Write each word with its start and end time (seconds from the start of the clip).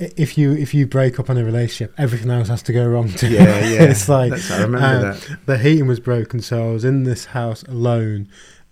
if 0.00 0.38
you 0.38 0.52
if 0.52 0.72
you 0.72 0.86
break 0.86 1.20
up 1.20 1.28
on 1.28 1.36
a 1.36 1.44
relationship, 1.44 1.94
everything 1.98 2.30
else 2.30 2.48
has 2.48 2.62
to 2.64 2.72
go 2.72 2.86
wrong 2.86 3.08
too. 3.10 3.28
Yeah, 3.28 3.42
yeah. 3.66 3.82
it's 3.84 4.08
like 4.08 4.30
That's, 4.30 4.50
I 4.50 4.62
remember 4.62 4.86
uh, 4.86 5.00
that. 5.12 5.38
the 5.46 5.58
heating 5.58 5.86
was 5.86 6.00
broken, 6.00 6.40
so 6.40 6.70
I 6.70 6.72
was 6.72 6.84
in 6.84 7.04
this 7.04 7.26
house 7.26 7.62
alone, 7.64 8.28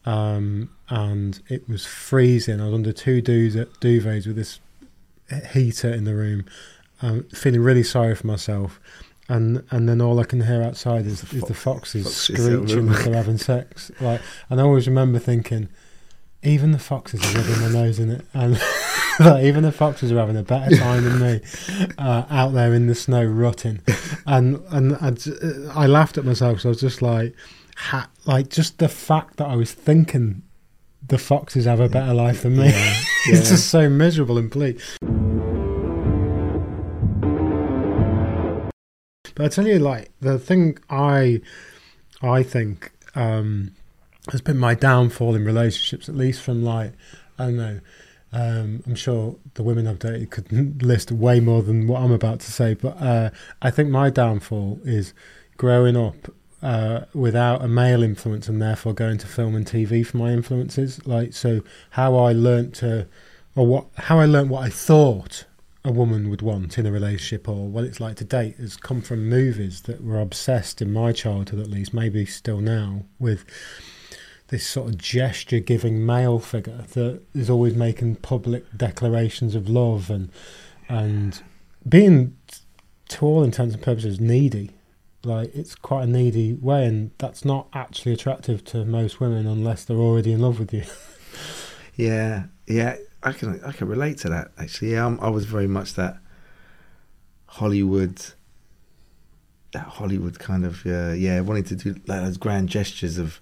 um, 0.06 0.70
and 0.88 1.40
it 1.48 1.68
was 1.68 1.84
freezing. 1.84 2.60
I 2.60 2.66
was 2.66 2.74
under 2.74 2.92
two 2.92 3.20
duvet, 3.20 3.74
duvets 3.80 4.26
with 4.26 4.36
this 4.36 4.60
heater 5.52 5.92
in 5.92 6.04
the 6.04 6.14
room, 6.14 6.46
um, 7.02 7.24
feeling 7.24 7.60
really 7.60 7.82
sorry 7.82 8.14
for 8.14 8.26
myself. 8.26 8.80
And 9.28 9.62
and 9.70 9.86
then 9.86 10.00
all 10.00 10.18
I 10.20 10.24
can 10.24 10.40
hear 10.40 10.62
outside 10.62 11.04
is, 11.04 11.30
is 11.34 11.42
the 11.42 11.52
foxes, 11.52 12.04
foxes, 12.04 12.38
screeching 12.38 12.88
as 12.88 13.04
they're 13.04 13.14
having 13.14 13.36
sex. 13.36 13.90
Like, 14.00 14.22
and 14.48 14.58
I 14.58 14.64
always 14.64 14.88
remember 14.88 15.18
thinking, 15.18 15.68
even 16.42 16.72
the 16.72 16.78
foxes 16.78 17.20
are 17.22 17.38
rubbing 17.38 17.60
their 17.60 17.70
nose 17.70 17.98
in 17.98 18.08
it, 18.08 18.24
and 18.32 18.58
like, 19.24 19.44
even 19.44 19.62
the 19.62 19.72
foxes 19.72 20.12
are 20.12 20.18
having 20.18 20.36
a 20.36 20.42
better 20.42 20.76
time 20.76 21.04
than 21.04 21.20
me 21.20 21.40
uh, 21.98 22.24
out 22.30 22.52
there 22.52 22.74
in 22.74 22.86
the 22.86 22.94
snow 22.94 23.24
rutting. 23.24 23.80
And 24.26 24.62
and 24.70 24.96
I, 24.96 25.12
I 25.82 25.86
laughed 25.86 26.18
at 26.18 26.24
myself 26.24 26.52
because 26.52 26.66
I 26.66 26.68
was 26.68 26.80
just 26.80 27.02
like, 27.02 27.34
ha, 27.76 28.08
like 28.26 28.48
just 28.48 28.78
the 28.78 28.88
fact 28.88 29.36
that 29.36 29.46
I 29.46 29.56
was 29.56 29.72
thinking 29.72 30.42
the 31.06 31.18
foxes 31.18 31.64
have 31.64 31.80
a 31.80 31.88
better 31.88 32.14
life 32.14 32.42
than 32.42 32.56
me. 32.56 32.68
Yeah, 32.68 32.94
it's 33.26 33.44
yeah. 33.44 33.56
just 33.56 33.68
so 33.68 33.88
miserable 33.88 34.38
and 34.38 34.50
bleak. 34.50 34.80
But 39.34 39.44
I 39.44 39.48
tell 39.48 39.66
you, 39.66 39.78
like 39.78 40.10
the 40.20 40.38
thing 40.38 40.78
I, 40.90 41.40
I 42.22 42.42
think 42.42 42.92
um, 43.14 43.72
has 44.30 44.40
been 44.40 44.58
my 44.58 44.74
downfall 44.74 45.34
in 45.34 45.44
relationships, 45.44 46.08
at 46.08 46.16
least 46.16 46.42
from 46.42 46.62
like 46.62 46.92
I 47.38 47.46
don't 47.46 47.56
know. 47.56 47.80
Um, 48.32 48.82
I'm 48.86 48.94
sure 48.94 49.36
the 49.54 49.62
women 49.62 49.86
I've 49.86 49.98
dated 49.98 50.30
could 50.30 50.82
list 50.82 51.10
way 51.10 51.40
more 51.40 51.62
than 51.62 51.86
what 51.86 52.02
I'm 52.02 52.12
about 52.12 52.40
to 52.40 52.52
say, 52.52 52.74
but 52.74 53.00
uh, 53.00 53.30
I 53.62 53.70
think 53.70 53.90
my 53.90 54.10
downfall 54.10 54.80
is 54.84 55.14
growing 55.56 55.96
up 55.96 56.30
uh, 56.62 57.04
without 57.14 57.62
a 57.62 57.68
male 57.68 58.02
influence 58.02 58.48
and 58.48 58.60
therefore 58.60 58.92
going 58.92 59.18
to 59.18 59.26
film 59.26 59.54
and 59.54 59.66
TV 59.66 60.06
for 60.06 60.16
my 60.16 60.32
influences. 60.32 61.04
Like 61.06 61.32
so, 61.32 61.62
how 61.90 62.16
I 62.16 62.32
learnt 62.32 62.74
to, 62.76 63.06
or 63.54 63.66
what 63.66 63.86
how 63.96 64.18
I 64.18 64.26
learnt 64.26 64.48
what 64.48 64.64
I 64.64 64.68
thought 64.68 65.46
a 65.84 65.92
woman 65.92 66.28
would 66.28 66.42
want 66.42 66.76
in 66.76 66.86
a 66.86 66.92
relationship 66.92 67.48
or 67.48 67.68
what 67.68 67.84
it's 67.84 68.00
like 68.00 68.16
to 68.16 68.24
date 68.24 68.56
has 68.56 68.76
come 68.76 69.00
from 69.00 69.28
movies 69.28 69.82
that 69.82 70.02
were 70.02 70.20
obsessed 70.20 70.82
in 70.82 70.92
my 70.92 71.12
childhood 71.12 71.60
at 71.60 71.70
least 71.70 71.94
maybe 71.94 72.26
still 72.26 72.60
now 72.60 73.04
with 73.18 73.44
this 74.48 74.66
sort 74.66 74.88
of 74.88 74.98
gesture 74.98 75.60
giving 75.60 76.04
male 76.04 76.38
figure 76.38 76.84
that 76.92 77.20
is 77.34 77.50
always 77.50 77.74
making 77.74 78.16
public 78.16 78.64
declarations 78.76 79.54
of 79.54 79.68
love 79.68 80.10
and 80.10 80.30
and 80.88 81.42
being 81.88 82.36
to 83.08 83.24
all 83.24 83.42
intents 83.42 83.74
and 83.74 83.82
purposes 83.82 84.20
needy 84.20 84.70
like 85.24 85.54
it's 85.54 85.74
quite 85.74 86.04
a 86.04 86.06
needy 86.06 86.54
way 86.54 86.86
and 86.86 87.10
that's 87.18 87.44
not 87.44 87.68
actually 87.72 88.12
attractive 88.12 88.64
to 88.64 88.84
most 88.84 89.20
women 89.20 89.46
unless 89.46 89.84
they're 89.84 89.96
already 89.96 90.32
in 90.32 90.40
love 90.40 90.58
with 90.58 90.72
you 90.72 90.84
Yeah, 91.98 92.44
yeah, 92.68 92.94
I 93.24 93.32
can 93.32 93.60
I 93.64 93.72
can 93.72 93.88
relate 93.88 94.18
to 94.18 94.28
that 94.28 94.52
actually. 94.56 94.92
Yeah, 94.92 95.16
I 95.20 95.28
was 95.28 95.44
very 95.46 95.66
much 95.66 95.94
that 95.94 96.16
Hollywood, 97.46 98.24
that 99.72 99.82
Hollywood 99.82 100.38
kind 100.38 100.64
of 100.64 100.86
uh, 100.86 101.10
yeah, 101.10 101.40
wanting 101.40 101.64
to 101.64 101.74
do 101.74 101.94
like 102.06 102.22
those 102.22 102.38
grand 102.38 102.68
gestures 102.68 103.18
of. 103.18 103.40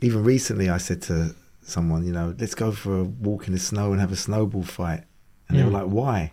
Even 0.00 0.24
recently, 0.24 0.68
I 0.68 0.78
said 0.78 1.02
to 1.02 1.34
someone, 1.62 2.06
you 2.06 2.12
know, 2.12 2.34
let's 2.38 2.54
go 2.54 2.70
for 2.72 3.00
a 3.00 3.04
walk 3.04 3.46
in 3.46 3.52
the 3.52 3.58
snow 3.58 3.92
and 3.92 4.00
have 4.00 4.12
a 4.12 4.16
snowball 4.16 4.62
fight, 4.62 5.04
and 5.48 5.58
they 5.58 5.62
were 5.64 5.70
like, 5.70 5.86
why? 5.86 6.32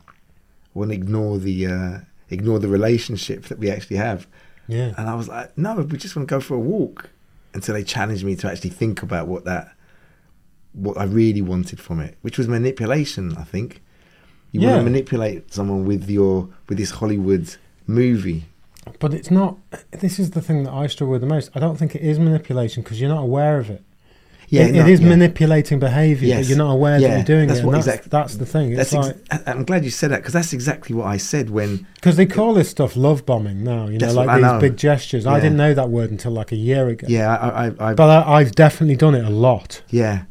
To 0.75 0.81
ignore 0.89 1.38
the 1.38 1.67
uh, 1.67 2.00
ignore 2.30 2.59
the 2.59 2.67
relationship 2.67 3.44
that 3.45 3.59
we 3.59 3.69
actually 3.69 3.97
have. 3.97 4.28
yeah 4.67 4.94
And 4.97 5.09
I 5.09 5.16
was 5.16 5.28
like, 5.28 5.58
no, 5.58 5.75
we 5.75 5.97
just 5.97 6.16
want 6.16 6.28
to 6.28 6.36
go 6.36 6.39
for 6.39 6.56
a 6.56 6.59
walk. 6.59 7.09
Until 7.53 7.75
they 7.75 7.84
challenged 7.84 8.23
me 8.25 8.35
to 8.38 8.50
actually 8.52 8.72
think 8.72 9.03
about 9.03 9.28
what 9.28 9.46
that, 9.46 9.75
what 10.73 10.97
I 10.97 11.03
really 11.03 11.41
wanted 11.44 11.79
from 11.79 12.00
it, 12.00 12.18
which 12.23 12.38
was 12.40 12.47
manipulation. 12.47 13.38
I 13.38 13.44
think 13.44 13.81
you 14.52 14.62
want 14.62 14.79
to 14.79 14.84
manipulate 14.84 15.53
someone 15.53 15.85
with 15.85 16.09
your 16.09 16.50
with 16.68 16.79
this 16.79 16.91
Hollywood 16.91 17.56
movie. 17.85 18.46
But 18.99 19.13
it's 19.13 19.31
not. 19.31 19.57
This 19.91 20.19
is 20.19 20.31
the 20.31 20.41
thing 20.41 20.63
that 20.63 20.73
I 20.73 20.88
struggle 20.88 21.11
with 21.13 21.21
the 21.21 21.27
most. 21.27 21.49
I 21.55 21.59
don't 21.59 21.77
think 21.77 21.95
it 21.95 22.01
is 22.01 22.19
manipulation 22.19 22.83
because 22.83 22.99
you're 22.99 23.09
not 23.09 23.23
aware 23.23 23.57
of 23.59 23.69
it. 23.69 23.81
Yeah, 24.49 24.63
it, 24.66 24.73
no, 24.73 24.81
it 24.81 24.89
is 24.89 24.99
yeah. 24.99 25.09
manipulating 25.09 25.79
behaviour, 25.79 26.27
Yes. 26.27 26.41
but 26.45 26.49
you're 26.49 26.57
not 26.57 26.71
aware 26.73 26.99
Yeah, 26.99 27.07
that 27.07 27.16
you're 27.16 27.38
doing 27.38 27.47
that's 27.47 27.61
it. 27.61 27.66
what 27.66 27.72
that's, 27.72 27.88
exact- 27.88 28.09
that's 28.11 28.35
the 28.35 28.45
thing. 28.45 28.73
It's 28.73 28.91
That's 28.91 29.07
like 29.07 29.16
ex- 29.31 29.43
I'm 29.47 29.63
glad 29.63 29.83
you 29.83 29.89
said 29.89 30.11
that 30.11 30.17
because 30.17 30.33
that's 30.33 30.53
exactly 30.53 30.95
what 30.95 31.07
I 31.07 31.17
said 31.17 31.49
when 31.49 31.88
because 31.95 32.17
they 32.17 32.25
call 32.27 32.53
this 32.53 32.69
stuff 32.69 32.95
love 32.95 33.25
bombing 33.25 33.63
now. 33.63 33.88
You 33.88 33.97
know, 33.97 34.11
like 34.13 34.29
these 34.35 34.41
know. 34.43 34.59
big 34.59 34.77
gestures. 34.77 35.23
Yeah. 35.25 35.31
I 35.31 35.39
didn't 35.39 35.57
know 35.57 35.73
that 35.73 35.89
word 35.89 36.11
until 36.11 36.33
like 36.33 36.51
a 36.51 36.55
year 36.57 36.88
ago. 36.89 37.07
yeah 37.09 37.35
I 37.35 37.67
I, 37.67 37.89
I 37.89 37.93
But 37.95 38.09
I, 38.27 38.33
I've 38.33 38.51
definitely 38.51 38.97
done 38.97 39.16
it 39.16 39.23
a 39.25 39.29
lot. 39.29 39.81
yeah, 39.89 40.25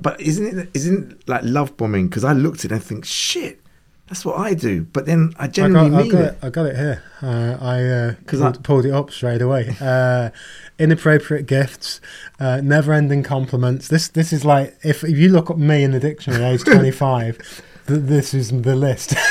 but 0.00 0.18
isn't 0.20 0.58
it 0.58 0.70
isn't 0.72 1.12
it 1.12 1.28
like 1.28 1.42
love 1.44 1.76
bombing? 1.76 2.08
Because 2.08 2.24
I 2.24 2.32
looked 2.32 2.64
at 2.64 2.70
it 2.70 2.74
and 2.76 2.82
think 2.82 3.04
shit, 3.04 3.60
that's 4.08 4.24
what 4.24 4.38
I 4.38 4.54
do. 4.54 4.82
But 4.92 5.06
then 5.06 5.34
I 5.38 5.44
I 5.44 5.46
genuinely 5.48 5.90
got, 5.90 5.98
I 5.98 6.02
mean 6.02 6.12
got 6.12 6.24
it. 6.24 6.38
I 6.42 6.50
got 6.50 6.66
it 6.66 6.76
here. 6.76 7.02
Uh, 7.22 7.56
I 7.60 7.84
uh, 7.84 8.14
'Cause 8.26 8.40
pulled, 8.40 8.56
I- 8.56 8.60
pulled 8.62 8.86
it 8.86 8.92
up 8.92 9.10
straight 9.10 9.42
away. 9.42 9.76
Uh, 9.80 10.30
inappropriate 10.78 11.46
gifts, 11.46 12.00
uh, 12.40 12.60
never-ending 12.62 13.22
compliments. 13.24 13.88
This 13.88 14.08
this 14.08 14.32
is 14.32 14.44
like 14.44 14.76
if, 14.84 15.04
if 15.04 15.16
you 15.18 15.28
look 15.28 15.50
up 15.50 15.58
me 15.58 15.82
in 15.82 15.90
the 15.92 16.00
dictionary, 16.00 16.44
age 16.44 16.64
twenty-five, 16.64 17.36
th- 17.86 18.00
this 18.02 18.34
is 18.34 18.50
the 18.50 18.76
list. 18.76 19.14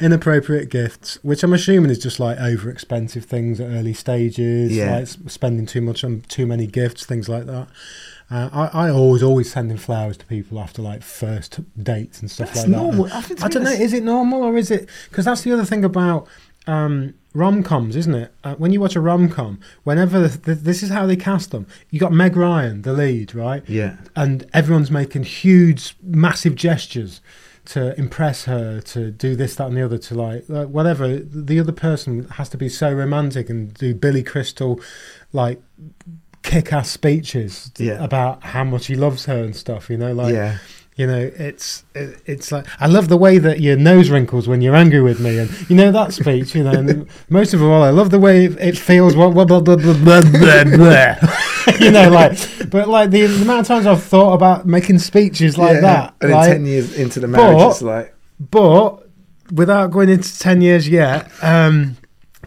inappropriate 0.00 0.68
gifts, 0.70 1.18
which 1.22 1.42
I'm 1.42 1.52
assuming 1.52 1.90
is 1.90 1.98
just 1.98 2.18
like 2.20 2.38
over-expensive 2.38 3.24
things 3.24 3.60
at 3.60 3.68
early 3.70 3.92
stages, 3.94 4.72
Yeah. 4.74 4.98
like 4.98 5.08
spending 5.28 5.66
too 5.66 5.80
much 5.80 6.04
on 6.04 6.22
too 6.28 6.46
many 6.46 6.66
gifts, 6.66 7.04
things 7.06 7.28
like 7.28 7.46
that. 7.46 7.68
Uh, 8.30 8.48
I, 8.52 8.86
I 8.86 8.90
always 8.90 9.22
always 9.22 9.52
sending 9.52 9.76
flowers 9.76 10.16
to 10.16 10.26
people 10.26 10.58
after 10.58 10.82
like 10.82 11.02
first 11.02 11.60
dates 11.80 12.20
and 12.20 12.30
stuff 12.30 12.48
That's 12.54 12.66
like 12.66 12.76
normal. 12.76 13.04
that. 13.04 13.42
I, 13.42 13.46
I 13.46 13.48
don't 13.48 13.62
know. 13.62 13.70
Is 13.70 13.92
it 13.92 14.02
normal 14.02 14.42
or 14.42 14.56
is 14.56 14.70
it? 14.70 14.88
Because 15.08 15.24
that's 15.24 15.42
the 15.42 15.52
other 15.52 15.64
thing 15.64 15.84
about 15.84 16.26
um, 16.66 17.14
rom 17.34 17.62
coms, 17.62 17.94
isn't 17.94 18.14
it? 18.14 18.34
Uh, 18.42 18.56
when 18.56 18.72
you 18.72 18.80
watch 18.80 18.96
a 18.96 19.00
rom 19.00 19.28
com, 19.28 19.60
whenever 19.84 20.28
th- 20.28 20.58
this 20.58 20.82
is 20.82 20.90
how 20.90 21.06
they 21.06 21.14
cast 21.14 21.52
them, 21.52 21.66
you 21.90 22.00
got 22.00 22.12
Meg 22.12 22.36
Ryan, 22.36 22.82
the 22.82 22.92
lead, 22.92 23.32
right? 23.34 23.62
Yeah. 23.68 23.96
And 24.16 24.48
everyone's 24.52 24.90
making 24.90 25.22
huge, 25.22 25.94
massive 26.02 26.56
gestures 26.56 27.20
to 27.66 27.96
impress 27.98 28.44
her, 28.44 28.80
to 28.80 29.10
do 29.10 29.36
this, 29.36 29.56
that, 29.56 29.68
and 29.68 29.76
the 29.76 29.84
other, 29.84 29.98
to 29.98 30.14
like, 30.14 30.44
like 30.48 30.68
whatever. 30.68 31.16
The 31.18 31.60
other 31.60 31.72
person 31.72 32.24
has 32.30 32.48
to 32.50 32.56
be 32.56 32.68
so 32.68 32.92
romantic 32.92 33.48
and 33.50 33.72
do 33.74 33.94
Billy 33.94 34.22
Crystal, 34.22 34.80
like 35.32 35.60
kick-ass 36.46 36.88
speeches 36.90 37.70
Yeah. 37.78 38.02
about 38.02 38.42
how 38.42 38.64
much 38.64 38.86
he 38.86 38.94
loves 38.94 39.26
her 39.26 39.42
and 39.44 39.54
stuff. 39.54 39.90
You 39.90 39.96
know, 39.98 40.12
like 40.12 40.32
yeah. 40.34 40.58
you 40.96 41.06
know, 41.06 41.30
it's 41.36 41.84
it, 41.94 42.20
it's 42.26 42.52
like 42.52 42.66
I 42.80 42.86
love 42.86 43.08
the 43.08 43.16
way 43.16 43.38
that 43.38 43.60
your 43.60 43.76
nose 43.76 44.08
wrinkles 44.10 44.46
when 44.48 44.60
you're 44.62 44.76
angry 44.76 45.00
with 45.02 45.18
me, 45.20 45.38
and 45.38 45.50
you 45.68 45.76
know 45.76 45.90
that 45.92 46.12
speech. 46.14 46.54
You 46.54 46.64
know, 46.64 46.70
and 46.72 47.06
most 47.28 47.52
of 47.54 47.62
all, 47.62 47.82
I 47.82 47.90
love 47.90 48.10
the 48.10 48.18
way 48.20 48.44
it, 48.46 48.78
feels. 48.78 49.14
Blah, 49.14 49.30
blah, 49.30 49.44
blah, 49.44 49.60
blah, 49.60 49.76
blah, 49.76 49.94
blah, 49.94 50.22
blah, 50.22 51.14
you 51.80 51.90
know, 51.90 52.08
like, 52.10 52.38
but 52.70 52.88
like 52.88 53.10
the, 53.10 53.26
the 53.26 53.42
amount 53.42 53.60
of 53.60 53.66
times 53.66 53.86
I've 53.86 54.02
thought 54.02 54.34
about 54.34 54.66
making 54.66 54.98
speeches 55.00 55.58
like 55.58 55.74
Yeah. 55.74 55.80
that, 55.80 56.14
And 56.20 56.30
like, 56.32 56.50
ten 56.52 56.64
years 56.66 56.96
into 56.96 57.20
the 57.20 57.28
marriage, 57.28 57.58
But- 57.58 57.70
it's 57.70 57.82
like 57.82 58.12
but 58.38 59.08
without 59.52 59.90
going 59.90 60.08
into 60.10 60.38
10 60.38 60.60
years 60.60 60.88
yet, 60.88 61.30
um, 61.42 61.96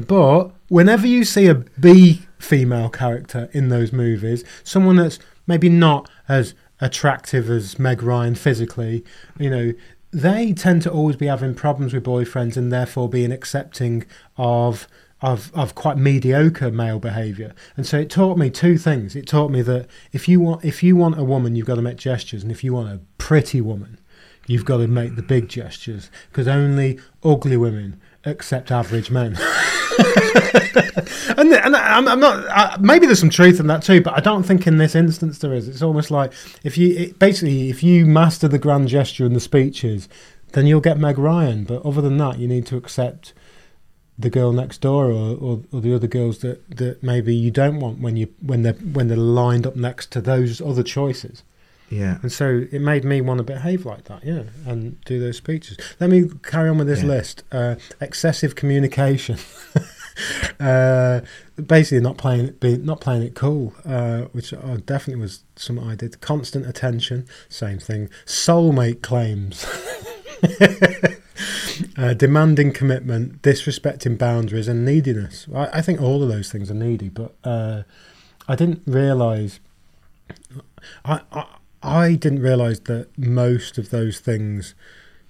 but 0.07 0.51
whenever 0.67 1.07
you 1.07 1.23
see 1.25 1.47
a 1.47 1.55
B 1.55 2.21
female 2.39 2.89
character 2.89 3.49
in 3.51 3.69
those 3.69 3.93
movies, 3.93 4.43
someone 4.63 4.95
that's 4.95 5.19
maybe 5.45 5.69
not 5.69 6.09
as 6.27 6.55
attractive 6.81 7.49
as 7.49 7.77
Meg 7.77 8.01
Ryan 8.01 8.35
physically, 8.35 9.03
you 9.37 9.49
know, 9.49 9.73
they 10.11 10.53
tend 10.53 10.81
to 10.83 10.91
always 10.91 11.15
be 11.15 11.27
having 11.27 11.53
problems 11.53 11.93
with 11.93 12.03
boyfriends 12.03 12.57
and 12.57 12.71
therefore 12.71 13.09
being 13.09 13.31
accepting 13.31 14.05
of 14.37 14.87
of 15.21 15.51
of 15.53 15.75
quite 15.75 15.97
mediocre 15.97 16.71
male 16.71 16.99
behavior. 16.99 17.53
And 17.75 17.85
so 17.85 17.99
it 17.99 18.09
taught 18.09 18.37
me 18.37 18.49
two 18.49 18.77
things. 18.77 19.15
It 19.15 19.27
taught 19.27 19.51
me 19.51 19.61
that 19.63 19.87
if 20.11 20.27
you 20.27 20.39
want 20.39 20.63
if 20.63 20.81
you 20.81 20.95
want 20.95 21.19
a 21.19 21.23
woman, 21.23 21.55
you've 21.55 21.67
got 21.67 21.75
to 21.75 21.81
make 21.81 21.97
gestures, 21.97 22.41
and 22.41 22.51
if 22.51 22.63
you 22.63 22.73
want 22.73 22.89
a 22.89 23.01
pretty 23.17 23.61
woman, 23.61 23.99
you've 24.47 24.65
got 24.65 24.77
to 24.77 24.87
make 24.87 25.15
the 25.15 25.21
big 25.21 25.49
gestures 25.49 26.09
because 26.31 26.47
only 26.47 26.99
ugly 27.23 27.57
women 27.57 27.99
accept 28.25 28.71
average 28.71 29.11
men. 29.11 29.37
and 31.37 31.53
and 31.53 31.75
I'm, 31.75 32.07
I'm 32.07 32.19
not. 32.19 32.45
Uh, 32.47 32.77
maybe 32.79 33.05
there's 33.05 33.19
some 33.19 33.29
truth 33.29 33.59
in 33.59 33.67
that 33.67 33.83
too, 33.83 34.01
but 34.01 34.15
I 34.15 34.19
don't 34.19 34.43
think 34.43 34.67
in 34.67 34.77
this 34.77 34.95
instance 34.95 35.39
there 35.39 35.53
is. 35.53 35.67
It's 35.67 35.81
almost 35.81 36.11
like 36.11 36.33
if 36.63 36.77
you 36.77 36.95
it, 36.95 37.19
basically 37.19 37.69
if 37.69 37.83
you 37.83 38.05
master 38.05 38.47
the 38.47 38.59
grand 38.59 38.87
gesture 38.87 39.25
and 39.25 39.35
the 39.35 39.39
speeches, 39.39 40.09
then 40.53 40.67
you'll 40.67 40.81
get 40.81 40.97
Meg 40.97 41.17
Ryan. 41.17 41.63
But 41.63 41.85
other 41.85 42.01
than 42.01 42.17
that, 42.17 42.39
you 42.39 42.47
need 42.47 42.65
to 42.67 42.77
accept 42.77 43.33
the 44.17 44.29
girl 44.29 44.51
next 44.51 44.81
door 44.81 45.05
or, 45.05 45.37
or, 45.37 45.61
or 45.71 45.79
the 45.79 45.95
other 45.95 46.07
girls 46.07 46.39
that, 46.39 46.69
that 46.75 47.01
maybe 47.01 47.33
you 47.33 47.49
don't 47.49 47.79
want 47.79 47.99
when 47.99 48.17
you 48.17 48.27
when 48.41 48.63
they're 48.63 48.73
when 48.73 49.07
they're 49.07 49.17
lined 49.17 49.65
up 49.65 49.75
next 49.75 50.11
to 50.11 50.21
those 50.21 50.61
other 50.61 50.83
choices. 50.83 51.43
Yeah. 51.89 52.19
And 52.21 52.31
so 52.31 52.65
it 52.71 52.81
made 52.81 53.03
me 53.03 53.21
want 53.21 53.39
to 53.39 53.43
behave 53.43 53.85
like 53.85 54.03
that, 54.05 54.23
yeah, 54.23 54.43
and 54.65 54.99
do 55.05 55.19
those 55.19 55.37
speeches. 55.37 55.77
Let 55.99 56.09
me 56.09 56.29
carry 56.43 56.69
on 56.69 56.77
with 56.77 56.87
this 56.87 57.01
Yeah. 57.01 57.07
list. 57.07 57.43
Uh, 57.51 57.75
excessive 57.99 58.55
communication. 58.55 59.37
uh, 60.59 61.21
basically, 61.65 61.99
not 62.01 62.17
playing 62.17 62.45
it, 62.45 62.59
be, 62.59 62.77
not 62.77 63.01
playing 63.01 63.23
it 63.23 63.35
cool, 63.35 63.73
uh, 63.85 64.21
which 64.33 64.51
definitely 64.85 65.21
was 65.21 65.43
something 65.55 65.87
I 65.87 65.95
did. 65.95 66.21
Constant 66.21 66.67
attention, 66.67 67.25
same 67.49 67.79
thing. 67.79 68.09
Soulmate 68.25 69.01
claims. 69.01 69.65
uh, 71.97 72.13
demanding 72.13 72.71
commitment, 72.71 73.41
disrespecting 73.41 74.17
boundaries, 74.17 74.67
and 74.67 74.85
neediness. 74.85 75.47
I, 75.53 75.79
I 75.79 75.81
think 75.81 76.01
all 76.01 76.21
of 76.21 76.29
those 76.29 76.51
things 76.51 76.69
are 76.69 76.75
needy, 76.75 77.09
but 77.09 77.35
uh, 77.43 77.83
I 78.47 78.55
didn't 78.55 78.83
realise. 78.85 79.59
I, 81.03 81.21
I 81.31 81.45
I 81.81 82.15
didn't 82.15 82.41
realise 82.41 82.79
that 82.81 83.17
most 83.17 83.77
of 83.77 83.89
those 83.89 84.19
things 84.19 84.75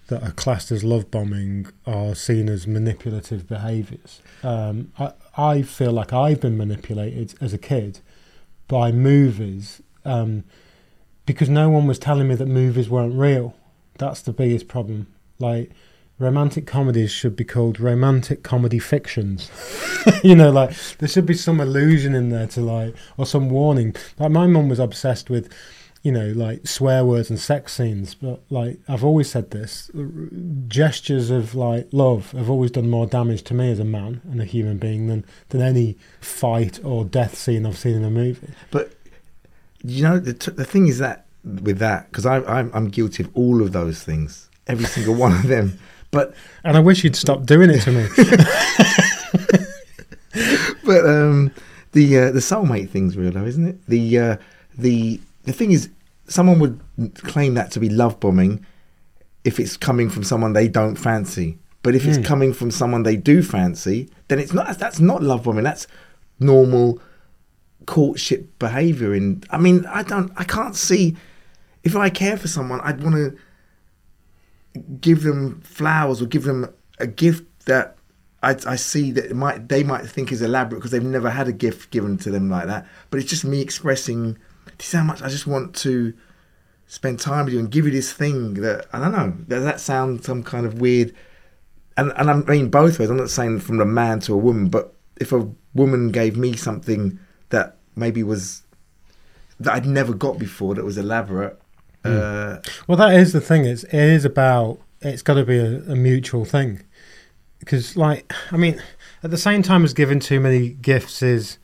that 0.07 0.23
are 0.23 0.31
classed 0.31 0.71
as 0.71 0.83
love 0.83 1.11
bombing 1.11 1.67
are 1.85 2.15
seen 2.15 2.49
as 2.49 2.65
manipulative 2.65 3.47
behaviours. 3.47 4.21
Um, 4.43 4.91
I 4.97 5.13
I 5.37 5.61
feel 5.61 5.91
like 5.91 6.11
I've 6.11 6.41
been 6.41 6.57
manipulated 6.57 7.35
as 7.39 7.53
a 7.53 7.57
kid 7.57 7.99
by 8.67 8.91
movies 8.91 9.81
um, 10.03 10.43
because 11.25 11.49
no 11.49 11.69
one 11.69 11.87
was 11.87 11.99
telling 11.99 12.27
me 12.27 12.35
that 12.35 12.47
movies 12.47 12.89
weren't 12.89 13.13
real. 13.13 13.55
That's 13.97 14.21
the 14.21 14.33
biggest 14.33 14.67
problem. 14.67 15.07
Like 15.37 15.71
romantic 16.17 16.67
comedies 16.67 17.11
should 17.11 17.35
be 17.35 17.45
called 17.45 17.79
romantic 17.79 18.43
comedy 18.43 18.79
fictions. 18.79 19.49
you 20.23 20.35
know, 20.35 20.51
like 20.51 20.75
there 20.97 21.07
should 21.07 21.25
be 21.25 21.33
some 21.33 21.61
illusion 21.61 22.15
in 22.15 22.29
there 22.29 22.47
to 22.47 22.61
like 22.61 22.95
or 23.17 23.25
some 23.25 23.49
warning. 23.49 23.95
Like 24.17 24.31
my 24.31 24.47
mum 24.47 24.69
was 24.69 24.79
obsessed 24.79 25.29
with 25.29 25.53
you 26.01 26.11
know, 26.11 26.27
like 26.27 26.67
swear 26.67 27.03
words 27.03 27.29
and 27.29 27.39
sex 27.39 27.73
scenes. 27.73 28.15
But 28.15 28.41
like 28.49 28.79
I've 28.87 29.03
always 29.03 29.29
said 29.29 29.51
this, 29.51 29.91
gestures 30.67 31.29
of 31.29 31.55
like 31.55 31.87
love 31.91 32.31
have 32.31 32.49
always 32.49 32.71
done 32.71 32.89
more 32.89 33.05
damage 33.05 33.43
to 33.43 33.53
me 33.53 33.71
as 33.71 33.79
a 33.79 33.85
man 33.85 34.21
and 34.31 34.41
a 34.41 34.45
human 34.45 34.77
being 34.77 35.07
than 35.07 35.25
than 35.49 35.61
any 35.61 35.97
fight 36.21 36.83
or 36.83 37.05
death 37.05 37.37
scene 37.37 37.65
I've 37.65 37.77
seen 37.77 37.95
in 37.95 38.03
a 38.03 38.09
movie. 38.09 38.53
But 38.71 38.93
you 39.83 40.03
know, 40.03 40.19
the 40.19 40.33
t- 40.33 40.51
the 40.51 40.65
thing 40.65 40.87
is 40.87 40.97
that 40.99 41.25
with 41.43 41.79
that 41.79 42.11
because 42.11 42.25
I'm 42.25 42.71
I'm 42.73 42.89
guilty 42.89 43.23
of 43.23 43.29
all 43.35 43.61
of 43.61 43.71
those 43.71 44.03
things, 44.03 44.49
every 44.67 44.85
single 44.85 45.15
one 45.15 45.33
of 45.33 45.47
them. 45.47 45.79
But 46.11 46.33
And 46.63 46.75
I 46.75 46.79
wish 46.79 47.03
you'd 47.03 47.15
stop 47.15 47.45
doing 47.45 47.69
it 47.69 47.81
to 47.81 47.91
me. 47.91 48.07
but 50.85 51.05
um, 51.05 51.51
the 51.91 52.17
uh, 52.17 52.31
the 52.31 52.39
soulmate 52.39 52.89
thing's 52.89 53.17
real 53.17 53.31
though, 53.31 53.45
isn't 53.45 53.67
it? 53.67 53.85
The 53.87 54.17
uh, 54.17 54.37
the 54.77 55.19
the 55.49 55.53
thing 55.53 55.71
is, 55.71 55.89
someone 56.27 56.59
would 56.59 56.79
claim 57.15 57.55
that 57.55 57.71
to 57.71 57.79
be 57.79 57.89
love 57.89 58.19
bombing 58.19 58.65
if 59.43 59.59
it's 59.59 59.75
coming 59.77 60.09
from 60.09 60.23
someone 60.23 60.53
they 60.53 60.67
don't 60.67 60.95
fancy. 60.95 61.57
But 61.81 61.95
if 61.95 62.03
Hmm. 62.03 62.09
it's 62.09 62.27
coming 62.27 62.53
from 62.53 62.71
someone 62.71 63.03
they 63.03 63.15
do 63.15 63.41
fancy, 63.41 64.09
then 64.27 64.37
it's 64.39 64.53
not. 64.53 64.77
That's 64.77 64.99
not 64.99 65.23
love 65.23 65.43
bombing. 65.43 65.63
That's 65.63 65.87
normal 66.39 67.01
courtship 67.85 68.59
behavior. 68.59 69.13
And 69.13 69.45
I 69.49 69.57
mean, 69.57 69.85
I 69.87 70.03
don't. 70.03 70.31
I 70.37 70.43
can't 70.43 70.75
see 70.75 71.15
if 71.83 71.95
I 71.95 72.09
care 72.09 72.37
for 72.37 72.47
someone, 72.49 72.81
I'd 72.81 73.01
want 73.01 73.15
to 73.15 73.37
give 75.01 75.23
them 75.23 75.61
flowers 75.61 76.21
or 76.21 76.25
give 76.25 76.43
them 76.43 76.67
a 76.99 77.07
gift 77.07 77.45
that 77.65 77.95
I, 78.43 78.55
I 78.67 78.75
see 78.75 79.11
that 79.13 79.25
it 79.25 79.35
might 79.35 79.69
they 79.69 79.83
might 79.83 80.05
think 80.05 80.31
is 80.31 80.41
elaborate 80.41 80.79
because 80.79 80.91
they've 80.91 81.03
never 81.03 81.29
had 81.29 81.47
a 81.47 81.53
gift 81.53 81.91
given 81.91 82.17
to 82.19 82.29
them 82.31 82.49
like 82.49 82.67
that. 82.67 82.85
But 83.09 83.19
it's 83.21 83.29
just 83.29 83.45
me 83.45 83.61
expressing. 83.61 84.37
Do 84.79 84.83
you 84.83 84.87
see 84.87 84.97
how 84.97 85.03
much 85.03 85.21
I 85.21 85.27
just 85.27 85.45
want 85.45 85.75
to 85.77 86.13
spend 86.87 87.19
time 87.19 87.45
with 87.45 87.53
you 87.53 87.59
and 87.59 87.69
give 87.69 87.85
you 87.85 87.91
this 87.91 88.11
thing 88.11 88.55
that 88.55 88.87
I 88.91 88.99
don't 88.99 89.11
know. 89.11 89.31
Does 89.47 89.63
that 89.63 89.79
sound 89.79 90.25
some 90.25 90.41
kind 90.41 90.65
of 90.65 90.81
weird? 90.81 91.13
And 91.95 92.11
and 92.15 92.29
I 92.31 92.33
mean 92.33 92.69
both 92.69 92.97
ways. 92.97 93.09
I'm 93.11 93.17
not 93.17 93.29
saying 93.29 93.59
from 93.59 93.79
a 93.79 93.85
man 93.85 94.19
to 94.21 94.33
a 94.33 94.37
woman, 94.37 94.69
but 94.69 94.95
if 95.17 95.31
a 95.31 95.47
woman 95.75 96.11
gave 96.11 96.35
me 96.35 96.55
something 96.55 97.19
that 97.49 97.77
maybe 97.95 98.23
was 98.23 98.63
that 99.59 99.73
I'd 99.73 99.85
never 99.85 100.13
got 100.13 100.39
before 100.39 100.73
that 100.75 100.85
was 100.85 100.97
elaborate. 100.97 101.59
Uh, 102.03 102.57
Well, 102.87 102.97
that 102.97 103.13
is 103.13 103.33
the 103.33 103.41
thing. 103.41 103.65
It's 103.65 103.83
it 103.83 103.93
is 103.93 104.25
about. 104.25 104.79
It's 105.01 105.21
got 105.21 105.35
to 105.35 105.45
be 105.45 105.57
a, 105.57 105.81
a 105.91 105.95
mutual 105.95 106.43
thing, 106.45 106.81
because 107.59 107.95
like 107.95 108.33
I 108.51 108.57
mean, 108.57 108.81
at 109.23 109.31
the 109.31 109.37
same 109.37 109.61
time 109.61 109.83
as 109.83 109.93
giving 109.93 110.19
too 110.19 110.39
many 110.39 110.69
gifts 110.69 111.21
is 111.21 111.57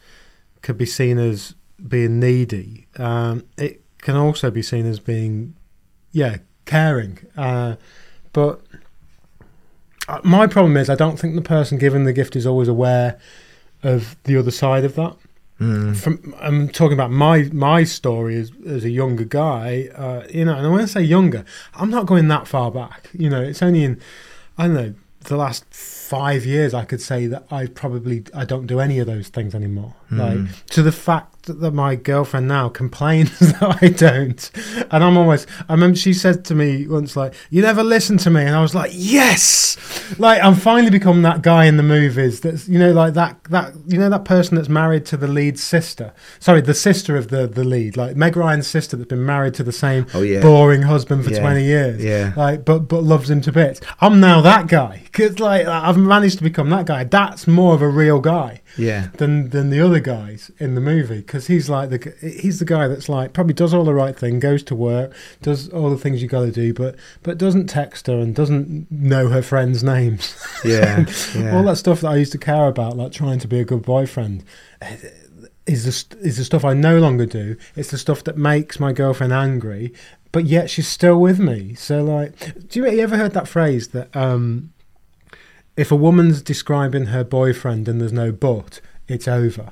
could 0.61 0.77
be 0.77 0.85
seen 0.85 1.17
as 1.17 1.55
being 1.87 2.19
needy. 2.19 2.87
Um, 2.97 3.43
it 3.57 3.81
can 3.99 4.15
also 4.15 4.51
be 4.51 4.61
seen 4.61 4.85
as 4.85 4.99
being, 4.99 5.55
yeah, 6.11 6.37
caring. 6.65 7.19
Uh, 7.37 7.75
but 8.33 8.61
uh, 10.07 10.19
my 10.23 10.47
problem 10.47 10.77
is 10.77 10.89
I 10.89 10.95
don't 10.95 11.17
think 11.17 11.35
the 11.35 11.41
person 11.41 11.77
giving 11.77 12.05
the 12.05 12.13
gift 12.13 12.35
is 12.35 12.45
always 12.45 12.67
aware 12.67 13.19
of 13.83 14.15
the 14.23 14.37
other 14.37 14.51
side 14.51 14.83
of 14.83 14.95
that 14.95 15.15
mm, 15.59 15.95
from 15.95 16.35
I'm 16.39 16.69
talking 16.69 16.93
about 16.93 17.11
my 17.11 17.43
my 17.51 17.83
story 17.83 18.35
as 18.37 18.51
as 18.65 18.83
a 18.83 18.89
younger 18.89 19.25
guy, 19.25 19.89
uh, 19.95 20.25
you 20.29 20.45
know, 20.45 20.55
and 20.55 20.71
when 20.71 20.81
I 20.81 20.85
say 20.85 21.01
younger, 21.01 21.45
I'm 21.75 21.89
not 21.89 22.05
going 22.05 22.27
that 22.29 22.47
far 22.47 22.71
back. 22.71 23.09
You 23.13 23.29
know, 23.29 23.41
it's 23.41 23.61
only 23.61 23.83
in 23.83 24.01
I 24.57 24.67
don't 24.67 24.75
know 24.75 24.93
the 25.21 25.37
last 25.37 25.65
five 26.05 26.45
years 26.45 26.73
I 26.73 26.85
could 26.85 27.01
say 27.01 27.25
that 27.27 27.45
I 27.49 27.65
probably 27.67 28.23
I 28.33 28.45
don't 28.45 28.67
do 28.67 28.79
any 28.79 28.99
of 28.99 29.07
those 29.07 29.27
things 29.29 29.55
anymore. 29.55 29.93
Hmm. 30.09 30.19
Like 30.19 30.65
to 30.67 30.83
the 30.83 30.91
fact 30.91 31.43
that, 31.47 31.59
that 31.61 31.71
my 31.71 31.95
girlfriend 31.95 32.47
now 32.47 32.69
complains 32.69 33.37
that 33.39 33.77
I 33.81 33.87
don't, 33.89 34.51
and 34.91 35.03
I'm 35.03 35.17
almost. 35.17 35.47
I 35.67 35.73
remember 35.73 35.97
she 35.97 36.13
said 36.13 36.45
to 36.45 36.55
me 36.55 36.87
once 36.87 37.15
like, 37.15 37.33
"You 37.49 37.61
never 37.63 37.83
listen 37.83 38.17
to 38.19 38.29
me," 38.29 38.41
and 38.43 38.55
I 38.55 38.61
was 38.61 38.75
like, 38.75 38.91
"Yes!" 38.93 39.77
Like 40.19 40.41
I'm 40.43 40.55
finally 40.55 40.91
become 40.91 41.23
that 41.23 41.41
guy 41.41 41.65
in 41.65 41.77
the 41.77 41.83
movies. 41.83 42.41
That's 42.41 42.67
you 42.67 42.77
know 42.79 42.91
like 42.91 43.13
that 43.15 43.43
that 43.45 43.73
you 43.87 43.97
know 43.97 44.09
that 44.09 44.25
person 44.25 44.55
that's 44.55 44.69
married 44.69 45.05
to 45.07 45.17
the 45.17 45.27
lead 45.27 45.57
sister. 45.59 46.13
Sorry, 46.39 46.61
the 46.61 46.73
sister 46.73 47.17
of 47.17 47.29
the 47.29 47.47
the 47.47 47.63
lead, 47.63 47.97
like 47.97 48.15
Meg 48.15 48.35
Ryan's 48.37 48.67
sister 48.67 48.95
that's 48.97 49.09
been 49.09 49.25
married 49.25 49.53
to 49.55 49.63
the 49.63 49.71
same 49.71 50.05
Oh, 50.13 50.21
yeah. 50.21 50.41
boring 50.41 50.83
husband 50.83 51.23
for 51.25 51.31
Yeah. 51.31 51.39
20 51.41 51.63
years. 51.63 52.03
Yeah. 52.03 52.33
Like, 52.35 52.63
but 52.65 52.79
but 52.87 53.03
loves 53.03 53.29
him 53.29 53.41
to 53.41 53.51
bits. 53.51 53.81
I'm 54.01 54.19
now 54.19 54.41
that 54.41 54.67
guy 54.67 55.01
because 55.05 55.39
like 55.39 55.65
I've 55.67 55.94
managed 55.97 56.37
to 56.37 56.43
become 56.43 56.69
that 56.69 56.85
guy. 56.85 57.03
That's 57.03 57.47
more 57.47 57.73
of 57.73 57.81
a 57.81 57.89
real 57.89 58.19
guy 58.19 58.61
yeah, 58.77 59.09
than 59.17 59.49
than 59.49 59.69
the 59.69 59.79
other 59.79 59.99
guys 59.99 60.51
in 60.59 60.75
the 60.75 60.81
movie 60.81 61.17
because 61.17 61.47
he's 61.47 61.69
like 61.69 61.89
the 61.89 62.13
he's 62.21 62.59
the 62.59 62.65
guy 62.65 62.87
that's 62.87 63.09
like 63.09 63.33
probably 63.33 63.53
does 63.53 63.73
all 63.73 63.83
the 63.83 63.93
right 63.93 64.17
thing, 64.17 64.39
goes 64.39 64.63
to 64.63 64.75
work, 64.75 65.13
does 65.41 65.69
all 65.69 65.89
the 65.89 65.97
things 65.97 66.21
you 66.21 66.27
got 66.27 66.41
to 66.41 66.51
do, 66.51 66.73
but 66.73 66.95
but 67.23 67.37
doesn't 67.37 67.67
text 67.67 68.07
her 68.07 68.19
and 68.19 68.35
doesn't 68.35 68.91
know 68.91 69.29
her 69.29 69.41
friends' 69.41 69.83
names. 69.83 70.35
yeah, 70.63 71.05
yeah. 71.35 71.55
all 71.55 71.63
that 71.63 71.77
stuff 71.77 72.01
that 72.01 72.09
I 72.09 72.17
used 72.17 72.31
to 72.33 72.37
care 72.37 72.67
about, 72.67 72.97
like 72.97 73.11
trying 73.11 73.39
to 73.39 73.47
be 73.47 73.59
a 73.59 73.65
good 73.65 73.83
boyfriend. 73.83 74.43
Is 75.67 76.07
the, 76.07 76.17
is 76.19 76.37
the 76.37 76.43
stuff 76.43 76.63
I 76.63 76.75
no 76.75 76.99
longer 76.99 77.25
do. 77.25 77.57
It's 77.75 77.89
the 77.89 77.97
stuff 77.97 78.23
that 78.25 78.37
makes 78.37 78.79
my 78.79 78.93
girlfriend 78.93 79.33
angry, 79.33 79.95
but 80.31 80.45
yet 80.45 80.69
she's 80.69 80.87
still 80.87 81.19
with 81.19 81.39
me. 81.39 81.73
So, 81.73 82.03
like, 82.03 82.67
do 82.67 82.81
you, 82.81 82.91
you 82.91 82.99
ever 82.99 83.17
heard 83.17 83.31
that 83.31 83.47
phrase 83.47 83.87
that 83.87 84.15
um, 84.15 84.73
if 85.77 85.91
a 85.91 85.95
woman's 85.95 86.41
describing 86.41 87.05
her 87.07 87.23
boyfriend 87.23 87.87
and 87.87 87.99
there's 87.99 88.13
no 88.13 88.31
but, 88.31 88.81
it's 89.07 89.27
over? 89.27 89.71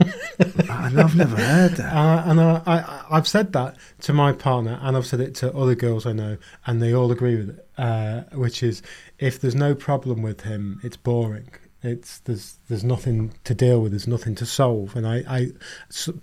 And 0.00 1.00
I've 1.00 1.14
never 1.14 1.36
heard 1.36 1.72
that. 1.72 1.92
Uh, 1.94 2.22
and 2.26 2.40
I, 2.40 2.62
I, 2.66 3.04
I've 3.10 3.28
said 3.28 3.52
that 3.52 3.76
to 4.00 4.12
my 4.12 4.32
partner, 4.32 4.78
and 4.82 4.96
I've 4.96 5.06
said 5.06 5.20
it 5.20 5.34
to 5.36 5.54
other 5.54 5.74
girls 5.76 6.06
I 6.06 6.12
know, 6.12 6.36
and 6.66 6.82
they 6.82 6.92
all 6.92 7.12
agree 7.12 7.36
with 7.36 7.50
it. 7.50 7.68
Uh, 7.78 8.22
which 8.34 8.62
is, 8.62 8.82
if 9.18 9.40
there's 9.40 9.54
no 9.54 9.74
problem 9.74 10.22
with 10.22 10.40
him, 10.42 10.80
it's 10.82 10.96
boring. 10.96 11.50
It's 11.82 12.18
there's 12.20 12.58
there's 12.68 12.82
nothing 12.82 13.34
to 13.44 13.54
deal 13.54 13.80
with. 13.80 13.92
There's 13.92 14.08
nothing 14.08 14.34
to 14.36 14.46
solve. 14.46 14.96
And 14.96 15.06
I, 15.06 15.22
I 15.28 15.48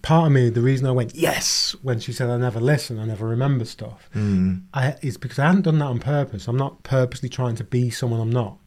part 0.02 0.26
of 0.28 0.32
me, 0.34 0.50
the 0.50 0.62
reason 0.62 0.88
I 0.88 0.92
went 0.92 1.16
yes 1.16 1.76
when 1.84 2.00
she 2.00 2.12
said 2.12 2.30
I 2.30 2.38
never 2.38 2.60
listen, 2.60 3.00
I 3.00 3.06
never 3.06 3.28
remember 3.28 3.64
stuff, 3.66 4.10
Mm, 4.16 4.64
I, 4.74 4.96
is 5.02 5.18
because 5.18 5.38
I 5.40 5.46
hadn't 5.46 5.62
done 5.62 5.80
that 5.80 5.86
on 5.86 6.00
purpose. 6.00 6.48
I'm 6.48 6.58
not 6.58 6.82
purposely 6.84 7.30
trying 7.30 7.56
to 7.56 7.64
be 7.64 7.90
someone 7.92 8.20
I'm 8.20 8.32
not. 8.32 8.58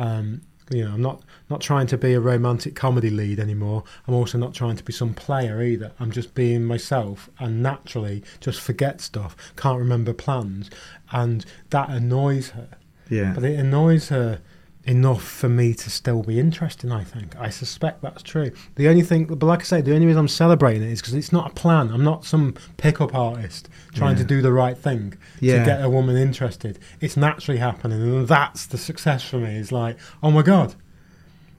Um, 0.00 0.42
you 0.70 0.84
know, 0.84 0.94
I'm 0.94 1.02
not 1.02 1.22
not 1.48 1.60
trying 1.60 1.88
to 1.88 1.98
be 1.98 2.14
a 2.14 2.20
romantic 2.20 2.76
comedy 2.76 3.10
lead 3.10 3.40
anymore. 3.40 3.82
I'm 4.06 4.14
also 4.14 4.38
not 4.38 4.54
trying 4.54 4.76
to 4.76 4.84
be 4.84 4.92
some 4.92 5.14
player 5.14 5.60
either. 5.62 5.92
I'm 5.98 6.12
just 6.12 6.32
being 6.34 6.64
myself 6.64 7.28
and 7.40 7.60
naturally 7.62 8.22
just 8.40 8.60
forget 8.60 9.00
stuff, 9.00 9.36
can't 9.56 9.78
remember 9.80 10.12
plans, 10.12 10.70
and 11.10 11.44
that 11.70 11.90
annoys 11.90 12.50
her. 12.50 12.68
yeah, 13.08 13.32
But 13.34 13.44
it 13.44 13.58
annoys 13.58 14.10
her 14.10 14.40
enough 14.84 15.22
for 15.22 15.48
me 15.48 15.74
to 15.74 15.90
still 15.90 16.22
be 16.22 16.40
interested. 16.40 16.90
I 16.90 17.04
think 17.04 17.36
I 17.36 17.50
suspect 17.50 18.02
that's 18.02 18.22
true. 18.22 18.50
The 18.76 18.88
only 18.88 19.02
thing, 19.02 19.24
but 19.26 19.42
like 19.42 19.60
I 19.60 19.64
say, 19.64 19.80
the 19.80 19.94
only 19.94 20.06
reason 20.06 20.20
I'm 20.20 20.28
celebrating 20.28 20.82
it 20.82 20.90
is 20.90 21.00
because 21.00 21.14
it's 21.14 21.32
not 21.32 21.50
a 21.50 21.54
plan. 21.54 21.90
I'm 21.90 22.04
not 22.04 22.24
some 22.24 22.54
pickup 22.76 23.14
artist 23.14 23.68
trying 23.94 24.16
to 24.16 24.24
do 24.24 24.40
the 24.42 24.52
right 24.52 24.76
thing 24.76 25.14
Yeah. 25.40 25.58
to 25.58 25.64
get 25.64 25.84
a 25.84 25.90
woman 25.90 26.16
interested. 26.16 26.78
It's 27.00 27.16
naturally 27.16 27.58
happening, 27.58 28.00
and 28.02 28.26
that's 28.26 28.66
the 28.66 28.78
success 28.78 29.22
for 29.22 29.38
me. 29.38 29.56
Is 29.56 29.70
like, 29.72 29.98
oh 30.22 30.30
my 30.30 30.42
god, 30.42 30.74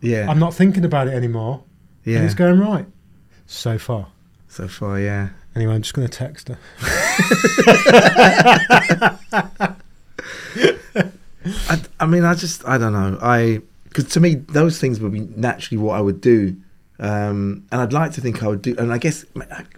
yeah, 0.01 0.29
I'm 0.29 0.39
not 0.39 0.53
thinking 0.53 0.85
about 0.85 1.07
it 1.07 1.13
anymore, 1.13 1.63
and 2.05 2.13
yeah. 2.15 2.23
it's 2.23 2.33
going 2.33 2.59
right 2.59 2.87
so 3.45 3.77
far. 3.77 4.07
So 4.47 4.67
far, 4.67 4.99
yeah, 4.99 5.29
Anyway, 5.55 5.75
I'm 5.75 5.81
just 5.81 5.93
going 5.93 6.07
to 6.07 6.17
text 6.17 6.47
her. 6.47 6.57
I, 11.69 11.81
I 11.99 12.05
mean, 12.05 12.23
I 12.23 12.33
just, 12.35 12.65
I 12.67 12.77
don't 12.77 12.93
know. 12.93 13.17
I 13.21 13.61
because 13.91 14.05
to 14.05 14.21
me, 14.21 14.35
those 14.35 14.79
things 14.79 15.01
would 15.01 15.11
be 15.11 15.19
naturally 15.19 15.77
what 15.77 15.97
I 15.97 16.01
would 16.01 16.21
do, 16.21 16.55
um, 16.99 17.65
and 17.71 17.81
I'd 17.81 17.91
like 17.91 18.13
to 18.13 18.21
think 18.21 18.41
I 18.41 18.47
would 18.47 18.61
do. 18.61 18.73
And 18.77 18.93
I 18.93 18.97
guess 18.97 19.25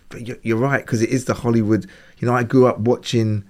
but 0.09 0.27
you're, 0.27 0.37
you're 0.43 0.57
right 0.57 0.85
because 0.85 1.01
it 1.01 1.09
is 1.09 1.25
the 1.25 1.33
Hollywood. 1.33 1.89
You 2.19 2.27
know, 2.27 2.35
I 2.35 2.43
grew 2.43 2.67
up 2.67 2.79
watching. 2.79 3.43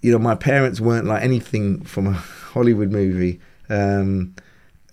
You 0.00 0.12
know, 0.12 0.18
my 0.18 0.36
parents 0.36 0.80
weren't 0.80 1.06
like 1.06 1.22
anything 1.22 1.82
from 1.82 2.06
a 2.06 2.12
Hollywood 2.52 2.90
movie, 2.90 3.40
um, 3.68 4.34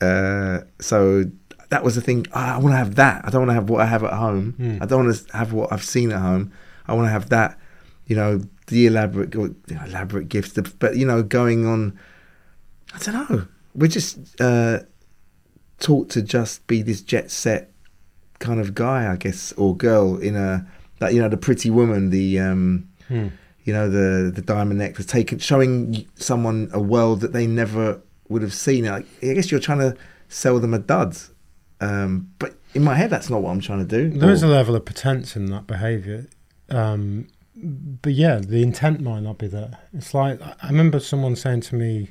uh, 0.01 0.62
so 0.80 1.25
that 1.70 1.84
was 1.84 1.96
the 1.96 2.01
thing. 2.01 2.25
Oh, 2.34 2.39
I 2.39 2.58
want 2.58 2.74
to 2.74 2.77
have 2.77 2.96
that. 2.96 3.24
I 3.25 3.30
don't 3.30 3.42
want 3.42 3.51
to 3.51 3.56
have 3.56 3.70
what 3.70 3.82
I 3.82 3.86
have 3.86 4.04
at 4.04 4.13
home. 4.13 4.56
Mm. 4.60 4.82
I 4.82 4.86
don't 4.86 5.06
want 5.06 5.15
to 5.15 5.38
have 5.38 5.54
what 5.54 5.72
I've 5.72 5.84
seen 5.84 6.12
at 6.12 6.20
home. 6.20 6.51
I 6.88 6.94
want 6.94 7.08
to 7.08 7.12
have 7.12 7.30
that. 7.30 7.58
You 8.08 8.15
know, 8.15 8.42
the 8.68 8.88
elaborate, 8.88 9.34
elaborate 9.70 10.27
gifts. 10.27 10.60
But 10.80 10.98
you 10.98 11.06
know, 11.06 11.24
going 11.24 11.65
on. 11.65 11.98
I 12.96 12.98
don't 13.00 13.30
know. 13.30 13.48
We're 13.75 13.88
just 13.88 14.18
uh, 14.42 14.80
taught 15.80 16.10
to 16.12 16.22
just 16.22 16.66
be 16.68 16.82
this 16.82 17.02
jet 17.02 17.30
set 17.30 17.72
kind 18.40 18.60
of 18.60 18.74
guy, 18.74 19.12
I 19.12 19.16
guess, 19.18 19.52
or 19.54 19.75
girl 19.75 20.18
in 20.18 20.36
a 20.36 20.66
that 21.00 21.14
you 21.14 21.22
know 21.22 21.30
the 21.30 21.38
pretty 21.38 21.70
woman, 21.70 22.10
the 22.10 22.40
um, 22.40 22.90
Hmm. 23.08 23.28
you 23.66 23.74
know 23.74 23.90
the 23.90 24.32
the 24.32 24.42
diamond 24.42 24.80
necklace, 24.80 25.06
taking 25.06 25.40
showing 25.40 26.08
someone 26.16 26.70
a 26.74 26.80
world 26.80 27.22
that 27.22 27.34
they 27.34 27.46
never 27.48 28.02
would 28.30 28.42
have 28.42 28.54
seen. 28.54 28.86
Like, 28.86 29.06
I 29.22 29.34
guess 29.34 29.52
you're 29.52 29.60
trying 29.60 29.80
to 29.80 29.96
sell 30.30 30.60
them 30.60 30.74
a 30.74 30.80
dud, 30.80 31.16
um, 31.82 32.32
but 32.40 32.56
in 32.74 32.84
my 32.84 32.96
head, 32.96 33.10
that's 33.10 33.30
not 33.30 33.42
what 33.42 33.52
I'm 33.52 33.60
trying 33.62 33.86
to 33.88 34.10
do. 34.10 34.18
There 34.18 34.32
is 34.32 34.44
Or- 34.44 34.48
a 34.48 34.50
level 34.50 34.75
of 34.75 34.86
pretense 34.86 35.36
in 35.36 35.46
that 35.48 35.68
behaviour. 35.68 36.25
Um, 36.70 37.28
but 38.02 38.14
yeah, 38.14 38.40
the 38.40 38.62
intent 38.64 39.02
might 39.02 39.22
not 39.22 39.38
be 39.38 39.48
there. 39.48 39.78
It's 39.94 40.14
like, 40.14 40.42
I 40.42 40.68
remember 40.68 41.00
someone 41.00 41.36
saying 41.36 41.62
to 41.62 41.75
me 41.75 42.10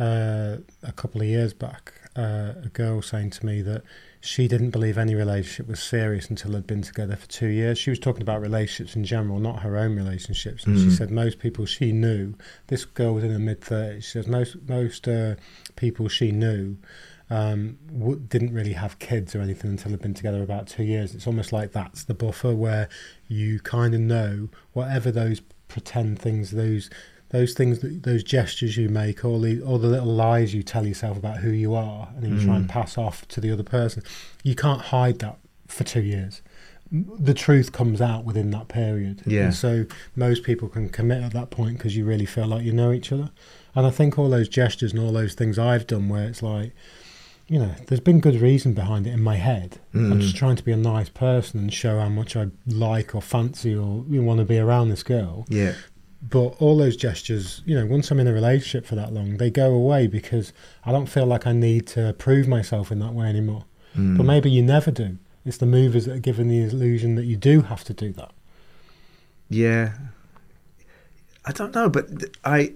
uh, 0.00 0.56
a 0.82 0.92
couple 0.92 1.20
of 1.20 1.26
years 1.26 1.52
back, 1.52 1.92
uh, 2.16 2.54
a 2.64 2.70
girl 2.72 3.02
saying 3.02 3.30
to 3.30 3.46
me 3.46 3.62
that 3.62 3.82
she 4.22 4.48
didn't 4.48 4.70
believe 4.70 4.98
any 4.98 5.14
relationship 5.14 5.68
was 5.68 5.80
serious 5.80 6.28
until 6.28 6.52
they'd 6.52 6.66
been 6.66 6.82
together 6.82 7.16
for 7.16 7.26
two 7.28 7.46
years. 7.48 7.78
She 7.78 7.90
was 7.90 7.98
talking 7.98 8.22
about 8.22 8.40
relationships 8.40 8.96
in 8.96 9.04
general, 9.04 9.38
not 9.38 9.60
her 9.60 9.76
own 9.76 9.94
relationships. 9.96 10.64
And 10.66 10.78
she 10.78 10.86
Mm. 10.88 10.92
said 10.98 11.10
most 11.10 11.38
people 11.38 11.64
she 11.66 11.92
knew, 11.92 12.34
this 12.66 12.84
girl 12.84 13.14
was 13.14 13.24
in 13.24 13.30
her 13.30 13.38
mid 13.38 13.60
30s, 13.60 14.04
she 14.04 14.10
says 14.10 14.26
most, 14.26 14.56
most 14.68 15.06
uh, 15.08 15.36
people 15.76 16.08
she 16.08 16.32
knew 16.32 16.76
um, 17.30 17.78
w- 17.96 18.20
didn't 18.28 18.52
really 18.52 18.72
have 18.72 18.98
kids 18.98 19.36
or 19.36 19.40
anything 19.40 19.70
until 19.70 19.92
they've 19.92 20.02
been 20.02 20.14
together 20.14 20.42
about 20.42 20.66
two 20.66 20.82
years. 20.82 21.14
It's 21.14 21.28
almost 21.28 21.52
like 21.52 21.70
that's 21.72 22.02
the 22.04 22.14
buffer 22.14 22.54
where 22.56 22.88
you 23.28 23.60
kind 23.60 23.94
of 23.94 24.00
know 24.00 24.48
whatever 24.72 25.12
those 25.12 25.40
pretend 25.68 26.18
things, 26.18 26.50
those 26.50 26.90
those 27.30 27.54
things, 27.54 27.78
that, 27.80 28.02
those 28.02 28.22
gestures 28.22 28.76
you 28.76 28.88
make, 28.88 29.24
all 29.24 29.40
the 29.40 29.60
all 29.62 29.78
the 29.78 29.88
little 29.88 30.12
lies 30.12 30.52
you 30.54 30.62
tell 30.62 30.86
yourself 30.86 31.16
about 31.16 31.38
who 31.38 31.50
you 31.50 31.74
are, 31.74 32.08
and 32.14 32.22
then 32.24 32.36
you 32.38 32.44
try 32.44 32.56
and 32.56 32.66
Mm. 32.66 32.70
pass 32.70 32.98
off 32.98 33.26
to 33.28 33.40
the 33.40 33.50
other 33.52 33.62
person. 33.62 34.02
You 34.42 34.54
can't 34.54 34.80
hide 34.82 35.18
that 35.20 35.38
for 35.68 35.84
two 35.84 36.02
years. 36.02 36.42
The 36.92 37.34
truth 37.34 37.70
comes 37.70 38.00
out 38.00 38.24
within 38.24 38.50
that 38.50 38.66
period. 38.66 39.22
Yeah. 39.24 39.44
And 39.44 39.54
so 39.54 39.86
most 40.16 40.42
people 40.42 40.68
can 40.68 40.88
commit 40.88 41.22
at 41.22 41.32
that 41.34 41.50
point 41.50 41.78
because 41.78 41.96
you 41.96 42.04
really 42.04 42.26
feel 42.26 42.48
like 42.48 42.64
you 42.64 42.72
know 42.72 42.90
each 42.90 43.12
other. 43.12 43.30
And 43.76 43.86
I 43.86 43.90
think 43.90 44.18
all 44.18 44.28
those 44.28 44.48
gestures 44.48 44.92
and 44.92 45.00
all 45.00 45.12
those 45.12 45.34
things 45.34 45.56
I've 45.56 45.86
done 45.86 46.08
where 46.08 46.24
it's 46.26 46.42
like, 46.42 46.72
you 47.46 47.60
know, 47.60 47.74
there's 47.86 48.00
been 48.00 48.18
good 48.18 48.40
reason 48.40 48.74
behind 48.74 49.06
it 49.06 49.10
in 49.12 49.22
my 49.22 49.36
head. 49.36 49.78
I'm 49.94 50.14
Mm. 50.14 50.20
just 50.20 50.34
trying 50.34 50.56
to 50.56 50.64
be 50.64 50.72
a 50.72 50.76
nice 50.76 51.08
person 51.08 51.60
and 51.60 51.72
show 51.72 52.00
how 52.00 52.08
much 52.08 52.34
I 52.36 52.48
like 52.66 53.14
or 53.14 53.22
fancy 53.22 53.72
or 53.72 54.04
you 54.10 54.22
want 54.24 54.38
to 54.40 54.44
be 54.44 54.58
around 54.58 54.88
this 54.88 55.04
girl. 55.04 55.46
yeah, 55.48 55.74
But 56.22 56.56
all 56.60 56.76
those 56.76 56.96
gestures, 56.96 57.62
you 57.64 57.74
know, 57.74 57.86
once 57.86 58.10
I'm 58.10 58.20
in 58.20 58.26
a 58.26 58.32
relationship 58.32 58.86
for 58.86 58.94
that 58.94 59.12
long, 59.12 59.38
they 59.38 59.50
go 59.50 59.72
away 59.72 60.06
because 60.06 60.52
I 60.84 60.92
don't 60.92 61.06
feel 61.06 61.24
like 61.24 61.46
I 61.46 61.52
need 61.52 61.86
to 61.88 62.14
prove 62.18 62.46
myself 62.46 62.92
in 62.92 62.98
that 62.98 63.14
way 63.14 63.26
anymore. 63.26 63.64
Mm. 63.96 64.18
But 64.18 64.24
maybe 64.24 64.50
you 64.50 64.62
never 64.62 64.90
do. 64.90 65.16
It's 65.46 65.56
the 65.56 65.66
movies 65.66 66.04
that 66.04 66.16
are 66.16 66.20
given 66.20 66.48
the 66.48 66.62
illusion 66.62 67.14
that 67.14 67.24
you 67.24 67.36
do 67.36 67.62
have 67.62 67.84
to 67.84 67.94
do 67.94 68.12
that. 68.12 68.32
Yeah, 69.48 69.94
I 71.44 71.52
don't 71.52 71.74
know, 71.74 71.88
but 71.88 72.06
I 72.44 72.74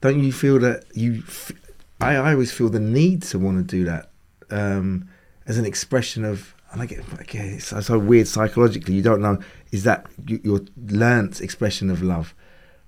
don't. 0.00 0.22
You 0.22 0.32
feel 0.32 0.58
that 0.60 0.84
you? 0.94 1.22
F- 1.26 1.52
I, 2.00 2.16
I 2.16 2.32
always 2.32 2.52
feel 2.52 2.68
the 2.68 2.78
need 2.78 3.22
to 3.24 3.38
want 3.38 3.58
to 3.58 3.76
do 3.76 3.84
that 3.84 4.10
um, 4.50 5.08
as 5.46 5.58
an 5.58 5.64
expression 5.64 6.24
of. 6.24 6.54
And 6.70 6.82
I 6.82 6.86
get, 6.86 7.00
okay, 7.14 7.56
it's 7.56 7.86
so 7.86 7.98
weird 7.98 8.28
psychologically. 8.28 8.92
You 8.92 9.00
don't 9.00 9.22
know 9.22 9.38
is 9.72 9.84
that 9.84 10.06
your 10.26 10.60
learnt 10.88 11.40
expression 11.40 11.88
of 11.88 12.02
love, 12.02 12.34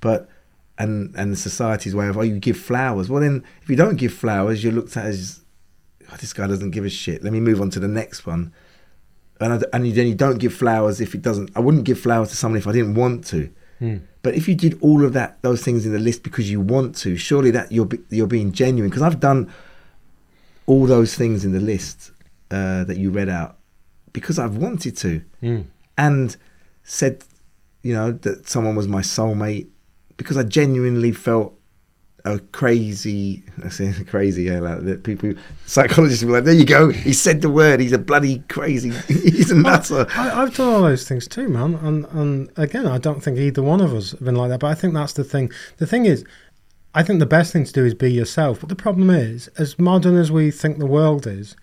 but 0.01 0.29
and 0.79 1.15
and 1.17 1.39
society's 1.39 1.95
way 1.95 2.09
of 2.09 2.17
oh 2.17 2.23
you 2.23 2.39
give 2.39 2.57
flowers. 2.59 3.09
Well 3.11 3.21
then, 3.23 3.45
if 3.63 3.69
you 3.69 3.77
don't 3.77 3.97
give 3.97 4.13
flowers, 4.13 4.63
you're 4.65 4.73
looked 4.73 4.97
at 4.97 5.07
as 5.07 5.43
oh, 6.11 6.17
this 6.17 6.33
guy 6.33 6.47
doesn't 6.47 6.71
give 6.71 6.85
a 6.85 6.91
shit. 6.91 7.23
Let 7.23 7.33
me 7.33 7.41
move 7.41 7.61
on 7.61 7.71
to 7.71 7.81
the 7.81 7.89
next 7.89 8.27
one. 8.27 8.53
And 9.41 9.55
I, 9.55 9.57
and 9.73 9.85
then 9.95 10.07
you 10.07 10.15
don't 10.15 10.39
give 10.39 10.53
flowers 10.53 11.01
if 11.01 11.15
it 11.15 11.23
doesn't. 11.23 11.51
I 11.57 11.61
wouldn't 11.61 11.85
give 11.85 11.99
flowers 11.99 12.29
to 12.31 12.37
someone 12.37 12.59
if 12.59 12.67
I 12.67 12.73
didn't 12.73 12.95
want 12.95 13.25
to. 13.29 13.51
Hmm. 13.79 13.97
But 14.23 14.35
if 14.35 14.47
you 14.49 14.55
did 14.55 14.77
all 14.83 15.03
of 15.05 15.15
that, 15.15 15.41
those 15.41 15.63
things 15.63 15.87
in 15.87 15.93
the 15.93 15.99
list 15.99 16.23
because 16.23 16.51
you 16.51 16.61
want 16.61 16.95
to, 16.97 17.17
surely 17.17 17.51
that 17.53 17.73
you're 17.73 17.89
you're 18.11 18.27
being 18.27 18.53
genuine. 18.53 18.91
Because 18.91 19.03
I've 19.03 19.21
done 19.21 19.51
all 20.67 20.87
those 20.87 21.15
things 21.15 21.45
in 21.45 21.53
the 21.53 21.61
list 21.61 22.13
uh, 22.51 22.85
that 22.85 22.99
you 22.99 23.11
read 23.11 23.29
out 23.29 23.57
because 24.13 24.39
I've 24.39 24.57
wanted 24.57 24.97
to, 24.99 25.23
Mm. 25.43 25.65
and 25.97 26.37
said, 26.83 27.25
you 27.83 27.95
know, 27.95 28.13
that 28.13 28.49
someone 28.49 28.75
was 28.77 28.89
my 28.89 29.01
soulmate 29.01 29.69
because 30.21 30.37
I 30.37 30.43
genuinely 30.43 31.13
felt 31.13 31.55
a 32.27 32.39
crazy. 32.39 33.43
I 33.65 33.71
say 33.71 33.91
crazy. 34.05 34.43
Yeah, 34.43 34.61
like 34.61 34.85
that 34.85 35.03
people, 35.03 35.33
psychologists 35.65 36.23
were 36.23 36.33
like, 36.33 36.45
"There 36.45 36.53
you 36.53 36.67
go. 36.67 36.91
He 36.91 37.15
said 37.15 37.41
the 37.41 37.49
word. 37.49 37.81
He's 37.81 37.93
a 37.93 37.99
bloody 37.99 38.41
crazy. 38.51 38.91
He's 39.09 39.51
a 39.51 39.55
nutter." 39.55 40.07
I, 40.15 40.43
I've 40.43 40.55
done 40.55 40.75
all 40.75 40.83
those 40.83 41.09
things 41.09 41.27
too, 41.27 41.49
man. 41.49 41.77
And, 41.77 42.05
and 42.11 42.51
again, 42.57 42.87
I 42.87 42.99
don't 42.99 43.23
think 43.23 43.39
either 43.39 43.63
one 43.63 43.81
of 43.81 43.95
us 43.95 44.11
have 44.11 44.23
been 44.23 44.37
like 44.37 44.51
that. 44.51 44.61
But 44.61 44.67
I 44.67 44.75
think 44.75 44.93
that's 44.93 45.15
the 45.15 45.25
thing. 45.25 45.51
The 45.79 45.87
thing 45.87 46.05
is, 46.05 46.23
I 46.95 47.03
think 47.03 47.19
the 47.19 47.25
best 47.27 47.51
thing 47.51 47.65
to 47.65 47.73
do 47.73 47.87
is 47.87 47.95
be 47.95 48.13
yourself. 48.13 48.61
But 48.61 48.69
the 48.69 48.77
problem 48.77 49.09
is, 49.09 49.49
as 49.57 49.79
modern 49.79 50.17
as 50.17 50.31
we 50.31 50.51
think 50.51 50.79
the 50.79 50.87
world 50.87 51.27
is, 51.27 51.57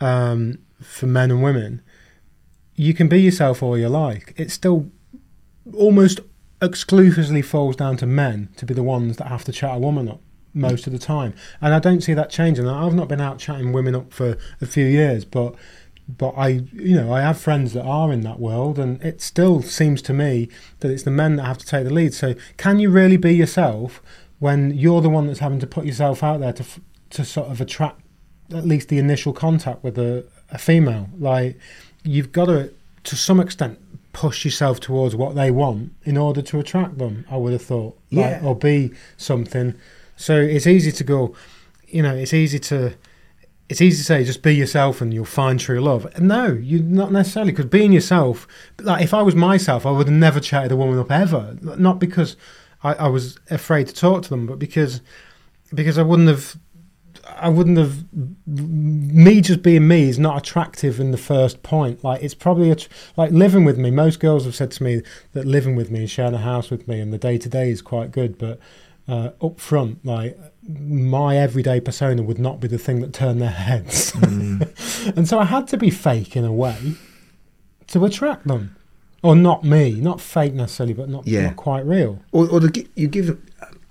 um, 0.00 0.60
for 0.80 1.06
men 1.06 1.30
and 1.30 1.42
women, 1.42 1.82
you 2.74 2.94
can 2.94 3.06
be 3.06 3.20
yourself 3.20 3.62
all 3.62 3.76
you 3.76 3.90
like. 3.90 4.32
It's 4.38 4.54
still 4.54 4.90
almost 5.74 6.20
exclusively 6.60 7.42
falls 7.42 7.76
down 7.76 7.96
to 7.98 8.06
men 8.06 8.48
to 8.56 8.66
be 8.66 8.74
the 8.74 8.82
ones 8.82 9.16
that 9.16 9.28
have 9.28 9.44
to 9.44 9.52
chat 9.52 9.76
a 9.76 9.78
woman 9.78 10.08
up 10.08 10.20
most 10.54 10.86
of 10.86 10.92
the 10.92 10.98
time. 10.98 11.34
And 11.60 11.74
I 11.74 11.78
don't 11.78 12.00
see 12.00 12.14
that 12.14 12.30
changing. 12.30 12.68
I've 12.68 12.94
not 12.94 13.08
been 13.08 13.20
out 13.20 13.38
chatting 13.38 13.72
women 13.72 13.94
up 13.94 14.12
for 14.12 14.36
a 14.60 14.66
few 14.66 14.86
years, 14.86 15.24
but 15.24 15.54
but 16.08 16.30
I, 16.38 16.48
you 16.72 16.96
know, 16.96 17.12
I 17.12 17.20
have 17.20 17.38
friends 17.38 17.74
that 17.74 17.84
are 17.84 18.10
in 18.10 18.22
that 18.22 18.40
world, 18.40 18.78
and 18.78 19.02
it 19.02 19.20
still 19.20 19.60
seems 19.60 20.00
to 20.02 20.14
me 20.14 20.48
that 20.80 20.90
it's 20.90 21.02
the 21.02 21.10
men 21.10 21.36
that 21.36 21.44
have 21.44 21.58
to 21.58 21.66
take 21.66 21.84
the 21.84 21.92
lead. 21.92 22.14
So, 22.14 22.34
can 22.56 22.78
you 22.78 22.88
really 22.88 23.18
be 23.18 23.34
yourself 23.34 24.02
when 24.38 24.70
you're 24.70 25.02
the 25.02 25.10
one 25.10 25.26
that's 25.26 25.40
having 25.40 25.60
to 25.60 25.66
put 25.66 25.84
yourself 25.84 26.22
out 26.22 26.40
there 26.40 26.54
to 26.54 26.64
to 27.10 27.24
sort 27.24 27.48
of 27.48 27.60
attract 27.60 28.00
at 28.54 28.64
least 28.64 28.88
the 28.88 28.98
initial 28.98 29.34
contact 29.34 29.84
with 29.84 29.98
a, 29.98 30.24
a 30.50 30.56
female? 30.56 31.10
Like, 31.18 31.58
you've 32.04 32.32
got 32.32 32.46
to, 32.46 32.72
to 33.04 33.16
some 33.16 33.38
extent, 33.38 33.78
push 34.18 34.44
yourself 34.44 34.80
towards 34.80 35.14
what 35.14 35.36
they 35.36 35.50
want 35.50 35.92
in 36.02 36.16
order 36.16 36.42
to 36.42 36.58
attract 36.58 36.98
them. 36.98 37.24
I 37.30 37.36
would 37.36 37.52
have 37.52 37.62
thought, 37.62 37.96
like, 38.10 38.40
Yeah. 38.42 38.46
or 38.48 38.56
be 38.56 38.90
something. 39.16 39.74
So 40.16 40.34
it's 40.40 40.66
easy 40.66 40.90
to 40.90 41.04
go, 41.04 41.34
you 41.86 42.02
know, 42.02 42.14
it's 42.16 42.34
easy 42.34 42.58
to 42.70 42.94
it's 43.68 43.80
easy 43.82 43.98
to 43.98 44.04
say 44.04 44.24
just 44.24 44.42
be 44.42 44.54
yourself 44.56 45.00
and 45.02 45.12
you'll 45.14 45.24
find 45.42 45.60
true 45.60 45.78
love. 45.80 46.02
No, 46.18 46.46
you 46.70 46.82
not 46.82 47.12
necessarily 47.12 47.52
because 47.52 47.66
being 47.66 47.92
yourself. 47.92 48.48
Like 48.80 49.04
if 49.04 49.12
I 49.14 49.22
was 49.22 49.34
myself, 49.36 49.86
I 49.86 49.90
would 49.92 50.08
have 50.08 50.16
never 50.16 50.40
chatted 50.40 50.72
a 50.72 50.76
woman 50.76 50.98
up 50.98 51.12
ever. 51.12 51.56
Not 51.60 52.00
because 52.00 52.36
I, 52.82 52.94
I 52.94 53.08
was 53.08 53.38
afraid 53.50 53.86
to 53.88 53.94
talk 53.94 54.22
to 54.24 54.30
them, 54.30 54.46
but 54.46 54.58
because 54.58 55.00
because 55.72 55.96
I 55.98 56.02
wouldn't 56.02 56.28
have. 56.28 56.56
I 57.36 57.48
wouldn't 57.48 57.78
have. 57.78 58.04
Me 58.46 59.40
just 59.40 59.62
being 59.62 59.86
me 59.86 60.08
is 60.08 60.18
not 60.18 60.38
attractive 60.38 60.98
in 61.00 61.10
the 61.10 61.18
first 61.18 61.62
point. 61.62 62.02
Like 62.02 62.22
it's 62.22 62.34
probably 62.34 62.70
a, 62.70 62.76
tr- 62.76 62.88
like 63.16 63.30
living 63.30 63.64
with 63.64 63.78
me. 63.78 63.90
Most 63.90 64.20
girls 64.20 64.44
have 64.44 64.54
said 64.54 64.70
to 64.72 64.82
me 64.82 65.02
that 65.34 65.46
living 65.46 65.76
with 65.76 65.90
me 65.90 66.00
and 66.00 66.10
sharing 66.10 66.34
a 66.34 66.38
house 66.38 66.70
with 66.70 66.88
me 66.88 67.00
and 67.00 67.12
the 67.12 67.18
day 67.18 67.38
to 67.38 67.48
day 67.48 67.70
is 67.70 67.82
quite 67.82 68.10
good, 68.12 68.38
but 68.38 68.58
uh, 69.06 69.30
up 69.42 69.60
front, 69.60 70.04
like 70.04 70.38
my 70.68 71.36
everyday 71.36 71.80
persona 71.80 72.22
would 72.22 72.38
not 72.38 72.60
be 72.60 72.68
the 72.68 72.78
thing 72.78 73.00
that 73.00 73.12
turned 73.12 73.40
their 73.40 73.50
heads. 73.50 74.12
Mm. 74.18 75.12
and 75.16 75.28
so 75.28 75.38
I 75.38 75.44
had 75.44 75.68
to 75.68 75.76
be 75.76 75.90
fake 75.90 76.36
in 76.36 76.44
a 76.44 76.52
way 76.52 76.94
to 77.88 78.04
attract 78.04 78.46
them. 78.46 78.74
Or 79.22 79.34
not 79.34 79.64
me, 79.64 80.00
not 80.00 80.20
fake 80.20 80.54
necessarily, 80.54 80.92
but 80.94 81.08
not, 81.08 81.26
Yeah. 81.26 81.46
not 81.46 81.56
quite 81.56 81.84
real. 81.86 82.20
or, 82.32 82.48
or 82.48 82.60
gi- 82.68 82.88
you 82.94 83.08
give. 83.08 83.36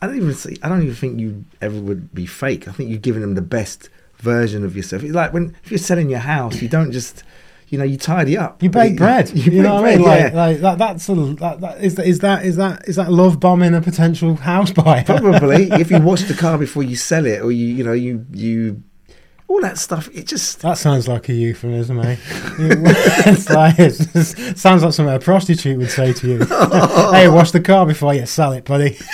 I 0.02 0.08
don't 0.08 0.18
even 0.18 0.34
say. 0.34 0.56
I 0.62 0.70
don't 0.70 0.84
even 0.84 0.96
think 0.96 1.20
you 1.20 1.46
ever 1.62 1.80
would 1.80 2.14
be 2.14 2.26
fake. 2.26 2.68
I 2.68 2.72
think 2.72 2.90
you're 2.90 3.00
giving 3.00 3.22
them 3.22 3.36
the 3.36 3.42
best 3.42 3.90
version 4.18 4.64
of 4.64 4.76
yourself. 4.76 5.04
It's 5.04 5.14
like 5.14 5.34
when 5.34 5.56
if 5.64 5.72
you're 5.72 5.78
selling 5.78 6.10
your 6.10 6.20
house, 6.20 6.62
you 6.62 6.70
don't 6.70 6.92
just 6.92 7.24
you 7.70 7.78
know, 7.78 7.84
you 7.84 7.98
tidy 7.98 8.38
up. 8.38 8.64
You 8.64 8.70
bake 8.70 8.96
bread. 8.98 9.30
You, 9.36 9.52
bake 9.52 9.62
know 9.62 9.76
what 9.76 9.86
I 9.86 9.96
mean? 9.96 10.02
Like, 10.02 10.34
like 10.34 10.60
that. 10.62 10.78
That's 10.78 11.04
sort 11.04 11.20
of, 11.20 11.38
that, 11.40 11.60
that 11.60 11.84
is 11.84 11.96
that 11.96 12.08
is 12.08 12.20
that 12.20 12.46
is 12.46 12.56
that 12.56 12.88
is 12.88 12.96
that 12.96 13.12
love 13.12 13.40
bombing 13.40 13.76
a 13.76 13.82
potential 13.82 14.36
house 14.36 14.72
buyer? 14.72 15.04
Probably 15.04 15.64
if 15.72 15.92
you 15.92 16.00
wash 16.00 16.24
the 16.24 16.34
car 16.34 16.58
before 16.58 16.84
you 16.84 16.96
sell 16.96 17.26
it, 17.26 17.42
or 17.42 17.52
you 17.52 17.66
you 17.66 17.84
know 17.84 17.94
you 17.94 18.26
you 18.32 18.84
all 19.48 19.62
that 19.62 19.78
stuff. 19.78 20.10
It 20.14 20.28
just 20.28 20.62
That 20.62 20.78
sounds 20.78 21.08
like 21.08 21.30
a 21.30 21.34
euphemism, 21.34 22.00
eh? 22.00 22.18
it's 22.60 23.50
like 23.50 23.80
it 23.80 24.58
sounds 24.58 24.84
like 24.84 24.94
something 24.94 25.14
a 25.16 25.20
prostitute 25.20 25.78
would 25.78 25.90
say 25.90 26.14
to 26.14 26.28
you. 26.28 26.46
hey, 27.14 27.28
wash 27.30 27.52
the 27.52 27.62
car 27.64 27.86
before 27.86 28.14
you 28.14 28.26
sell 28.26 28.52
it, 28.54 28.66
buddy. 28.66 28.98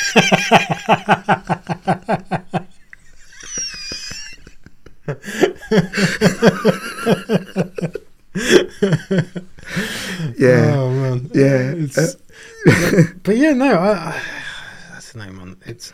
yeah 10.37 10.73
Oh 10.75 10.89
man. 10.91 11.29
yeah. 11.33 11.71
It's, 11.75 11.97
Uh, 11.97 13.03
but 13.23 13.37
yeah, 13.37 13.53
no, 13.53 13.73
I, 13.75 13.91
I, 13.91 14.21
that's 14.91 15.11
the 15.11 15.19
name 15.19 15.39
on 15.39 15.57
it's. 15.65 15.93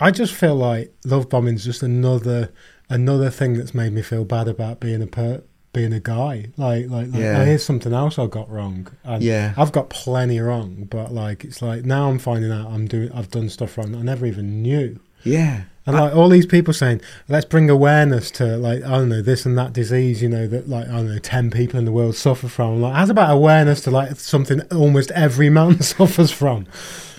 I 0.00 0.10
just 0.10 0.34
feel 0.34 0.56
like 0.56 0.92
love 1.04 1.28
bombing 1.28 1.54
is 1.54 1.64
just 1.64 1.82
another 1.82 2.50
another 2.92 3.30
thing 3.30 3.54
that's 3.54 3.74
made 3.74 3.92
me 3.92 4.02
feel 4.02 4.24
bad 4.24 4.48
about 4.48 4.80
being 4.80 5.02
a 5.02 5.06
per, 5.06 5.42
being 5.72 5.92
a 5.92 6.00
guy. 6.00 6.46
Like 6.56 6.88
like, 6.88 7.08
like 7.08 7.20
Yeah. 7.20 7.40
oh, 7.40 7.44
here's 7.44 7.64
something 7.64 7.92
else 7.92 8.18
I 8.18 8.26
got 8.26 8.50
wrong. 8.50 8.88
And 9.04 9.22
Yeah. 9.22 9.54
I've 9.56 9.72
got 9.72 9.90
plenty 9.90 10.38
wrong, 10.40 10.86
but 10.90 11.12
like 11.12 11.44
it's 11.44 11.62
like 11.62 11.84
now 11.84 12.08
I'm 12.10 12.18
finding 12.18 12.52
out 12.52 12.70
I'm 12.70 12.86
doing 12.86 13.10
I've 13.12 13.30
done 13.30 13.48
stuff 13.48 13.76
wrong 13.78 13.92
that 13.92 13.98
I 13.98 14.02
never 14.02 14.26
even 14.26 14.62
knew. 14.62 14.98
yeah. 15.24 15.62
And 15.84 15.96
like 15.96 16.14
all 16.14 16.28
these 16.28 16.46
people 16.46 16.72
saying, 16.72 17.00
let's 17.28 17.44
bring 17.44 17.68
awareness 17.68 18.30
to 18.32 18.56
like 18.56 18.84
I 18.84 18.90
don't 18.90 19.08
know 19.08 19.20
this 19.20 19.44
and 19.44 19.58
that 19.58 19.72
disease, 19.72 20.22
you 20.22 20.28
know 20.28 20.46
that 20.46 20.68
like 20.68 20.86
I 20.86 20.92
don't 20.92 21.08
know 21.08 21.18
ten 21.18 21.50
people 21.50 21.76
in 21.76 21.84
the 21.86 21.90
world 21.90 22.14
suffer 22.14 22.46
from. 22.46 22.80
Like, 22.80 22.94
how's 22.94 23.10
about 23.10 23.32
awareness 23.34 23.80
to 23.80 23.90
like 23.90 24.14
something 24.14 24.60
almost 24.70 25.10
every 25.10 25.50
man 25.50 25.80
suffers 25.96 26.30
from? 26.30 26.66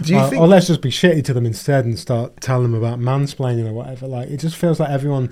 Do 0.02 0.14
you 0.14 0.20
Uh, 0.20 0.30
think? 0.30 0.42
or 0.42 0.48
let's 0.48 0.68
just 0.68 0.80
be 0.82 0.92
shitty 0.92 1.26
to 1.26 1.34
them 1.34 1.46
instead 1.46 1.84
and 1.84 2.00
start 2.00 2.40
telling 2.40 2.72
them 2.72 2.74
about 2.82 3.00
mansplaining 3.00 3.68
or 3.68 3.74
whatever. 3.74 4.08
Like 4.08 4.30
it 4.30 4.38
just 4.38 4.56
feels 4.56 4.80
like 4.80 4.90
everyone, 4.92 5.30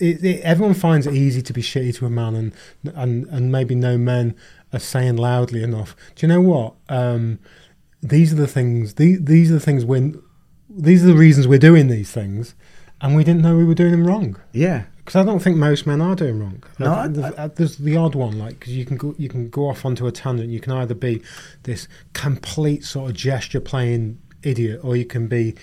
it, 0.00 0.24
it, 0.24 0.40
everyone 0.42 0.74
finds 0.74 1.06
it 1.06 1.14
easy 1.14 1.42
to 1.42 1.52
be 1.52 1.62
shitty 1.62 1.94
to 1.96 2.06
a 2.06 2.10
man, 2.10 2.34
and 2.34 2.52
and 2.94 3.26
and 3.28 3.50
maybe 3.52 3.74
no 3.74 3.96
men 3.98 4.34
are 4.72 4.78
saying 4.80 5.16
loudly 5.16 5.62
enough. 5.62 5.94
Do 6.14 6.26
you 6.26 6.32
know 6.32 6.40
what? 6.42 6.74
Um, 6.88 7.38
these 8.02 8.32
are 8.32 8.36
the 8.36 8.46
things. 8.46 8.94
These 8.94 9.24
these 9.24 9.50
are 9.50 9.54
the 9.54 9.60
things 9.60 9.84
when. 9.84 10.20
These 10.74 11.04
are 11.04 11.08
the 11.08 11.14
reasons 11.16 11.46
we're 11.46 11.58
doing 11.58 11.88
these 11.88 12.10
things, 12.10 12.54
and 13.02 13.14
we 13.14 13.24
didn't 13.24 13.42
know 13.42 13.58
we 13.58 13.64
were 13.64 13.74
doing 13.74 13.90
them 13.92 14.06
wrong. 14.06 14.36
yeah. 14.52 14.84
Because 15.04 15.16
I 15.16 15.24
don't 15.24 15.40
think 15.40 15.56
most 15.56 15.84
men 15.84 16.00
are 16.00 16.14
doing 16.14 16.38
wrong. 16.38 16.62
No, 16.78 16.86
Uh, 16.92 16.94
I- 16.94 17.08
there's, 17.08 17.34
uh, 17.36 17.48
there's 17.56 17.76
the 17.76 17.96
odd 17.96 18.14
one, 18.14 18.38
like 18.38 18.60
because 18.60 18.72
you 18.76 18.84
can 18.86 18.96
go, 18.96 19.14
you 19.18 19.28
can 19.28 19.50
go 19.50 19.68
off 19.68 19.84
onto 19.84 20.06
a 20.06 20.12
tangent. 20.12 20.48
You 20.50 20.60
can 20.60 20.72
either 20.74 20.94
be 20.94 21.20
this 21.64 21.88
complete 22.12 22.84
sort 22.84 23.10
of 23.10 23.16
gesture 23.16 23.58
playing 23.60 24.18
idiot, 24.44 24.78
or 24.84 24.96
you 24.96 25.04
can 25.04 25.26
be 25.26 25.56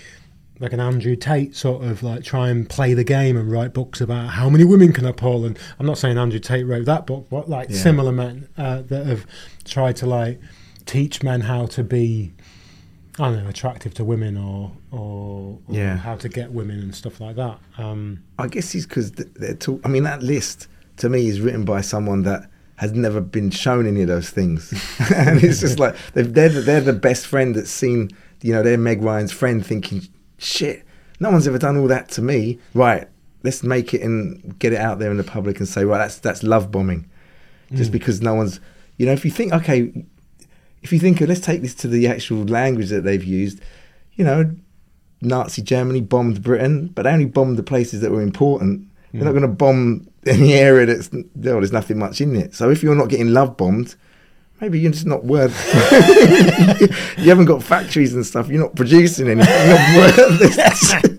like 0.60 0.72
an 0.72 0.80
Andrew 0.80 1.16
Tate 1.16 1.56
sort 1.56 1.82
of 1.84 2.02
like 2.02 2.22
try 2.22 2.50
and 2.50 2.68
play 2.68 2.94
the 2.94 3.02
game 3.04 3.36
and 3.36 3.50
write 3.50 3.72
books 3.72 4.00
about 4.00 4.28
how 4.30 4.48
many 4.50 4.62
women 4.64 4.92
can 4.92 5.06
I 5.06 5.12
pull. 5.12 5.44
And 5.44 5.58
I'm 5.78 5.86
not 5.86 5.98
saying 5.98 6.18
Andrew 6.18 6.38
Tate 6.38 6.66
wrote 6.66 6.84
that 6.84 7.06
book, 7.06 7.26
but 7.30 7.48
like 7.48 7.70
Yeah. 7.70 7.76
similar 7.76 8.12
men 8.12 8.48
uh, 8.58 8.82
that 8.82 9.06
have 9.06 9.26
tried 9.64 9.96
to 9.96 10.06
like 10.06 10.38
teach 10.86 11.22
men 11.22 11.40
how 11.42 11.66
to 11.66 11.82
be. 11.82 12.32
I 13.18 13.24
don't 13.24 13.42
know, 13.44 13.50
attractive 13.50 13.92
to 13.94 14.04
women, 14.04 14.36
or 14.38 14.72
or, 14.92 15.58
or 15.68 15.74
Yeah. 15.74 15.96
how 15.96 16.14
to 16.16 16.28
get 16.28 16.52
women 16.52 16.78
and 16.80 16.94
stuff 16.94 17.20
like 17.20 17.36
that. 17.36 17.58
Um, 17.76 18.22
I 18.38 18.46
guess 18.46 18.74
it's 18.74 18.86
because 18.86 19.12
they're 19.12 19.54
talk. 19.54 19.80
I 19.84 19.88
mean, 19.88 20.04
that 20.04 20.22
list 20.22 20.68
to 20.98 21.08
me 21.10 21.26
is 21.28 21.40
written 21.40 21.64
by 21.64 21.80
someone 21.82 22.22
that 22.22 22.48
has 22.76 22.92
never 22.92 23.20
been 23.20 23.50
shown 23.50 23.86
any 23.86 24.00
of 24.02 24.08
those 24.08 24.30
things, 24.30 24.72
and 25.14 25.42
it's 25.42 25.60
just 25.60 25.78
like 25.78 25.96
they've, 26.14 26.32
they're 26.32 26.48
the, 26.48 26.60
they're 26.62 26.80
the 26.80 26.92
best 26.94 27.26
friend 27.26 27.54
that's 27.56 27.70
seen. 27.70 28.10
You 28.42 28.54
know, 28.54 28.62
they're 28.62 28.78
Meg 28.78 29.02
Ryan's 29.02 29.32
friend, 29.32 29.66
thinking, 29.66 30.00
"Shit, 30.40 30.84
no 31.20 31.30
one's 31.30 31.46
ever 31.46 31.58
done 31.58 31.76
all 31.76 31.88
that 31.88 32.08
to 32.10 32.22
me." 32.22 32.58
Right? 32.74 33.06
Let's 33.42 33.62
make 33.62 33.94
it 33.94 34.02
and 34.02 34.58
get 34.58 34.72
it 34.72 34.78
out 34.80 34.98
there 34.98 35.10
in 35.10 35.16
the 35.16 35.24
public 35.24 35.58
and 35.58 35.68
say, 35.68 35.84
"Right, 35.84 35.98
that's 35.98 36.18
that's 36.18 36.42
love 36.42 36.70
bombing," 36.70 37.06
just 37.74 37.90
Mm. 37.90 37.92
because 37.92 38.20
no 38.20 38.34
one's. 38.34 38.60
You 38.96 39.06
know, 39.06 39.12
if 39.12 39.24
you 39.24 39.30
think, 39.30 39.52
okay, 39.52 39.92
if 40.82 40.92
you 40.92 40.98
think, 40.98 41.20
of, 41.20 41.28
let's 41.28 41.40
take 41.40 41.62
this 41.62 41.74
to 41.76 41.88
the 41.88 42.06
actual 42.06 42.44
language 42.44 42.90
that 42.90 43.02
they've 43.02 43.24
used. 43.24 43.60
You 44.14 44.24
know, 44.24 44.50
Nazi 45.22 45.62
Germany 45.62 46.00
bombed 46.00 46.42
Britain, 46.42 46.90
but 46.94 47.02
they 47.02 47.10
only 47.10 47.24
bombed 47.26 47.56
the 47.56 47.62
places 47.62 48.00
that 48.02 48.10
were 48.10 48.20
important. 48.22 48.86
They're 49.12 49.24
not 49.24 49.30
going 49.30 49.42
to 49.42 49.48
bomb 49.48 50.06
any 50.26 50.52
area 50.52 50.86
that's 50.86 51.10
well, 51.12 51.24
there's 51.34 51.72
nothing 51.72 51.98
much 51.98 52.20
in 52.20 52.36
it. 52.36 52.54
So 52.54 52.70
if 52.70 52.82
you're 52.82 52.94
not 52.94 53.08
getting 53.08 53.32
love 53.32 53.56
bombed, 53.56 53.94
maybe 54.60 54.78
you're 54.80 54.92
just 54.92 55.06
not 55.06 55.24
worth. 55.24 55.54
you 57.18 57.28
haven't 57.28 57.46
got 57.46 57.62
factories 57.62 58.14
and 58.14 58.24
stuff. 58.24 58.48
You're 58.48 58.62
not 58.62 58.74
producing 58.76 59.28
anything. 59.28 59.54
You're 59.68 59.76
not 59.76 59.96
worth 59.96 60.38
this. 60.38 60.94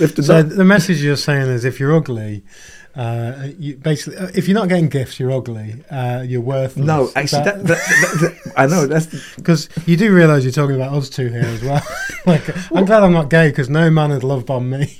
So 0.00 0.42
the 0.42 0.64
message 0.64 1.02
you're 1.02 1.16
saying 1.16 1.48
is, 1.48 1.66
if 1.66 1.78
you're 1.78 1.94
ugly, 1.94 2.42
uh, 2.96 3.48
you 3.58 3.76
basically, 3.76 4.16
uh, 4.18 4.30
if 4.34 4.48
you're 4.48 4.58
not 4.58 4.68
getting 4.70 4.88
gifts, 4.88 5.20
you're 5.20 5.32
ugly. 5.32 5.84
Uh, 5.90 6.24
you're 6.26 6.40
worthless. 6.40 6.86
no, 6.86 7.10
actually, 7.14 7.44
that, 7.44 7.58
that, 7.66 7.78
that, 7.78 8.40
that- 8.44 8.52
I 8.56 8.66
know 8.66 8.86
that's 8.86 9.34
because 9.36 9.68
you 9.86 9.98
do 9.98 10.14
realise 10.14 10.44
you're 10.44 10.52
talking 10.52 10.76
about 10.76 10.94
us 10.94 11.10
two 11.10 11.28
here 11.28 11.42
as 11.44 11.62
well. 11.62 11.82
like, 12.24 12.48
I'm 12.72 12.86
glad 12.86 13.02
I'm 13.02 13.12
not 13.12 13.28
gay 13.28 13.50
because 13.50 13.68
no 13.68 13.90
man 13.90 14.10
would 14.10 14.24
love 14.24 14.46
bomb 14.46 14.70
me. 14.70 14.96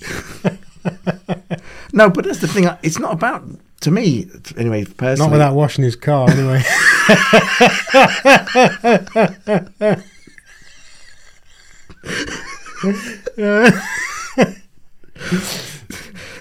no, 1.94 2.10
but 2.10 2.24
that's 2.26 2.40
the 2.40 2.48
thing. 2.48 2.68
It's 2.82 2.98
not 2.98 3.14
about 3.14 3.44
to 3.80 3.90
me 3.90 4.28
anyway. 4.56 4.84
Personally, 4.84 5.28
Not 5.28 5.32
without 5.32 5.54
washing 5.54 5.84
his 5.84 5.96
car, 5.96 6.30
anyway. 6.30 6.62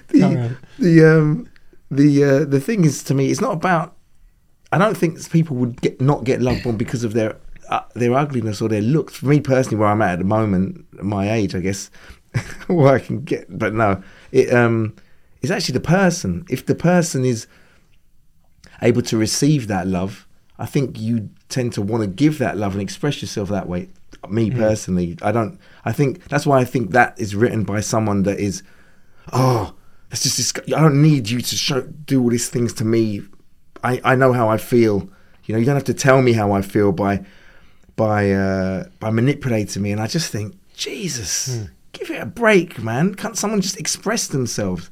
the, 0.10 0.58
the 0.80 1.04
um 1.06 1.49
the 1.91 2.23
uh, 2.23 2.45
the 2.45 2.60
thing 2.60 2.86
is 2.86 3.04
to 3.04 3.13
me 3.13 3.30
it's 3.30 3.41
not 3.41 3.54
about 3.54 3.95
I 4.71 4.78
don't 4.78 4.95
think 4.95 5.30
people 5.32 5.56
would 5.58 5.82
get 5.82 5.99
not 5.99 6.23
get 6.23 6.41
love 6.41 6.63
bombed 6.63 6.78
because 6.78 7.04
of 7.04 7.13
their 7.13 7.38
uh, 7.69 7.82
their 7.95 8.13
ugliness 8.13 8.62
or 8.62 8.69
their 8.69 8.82
looks. 8.82 9.15
For 9.15 9.25
me 9.28 9.39
personally, 9.39 9.78
where 9.78 9.89
I'm 9.89 10.02
at 10.02 10.13
at 10.13 10.19
the 10.19 10.25
moment, 10.25 10.86
my 11.04 11.32
age, 11.32 11.56
I 11.56 11.60
guess, 11.60 11.89
where 12.67 12.95
I 12.95 12.99
can 12.99 13.23
get, 13.23 13.45
but 13.58 13.73
no, 13.73 14.02
it 14.32 14.54
um, 14.54 14.95
it's 15.41 15.52
actually 15.52 15.73
the 15.73 15.80
person. 15.82 16.45
If 16.49 16.65
the 16.65 16.75
person 16.75 17.25
is 17.25 17.47
able 18.82 19.02
to 19.04 19.17
receive 19.17 19.67
that 19.67 19.88
love, 19.88 20.28
I 20.58 20.65
think 20.65 20.99
you 20.99 21.30
tend 21.47 21.73
to 21.73 21.82
want 21.82 22.04
to 22.04 22.08
give 22.08 22.38
that 22.39 22.58
love 22.58 22.73
and 22.73 22.82
express 22.82 23.21
yourself 23.21 23.49
that 23.49 23.67
way. 23.67 23.89
Me 24.28 24.52
personally, 24.52 25.17
I 25.21 25.32
don't. 25.32 25.58
I 25.86 25.93
think 25.93 26.28
that's 26.28 26.45
why 26.45 26.60
I 26.60 26.65
think 26.65 26.91
that 26.91 27.17
is 27.17 27.36
written 27.36 27.63
by 27.63 27.80
someone 27.80 28.23
that 28.23 28.38
is, 28.38 28.63
oh, 29.32 29.73
that's 30.10 30.23
just. 30.23 30.60
I 30.67 30.82
don't 30.82 31.02
need 31.02 31.30
you 31.30 31.39
to 31.39 31.56
show 31.56 31.82
do 31.82 32.21
all 32.21 32.30
these 32.30 32.49
things 32.49 32.73
to 32.73 32.86
me. 32.86 33.21
I 33.82 34.02
I 34.04 34.15
know 34.15 34.34
how 34.34 34.49
I 34.49 34.58
feel. 34.58 35.10
You 35.45 35.54
know, 35.54 35.60
you 35.60 35.65
don't 35.65 35.75
have 35.75 35.86
to 35.86 35.93
tell 35.93 36.21
me 36.21 36.34
how 36.34 36.52
I 36.52 36.62
feel 36.62 36.91
by 36.91 37.23
by 37.95 38.32
uh, 38.32 38.86
by 38.99 39.10
manipulating 39.10 39.82
me. 39.82 39.91
And 39.93 40.02
I 40.02 40.08
just 40.08 40.32
think, 40.32 40.56
Jesus, 40.75 41.69
give 41.93 42.12
it 42.12 42.21
a 42.21 42.25
break, 42.25 42.84
man. 42.84 43.15
Can't 43.15 43.38
someone 43.38 43.62
just 43.62 43.80
express 43.80 44.28
themselves? 44.28 44.89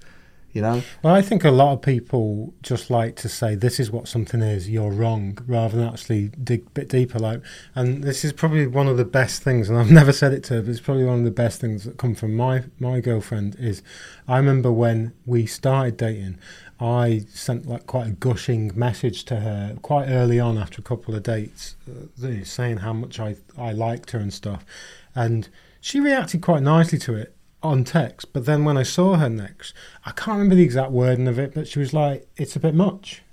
You 0.53 0.61
know. 0.61 0.81
Well, 1.03 1.13
I 1.13 1.21
think 1.21 1.43
a 1.43 1.51
lot 1.51 1.73
of 1.73 1.81
people 1.81 2.53
just 2.63 2.89
like 2.89 3.15
to 3.17 3.29
say 3.29 3.53
this 3.53 3.79
is 3.79 3.91
what 3.91 4.07
something 4.07 4.41
is, 4.41 4.69
you're 4.69 4.89
wrong, 4.89 5.37
rather 5.45 5.77
than 5.77 5.87
actually 5.87 6.29
dig 6.29 6.65
a 6.65 6.69
bit 6.71 6.89
deeper. 6.89 7.19
Like, 7.19 7.41
and 7.75 8.03
this 8.03 8.25
is 8.25 8.33
probably 8.33 8.65
one 8.65 8.87
of 8.87 8.97
the 8.97 9.05
best 9.05 9.43
things, 9.43 9.69
and 9.69 9.77
I've 9.77 9.91
never 10.01 10.11
said 10.11 10.33
it 10.33 10.43
to 10.45 10.55
her, 10.55 10.61
but 10.61 10.71
it's 10.71 10.79
probably 10.79 11.05
one 11.05 11.19
of 11.19 11.25
the 11.25 11.31
best 11.31 11.61
things 11.61 11.83
that 11.83 11.97
come 11.97 12.15
from 12.15 12.35
my 12.35 12.63
my 12.79 12.99
girlfriend. 12.99 13.55
Is 13.59 13.83
I 14.27 14.37
remember 14.37 14.71
when 14.71 15.13
we 15.25 15.45
started 15.45 15.97
dating, 15.97 16.39
I 16.79 17.25
sent 17.29 17.67
like 17.67 17.85
quite 17.85 18.07
a 18.07 18.11
gushing 18.11 18.71
message 18.75 19.25
to 19.25 19.41
her 19.41 19.77
quite 19.81 20.07
early 20.07 20.39
on 20.39 20.57
after 20.57 20.79
a 20.79 20.83
couple 20.83 21.13
of 21.13 21.23
dates, 21.23 21.75
uh, 21.89 22.43
saying 22.43 22.77
how 22.77 22.93
much 22.93 23.19
I 23.19 23.35
I 23.57 23.73
liked 23.73 24.11
her 24.11 24.19
and 24.19 24.33
stuff, 24.33 24.65
and 25.13 25.49
she 25.81 25.99
reacted 25.99 26.41
quite 26.41 26.63
nicely 26.63 26.97
to 26.99 27.15
it 27.15 27.36
on 27.63 27.83
text. 27.83 28.33
But 28.33 28.45
then 28.45 28.63
when 28.65 28.77
I 28.77 28.83
saw 28.83 29.15
her 29.15 29.29
next, 29.29 29.73
I 30.05 30.11
can't 30.11 30.37
remember 30.37 30.55
the 30.55 30.63
exact 30.63 30.91
wording 30.91 31.27
of 31.27 31.39
it, 31.39 31.53
but 31.53 31.67
she 31.67 31.79
was 31.79 31.93
like, 31.93 32.27
"It's 32.37 32.55
a 32.55 32.59
bit 32.59 32.75
much," 32.75 33.23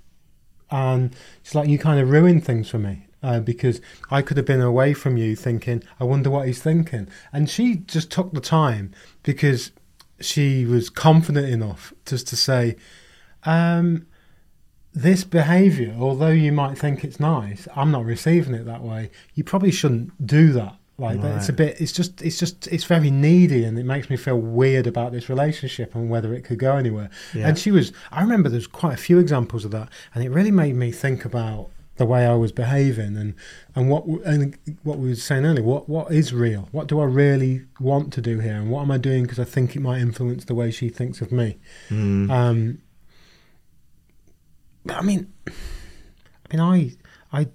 and 0.69 1.15
she's 1.43 1.55
like, 1.55 1.69
"You 1.69 1.77
kind 1.77 1.99
of 1.99 2.09
ruined 2.09 2.45
things 2.45 2.69
for 2.69 2.79
me." 2.79 3.07
Uh, 3.23 3.39
because 3.39 3.81
I 4.11 4.21
could 4.21 4.37
have 4.37 4.45
been 4.45 4.61
away 4.61 4.93
from 4.93 5.17
you 5.17 5.35
thinking, 5.35 5.81
I 5.99 6.03
wonder 6.03 6.29
what 6.29 6.45
he's 6.45 6.61
thinking. 6.61 7.07
And 7.33 7.49
she 7.49 7.77
just 7.77 8.11
took 8.11 8.33
the 8.33 8.39
time 8.39 8.93
because 9.23 9.71
she 10.19 10.63
was 10.63 10.91
confident 10.91 11.49
enough 11.49 11.91
just 12.05 12.27
to 12.27 12.35
say, 12.35 12.75
um, 13.43 14.05
this 14.93 15.23
behaviour, 15.23 15.95
although 15.99 16.29
you 16.29 16.51
might 16.51 16.77
think 16.77 17.03
it's 17.03 17.19
nice, 17.19 17.67
I'm 17.75 17.91
not 17.91 18.05
receiving 18.05 18.53
it 18.53 18.65
that 18.65 18.81
way. 18.81 19.11
You 19.33 19.43
probably 19.43 19.71
shouldn't 19.71 20.25
do 20.25 20.53
that. 20.53 20.77
Like 20.97 21.21
that 21.21 21.37
it's 21.37 21.49
a 21.49 21.53
bit. 21.53 21.81
It's 21.81 21.91
just. 21.91 22.21
It's 22.21 22.39
just. 22.39 22.67
It's 22.67 22.85
very 22.85 23.11
needy, 23.11 23.65
and 23.65 23.77
it 23.77 23.85
makes 23.85 24.09
me 24.09 24.15
feel 24.15 24.37
weird 24.37 24.87
about 24.87 25.11
this 25.11 25.27
relationship 25.27 25.93
and 25.93 26.09
whether 26.09 26.33
it 26.33 26.43
could 26.43 26.57
go 26.57 26.77
anywhere. 26.77 27.09
Yeah. 27.33 27.49
And 27.49 27.59
she 27.59 27.69
was. 27.71 27.91
I 28.11 28.21
remember 28.21 28.47
there's 28.47 28.67
quite 28.67 28.93
a 28.93 28.97
few 28.97 29.19
examples 29.19 29.65
of 29.65 29.71
that, 29.71 29.89
and 30.13 30.23
it 30.23 30.29
really 30.29 30.51
made 30.51 30.75
me 30.75 30.91
think 30.91 31.25
about 31.25 31.69
the 31.97 32.05
way 32.05 32.25
I 32.25 32.35
was 32.35 32.51
behaving 32.51 33.15
and 33.17 33.35
and 33.75 33.89
what 33.89 34.05
and 34.05 34.57
what 34.83 34.97
we 34.97 35.09
were 35.09 35.15
saying 35.15 35.45
earlier. 35.45 35.63
What 35.63 35.89
what 35.89 36.13
is 36.13 36.33
real? 36.33 36.69
What 36.71 36.87
do 36.87 37.01
I 37.01 37.05
really 37.05 37.65
want 37.79 38.13
to 38.13 38.21
do 38.21 38.39
here? 38.39 38.55
And 38.55 38.69
what 38.69 38.81
am 38.81 38.91
I 38.91 38.97
doing 38.97 39.23
because 39.23 39.39
I 39.39 39.43
think 39.43 39.75
it 39.75 39.81
might 39.81 39.99
influence 39.99 40.45
the 40.45 40.55
way 40.55 40.71
she 40.71 40.87
thinks 40.87 41.19
of 41.19 41.31
me? 41.31 41.57
Mm. 41.89 42.29
Um, 42.29 42.81
but 44.85 44.97
I 44.97 45.01
mean, 45.01 45.33
I 45.47 45.51
mean, 46.55 46.59
I, 46.61 47.37
I, 47.37 47.47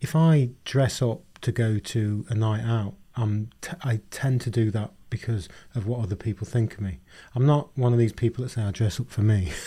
if 0.00 0.16
I 0.16 0.50
dress 0.64 1.02
up 1.02 1.22
to 1.42 1.52
go 1.52 1.78
to 1.78 2.26
a 2.28 2.34
night 2.34 2.62
out, 2.64 2.94
um, 3.16 3.50
t- 3.60 3.72
I 3.82 4.00
tend 4.10 4.40
to 4.42 4.50
do 4.50 4.70
that 4.70 4.92
because 5.10 5.48
of 5.74 5.86
what 5.86 6.00
other 6.00 6.16
people 6.16 6.46
think 6.46 6.74
of 6.74 6.80
me. 6.80 7.00
I'm 7.34 7.44
not 7.44 7.76
one 7.76 7.92
of 7.92 7.98
these 7.98 8.12
people 8.12 8.44
that 8.44 8.50
say 8.50 8.62
I 8.62 8.70
dress 8.70 9.00
up 9.00 9.10
for 9.10 9.22
me. 9.22 9.50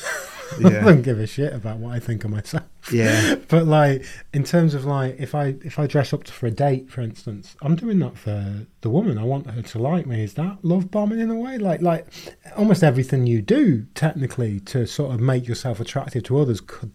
I 0.63 0.69
don't 0.69 1.01
give 1.01 1.19
a 1.19 1.25
shit 1.25 1.53
about 1.53 1.77
what 1.77 1.95
I 1.95 1.99
think 1.99 2.23
of 2.23 2.31
myself. 2.31 2.63
yeah. 2.91 3.35
But 3.47 3.65
like, 3.65 4.05
in 4.33 4.43
terms 4.43 4.73
of 4.73 4.85
like, 4.85 5.15
if 5.19 5.35
I 5.35 5.55
if 5.63 5.79
I 5.79 5.87
dress 5.87 6.13
up 6.13 6.27
for 6.27 6.47
a 6.47 6.51
date, 6.51 6.89
for 6.89 7.01
instance, 7.01 7.55
I'm 7.61 7.75
doing 7.75 7.99
that 7.99 8.17
for 8.17 8.65
the 8.81 8.89
woman. 8.89 9.17
I 9.17 9.23
want 9.23 9.49
her 9.49 9.61
to 9.61 9.79
like 9.79 10.05
me. 10.05 10.23
Is 10.23 10.33
that 10.35 10.57
love 10.63 10.91
bombing 10.91 11.19
in 11.19 11.31
a 11.31 11.35
way? 11.35 11.57
Like 11.57 11.81
like, 11.81 12.07
almost 12.55 12.83
everything 12.83 13.25
you 13.27 13.41
do 13.41 13.85
technically 13.95 14.59
to 14.61 14.85
sort 14.85 15.13
of 15.13 15.19
make 15.19 15.47
yourself 15.47 15.79
attractive 15.79 16.23
to 16.23 16.39
others 16.39 16.61
could 16.61 16.91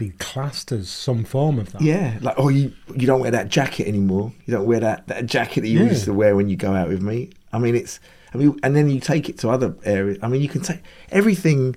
be 0.00 0.10
classed 0.18 0.72
as 0.72 0.88
some 0.88 1.24
form 1.24 1.58
of 1.58 1.72
that. 1.72 1.82
Yeah, 1.82 2.18
like 2.22 2.34
oh, 2.38 2.48
you 2.48 2.72
you 2.96 3.06
don't 3.06 3.20
wear 3.20 3.30
that 3.30 3.48
jacket 3.48 3.86
anymore. 3.86 4.32
You 4.46 4.54
don't 4.54 4.66
wear 4.66 4.80
that, 4.80 5.06
that 5.08 5.26
jacket 5.26 5.60
that 5.62 5.68
you 5.68 5.80
Yeah. 5.80 5.90
used 5.90 6.04
to 6.06 6.14
wear 6.14 6.34
when 6.34 6.48
you 6.48 6.56
go 6.56 6.72
out 6.74 6.88
with 6.88 7.02
me. 7.02 7.30
I 7.52 7.58
mean, 7.58 7.74
it's 7.76 8.00
I 8.34 8.38
mean, 8.38 8.58
and 8.62 8.74
then 8.76 8.88
you 8.90 8.98
take 9.00 9.28
it 9.28 9.38
to 9.40 9.50
other 9.50 9.74
areas. 9.84 10.18
I 10.22 10.28
mean, 10.28 10.40
you 10.42 10.48
can 10.48 10.62
take 10.62 10.82
everything 11.10 11.76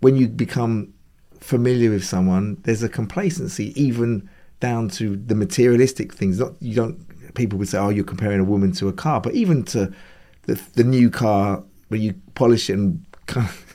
when 0.00 0.16
you 0.16 0.28
become 0.28 0.94
familiar 1.40 1.90
with 1.90 2.04
someone. 2.04 2.56
There's 2.64 2.82
a 2.82 2.88
complacency 2.88 3.66
even 3.80 4.28
down 4.60 4.88
to 4.90 5.16
the 5.16 5.34
materialistic 5.34 6.12
things. 6.14 6.38
Not 6.38 6.52
you 6.60 6.74
don't. 6.74 7.34
People 7.34 7.58
would 7.58 7.68
say, 7.68 7.78
oh, 7.78 7.88
you're 7.88 8.04
comparing 8.04 8.40
a 8.40 8.44
woman 8.44 8.72
to 8.72 8.88
a 8.88 8.92
car, 8.92 9.20
but 9.20 9.34
even 9.34 9.62
to 9.64 9.92
the 10.46 10.60
the 10.74 10.84
new 10.84 11.10
car 11.10 11.62
when 11.88 12.00
you 12.00 12.14
polish 12.34 12.70
it 12.70 12.74
and 12.78 13.04
kind 13.26 13.48
of 13.48 13.71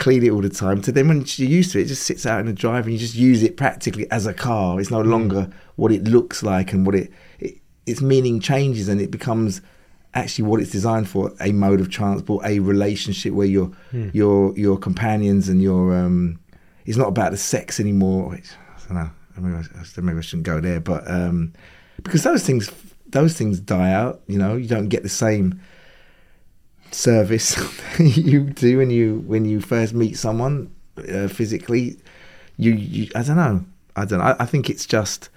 clean 0.00 0.24
it 0.24 0.30
all 0.30 0.40
the 0.40 0.48
time. 0.48 0.82
So 0.82 0.90
then 0.90 1.06
when 1.06 1.24
you're 1.36 1.48
used 1.48 1.72
to 1.72 1.78
it, 1.78 1.82
it 1.82 1.88
just 1.88 2.02
sits 2.02 2.26
out 2.26 2.40
in 2.40 2.46
the 2.46 2.52
drive 2.52 2.86
and 2.86 2.92
you 2.92 2.98
just 2.98 3.14
use 3.14 3.42
it 3.44 3.56
practically 3.56 4.10
as 4.10 4.26
a 4.26 4.34
car. 4.34 4.80
It's 4.80 4.90
no 4.90 5.02
longer 5.02 5.48
what 5.76 5.92
it 5.92 6.04
looks 6.04 6.42
like 6.42 6.72
and 6.72 6.84
what 6.84 6.94
it, 6.96 7.12
it 7.38 7.58
its 7.86 8.00
meaning 8.00 8.40
changes 8.40 8.88
and 8.88 9.00
it 9.00 9.10
becomes 9.10 9.60
actually 10.14 10.44
what 10.44 10.60
it's 10.60 10.70
designed 10.70 11.08
for 11.08 11.32
a 11.40 11.52
mode 11.52 11.80
of 11.80 11.88
transport 11.88 12.44
a 12.44 12.58
relationship 12.58 13.32
where 13.32 13.46
your 13.46 13.70
your 14.12 14.56
your 14.58 14.76
companions 14.76 15.48
and 15.48 15.62
your 15.62 15.96
um 15.96 16.38
it's 16.86 16.96
not 16.96 17.08
about 17.08 17.30
the 17.30 17.36
sex 17.36 17.78
anymore. 17.78 18.30
Which, 18.30 18.50
i 18.50 18.88
don't 18.88 18.96
know. 19.04 19.10
Maybe 19.38 19.56
I, 19.56 20.00
maybe 20.00 20.18
I 20.18 20.20
shouldn't 20.22 20.46
go 20.46 20.60
there 20.60 20.80
but 20.80 21.08
um 21.08 21.52
because 22.02 22.22
those 22.22 22.44
things 22.44 22.70
those 23.06 23.36
things 23.36 23.60
die 23.60 23.92
out 23.92 24.20
you 24.26 24.38
know? 24.38 24.56
You 24.56 24.66
don't 24.66 24.88
get 24.88 25.02
the 25.02 25.08
same 25.08 25.60
service 26.94 27.56
you 27.98 28.44
do 28.44 28.78
when 28.78 28.90
you 28.90 29.22
when 29.26 29.44
you 29.44 29.60
first 29.60 29.94
meet 29.94 30.16
someone 30.16 30.70
uh, 31.08 31.28
physically 31.28 31.96
you, 32.56 32.72
you 32.72 33.08
i 33.14 33.22
don't 33.22 33.36
know. 33.36 33.64
I 33.96 34.04
don't 34.04 34.18
know. 34.18 34.24
I, 34.26 34.36
I 34.40 34.46
think 34.46 34.70
it's 34.70 34.86
just 34.86 35.28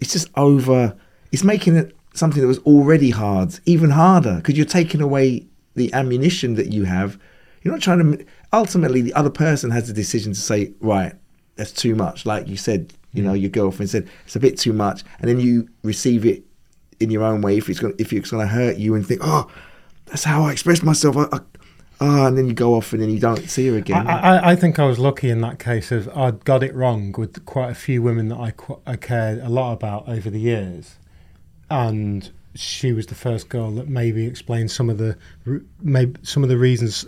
it's 0.00 0.12
just 0.12 0.30
over 0.36 0.96
it's 1.32 1.44
making 1.44 1.76
it 1.76 1.96
something 2.14 2.40
that 2.40 2.46
was 2.46 2.58
already 2.60 3.10
hard 3.10 3.58
even 3.66 3.90
harder 3.90 4.36
because 4.36 4.56
you're 4.56 4.66
taking 4.66 5.00
away 5.00 5.46
the 5.74 5.92
ammunition 5.92 6.54
that 6.54 6.72
you 6.72 6.84
have. 6.84 7.18
You're 7.62 7.72
not 7.72 7.82
trying 7.82 8.18
to 8.18 8.24
ultimately 8.52 9.00
the 9.00 9.14
other 9.14 9.30
person 9.30 9.70
has 9.70 9.88
the 9.88 9.94
decision 9.94 10.32
to 10.32 10.40
say 10.40 10.72
right 10.80 11.14
that's 11.56 11.72
too 11.72 11.94
much. 11.94 12.26
Like 12.26 12.48
you 12.48 12.56
said 12.56 12.92
you 13.12 13.22
know 13.22 13.32
your 13.32 13.50
girlfriend 13.50 13.90
said 13.90 14.08
it's 14.24 14.36
a 14.36 14.40
bit 14.40 14.58
too 14.58 14.72
much 14.72 15.04
and 15.20 15.28
then 15.28 15.40
you 15.40 15.68
receive 15.82 16.26
it 16.26 16.42
in 17.00 17.10
your 17.10 17.22
own 17.22 17.42
way 17.42 17.56
if 17.56 17.68
it's 17.68 17.78
going 17.78 17.94
if 17.98 18.12
it's 18.12 18.30
going 18.30 18.46
to 18.46 18.52
hurt 18.52 18.76
you 18.76 18.94
and 18.94 19.06
think 19.06 19.20
oh 19.22 19.50
that's 20.06 20.24
how 20.24 20.44
I 20.44 20.52
express 20.52 20.82
myself. 20.82 21.16
I, 21.16 21.22
I, 21.32 21.40
oh, 22.00 22.26
and 22.26 22.38
then 22.38 22.46
you 22.46 22.52
go 22.52 22.74
off 22.74 22.92
and 22.92 23.02
then 23.02 23.10
you 23.10 23.20
don't 23.20 23.48
see 23.48 23.68
her 23.68 23.76
again. 23.76 24.06
I, 24.06 24.36
I, 24.36 24.50
I 24.52 24.56
think 24.56 24.78
I 24.78 24.84
was 24.84 24.98
lucky 24.98 25.30
in 25.30 25.40
that 25.40 25.58
case 25.58 25.90
of 25.90 26.08
I 26.16 26.32
got 26.32 26.62
it 26.62 26.74
wrong 26.74 27.12
with 27.16 27.44
quite 27.46 27.70
a 27.70 27.74
few 27.74 28.02
women 28.02 28.28
that 28.28 28.38
I, 28.38 28.50
qu- 28.52 28.80
I 28.86 28.96
cared 28.96 29.38
a 29.38 29.48
lot 29.48 29.72
about 29.72 30.08
over 30.08 30.30
the 30.30 30.40
years, 30.40 30.96
and 31.70 32.30
she 32.54 32.92
was 32.92 33.06
the 33.06 33.14
first 33.14 33.48
girl 33.48 33.70
that 33.72 33.88
maybe 33.88 34.26
explained 34.26 34.70
some 34.70 34.88
of 34.88 34.98
the 34.98 35.16
maybe 35.80 36.20
some 36.22 36.42
of 36.42 36.48
the 36.48 36.58
reasons, 36.58 37.06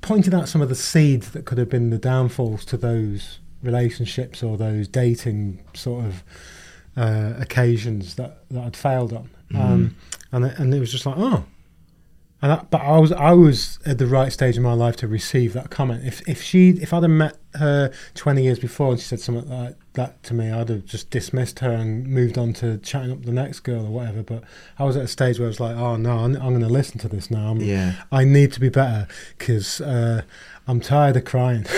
pointed 0.00 0.34
out 0.34 0.48
some 0.48 0.60
of 0.60 0.68
the 0.68 0.74
seeds 0.74 1.30
that 1.30 1.44
could 1.44 1.58
have 1.58 1.68
been 1.68 1.90
the 1.90 1.98
downfalls 1.98 2.64
to 2.66 2.76
those 2.76 3.38
relationships 3.62 4.42
or 4.42 4.56
those 4.56 4.86
dating 4.86 5.62
sort 5.74 6.04
of 6.04 6.22
uh, 6.96 7.34
occasions 7.38 8.16
that, 8.16 8.48
that 8.50 8.64
I'd 8.64 8.76
failed 8.76 9.12
on, 9.12 9.30
um, 9.54 9.96
and 10.32 10.44
and 10.44 10.74
it 10.74 10.80
was 10.80 10.90
just 10.90 11.06
like 11.06 11.16
oh. 11.18 11.44
And 12.42 12.52
I, 12.52 12.56
but 12.70 12.82
I 12.82 12.98
was 12.98 13.12
I 13.12 13.32
was 13.32 13.78
at 13.86 13.96
the 13.96 14.06
right 14.06 14.30
stage 14.30 14.58
in 14.58 14.62
my 14.62 14.74
life 14.74 14.96
to 14.96 15.08
receive 15.08 15.54
that 15.54 15.70
comment. 15.70 16.04
If 16.06 16.20
if 16.28 16.42
she 16.42 16.70
if 16.70 16.92
I'd 16.92 17.02
have 17.02 17.10
met 17.10 17.38
her 17.54 17.90
twenty 18.14 18.42
years 18.42 18.58
before 18.58 18.90
and 18.90 19.00
she 19.00 19.06
said 19.06 19.20
something 19.20 19.48
like 19.48 19.76
that 19.94 20.22
to 20.24 20.34
me, 20.34 20.50
I'd 20.50 20.68
have 20.68 20.84
just 20.84 21.08
dismissed 21.08 21.60
her 21.60 21.70
and 21.70 22.06
moved 22.06 22.36
on 22.36 22.52
to 22.54 22.76
chatting 22.78 23.10
up 23.10 23.22
the 23.22 23.32
next 23.32 23.60
girl 23.60 23.86
or 23.86 23.90
whatever. 23.90 24.22
But 24.22 24.44
I 24.78 24.84
was 24.84 24.96
at 24.96 25.04
a 25.04 25.08
stage 25.08 25.38
where 25.38 25.46
I 25.46 25.48
was 25.48 25.60
like, 25.60 25.76
oh 25.76 25.96
no, 25.96 26.18
I'm, 26.18 26.36
I'm 26.36 26.50
going 26.50 26.60
to 26.60 26.68
listen 26.68 26.98
to 27.00 27.08
this 27.08 27.30
now. 27.30 27.52
I'm, 27.52 27.60
yeah 27.60 27.94
I 28.12 28.24
need 28.24 28.52
to 28.52 28.60
be 28.60 28.68
better 28.68 29.08
because 29.38 29.80
uh, 29.80 30.20
I'm 30.68 30.80
tired 30.80 31.16
of 31.16 31.24
crying. 31.24 31.62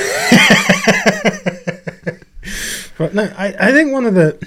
but 2.99 3.15
no, 3.15 3.33
I, 3.37 3.55
I 3.61 3.73
think 3.73 3.93
one 3.93 4.07
of 4.07 4.15
the 4.15 4.45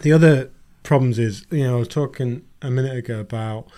the 0.00 0.12
other 0.12 0.50
problems 0.82 1.18
is 1.18 1.46
you 1.50 1.64
know 1.64 1.76
I 1.76 1.78
was 1.80 1.88
talking 1.88 2.46
a 2.62 2.70
minute 2.70 2.96
ago 2.96 3.20
about 3.20 3.68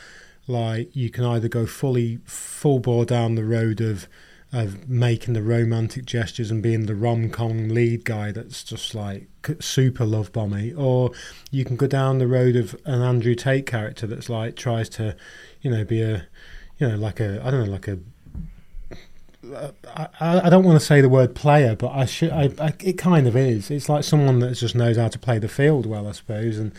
like 0.49 0.95
you 0.95 1.11
can 1.11 1.25
either 1.25 1.49
go 1.49 1.67
fully 1.67 2.19
full 2.25 2.79
bore 2.79 3.05
down 3.05 3.35
the 3.35 3.45
road 3.45 3.81
of 3.81 4.09
of 4.53 4.89
making 4.89 5.35
the 5.35 5.43
romantic 5.43 6.07
gestures 6.07 6.51
and 6.51 6.63
being 6.63 6.87
the 6.87 6.95
rom 6.95 7.29
com 7.31 7.69
lead 7.69 8.05
guy 8.05 8.31
that's 8.31 8.63
just 8.63 8.95
like 8.95 9.27
super 9.61 10.05
love 10.05 10.33
bomby, 10.33 10.77
or 10.77 11.11
you 11.51 11.65
can 11.65 11.77
go 11.77 11.87
down 11.87 12.19
the 12.19 12.27
road 12.27 12.57
of 12.57 12.75
an 12.85 13.03
Andrew 13.03 13.35
Tate 13.35 13.67
character 13.67 14.07
that's 14.07 14.29
like 14.29 14.57
tries 14.57 14.89
to, 14.91 15.17
you 15.63 15.71
know, 15.71 15.85
be 15.85 16.01
a, 16.01 16.27
you 16.79 16.89
know, 16.89 16.97
like 16.97 17.21
a 17.21 17.45
I 17.45 17.51
don't 17.51 17.67
know, 17.67 17.73
like 17.73 17.89
a. 17.89 17.99
I, 19.95 20.41
I 20.47 20.51
don't 20.51 20.65
want 20.65 20.81
to 20.81 20.85
say 20.85 21.01
the 21.01 21.09
word 21.09 21.37
player, 21.37 21.77
but 21.77 21.93
I 21.93 22.05
should. 22.05 22.31
I, 22.31 22.51
I, 22.59 22.75
it 22.81 22.99
kind 22.99 23.29
of 23.29 23.37
is. 23.37 23.71
It's 23.71 23.89
like 23.89 24.03
someone 24.03 24.41
that 24.41 24.55
just 24.55 24.75
knows 24.75 24.97
how 24.97 25.09
to 25.09 25.19
play 25.19 25.39
the 25.39 25.49
field 25.49 25.87
well, 25.87 26.09
I 26.09 26.13
suppose, 26.13 26.59
and 26.59 26.73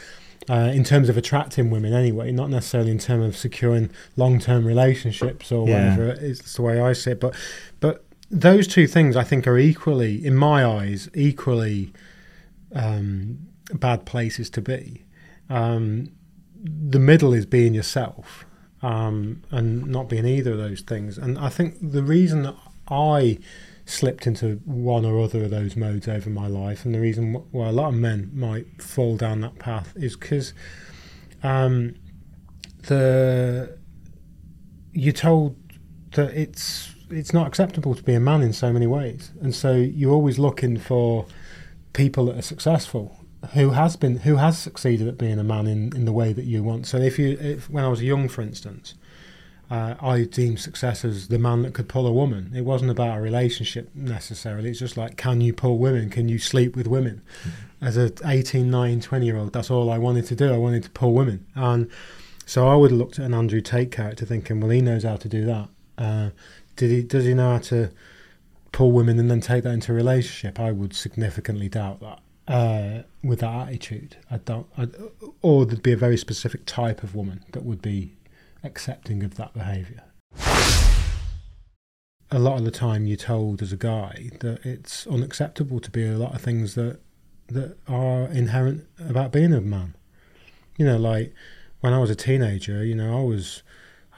uh, 0.50 0.72
in 0.74 0.84
terms 0.84 1.10
of 1.10 1.18
attracting 1.18 1.70
women 1.70 1.94
anyway, 1.94 2.32
not 2.32 2.50
necessarily 2.50 2.92
in 2.92 3.00
terms 3.00 3.26
of 3.26 3.36
securing 3.38 3.90
long-term 4.16 4.66
relationships 4.66 5.52
or 5.52 5.68
Yeah. 5.68 5.98
whatever. 5.98 6.26
It's 6.26 6.54
the 6.54 6.62
way 6.62 6.80
I 6.80 6.94
see 6.94 7.12
it. 7.12 7.20
But 7.20 7.36
but 7.80 8.06
those 8.30 8.68
two 8.68 8.88
things 8.88 9.16
I 9.16 9.24
think 9.24 9.48
are 9.48 9.58
equally, 9.58 10.26
in 10.26 10.36
my 10.36 10.66
eyes, 10.66 11.10
equally 11.14 11.94
um, 12.74 13.40
bad 13.74 14.06
places 14.06 14.50
to 14.52 14.62
be. 14.62 15.04
Um, 15.50 16.12
the 16.64 17.00
middle 17.00 17.34
is 17.34 17.46
being 17.46 17.74
yourself 17.74 18.46
um, 18.82 19.44
and 19.52 19.88
not 19.88 20.10
being 20.10 20.26
either 20.26 20.52
of 20.54 20.58
those 20.58 20.82
things. 20.82 21.18
And 21.18 21.38
I 21.38 21.50
think 21.50 21.76
the 21.82 22.04
reason 22.04 22.44
that 22.44 22.56
I 22.90 23.38
slipped 23.88 24.28
into 24.28 24.62
one 24.66 25.06
or 25.06 25.20
other 25.22 25.46
of 25.46 25.50
those 25.50 25.76
modes 25.78 26.08
over 26.08 26.30
my 26.30 26.46
life, 26.46 26.86
and 26.86 26.94
the 26.94 27.00
reason 27.00 27.34
why 27.52 27.70
a 27.70 27.72
lot 27.72 27.88
of 27.88 27.96
men 27.96 28.30
might 28.34 28.82
fall 28.82 29.16
down 29.16 29.42
that 29.42 29.58
path 29.60 29.94
is 29.96 30.16
because 30.16 30.54
um, 31.42 31.96
the 32.84 33.78
you're 34.92 35.14
told 35.14 35.56
that 36.12 36.34
it's 36.34 36.94
it's 37.10 37.34
not 37.34 37.48
acceptable 37.48 37.96
to 37.96 38.04
be 38.04 38.14
a 38.14 38.20
man 38.20 38.42
in 38.42 38.52
so 38.52 38.74
many 38.74 38.88
ways, 38.88 39.32
and 39.42 39.56
so 39.56 39.76
you're 39.76 40.14
always 40.14 40.38
looking 40.38 40.78
for 40.78 41.26
people 41.94 42.26
that 42.26 42.38
are 42.38 42.44
successful 42.44 43.18
who 43.54 43.70
has 43.70 43.96
been 43.96 44.18
who 44.18 44.36
has 44.36 44.58
succeeded 44.58 45.08
at 45.08 45.18
being 45.18 45.40
a 45.40 45.44
man 45.44 45.66
in, 45.66 45.96
in 45.96 46.04
the 46.04 46.12
way 46.12 46.34
that 46.34 46.44
you 46.44 46.62
want. 46.62 46.86
So 46.88 46.98
if 46.98 47.18
you 47.18 47.38
if 47.40 47.70
when 47.70 47.86
I 47.86 47.88
was 47.88 48.04
young, 48.04 48.28
for 48.28 48.42
instance, 48.42 48.96
uh, 49.70 49.96
I 50.00 50.24
deemed 50.24 50.60
success 50.60 51.04
as 51.04 51.28
the 51.28 51.38
man 51.40 51.64
that 51.64 51.74
could 51.74 51.90
pull 51.90 52.08
a 52.08 52.12
woman. 52.12 52.52
It 52.56 52.62
wasn't 52.62 52.92
about 52.92 53.18
a 53.18 53.22
relationship 53.22 53.90
necessarily. 53.94 54.70
It's 54.70 54.80
just 54.80 54.96
like, 54.98 55.18
can 55.18 55.42
you 55.42 55.54
pull 55.54 55.78
women? 55.78 56.10
Can 56.10 56.30
you 56.30 56.40
sleep 56.40 56.76
with 56.76 56.88
women? 56.88 57.22
As 57.82 57.98
a 57.98 58.12
18, 58.26 58.70
19, 58.72 59.02
20 59.02 59.26
year 59.26 59.38
old, 59.38 59.54
that's 59.54 59.70
all 59.70 59.90
I 59.90 59.98
wanted 59.98 60.26
to 60.28 60.36
do. 60.36 60.54
I 60.54 60.58
wanted 60.58 60.84
to 60.84 60.90
pull 60.92 61.14
women. 61.14 61.46
And 61.56 61.90
so 62.46 62.68
I 62.68 62.76
would 62.76 62.92
have 62.92 62.98
looked 63.00 63.20
at 63.20 63.26
an 63.26 63.34
Andrew 63.34 63.62
Tate 63.62 63.92
character 63.92 64.26
thinking, 64.26 64.62
well, 64.62 64.70
he 64.70 64.82
knows 64.82 65.04
how 65.04 65.18
to 65.18 65.28
do 65.28 65.46
that. 65.46 65.70
Uh, 65.98 66.30
did 66.76 66.90
he? 66.92 67.04
Does 67.04 67.26
he 67.26 67.34
know 67.34 67.52
how 67.54 67.58
to 67.60 67.92
pull 68.72 68.92
women 68.92 69.20
and 69.20 69.30
then 69.30 69.42
take 69.42 69.64
that 69.64 69.72
into 69.72 69.92
a 69.92 69.96
relationship? 69.96 70.60
I 70.60 70.72
would 70.72 70.94
significantly 70.96 71.68
doubt 71.70 72.00
that. 72.02 72.20
uh, 72.48 73.04
with 73.24 73.40
that 73.42 73.68
attitude. 73.68 74.16
I 74.32 74.38
don't, 74.38 74.68
I, 74.78 74.88
or 75.42 75.66
there'd 75.66 75.84
be 75.84 75.92
a 75.92 75.98
very 75.98 76.18
specific 76.18 76.66
type 76.66 77.04
of 77.04 77.14
woman 77.16 77.44
that 77.52 77.64
would 77.64 77.82
be 77.82 78.16
accepting 78.64 79.24
of 79.24 79.36
that 79.36 79.54
behaviour. 79.54 80.04
A 82.30 82.40
lot 82.40 82.58
of 82.58 82.66
the 82.66 82.72
time, 82.72 83.08
you're 83.08 83.18
told 83.18 83.62
as 83.62 83.72
a 83.72 83.78
guy 83.78 84.30
that 84.42 84.66
it's 84.66 85.08
unacceptable 85.08 85.80
to 85.80 85.90
be 85.90 86.06
a 86.06 86.18
lot 86.18 86.36
of 86.36 86.42
things 86.42 86.76
that 86.76 87.00
that 87.48 87.78
are 87.88 88.24
inherent 88.24 88.86
about 89.00 89.32
being 89.32 89.54
a 89.54 89.62
man. 89.62 89.96
You 90.78 90.86
know, 90.86 90.98
like 90.98 91.34
when 91.80 91.94
I 91.94 92.00
was 92.00 92.10
a 92.10 92.16
teenager, 92.16 92.84
you 92.84 92.96
know, 92.96 93.18
I 93.18 93.24
was 93.24 93.64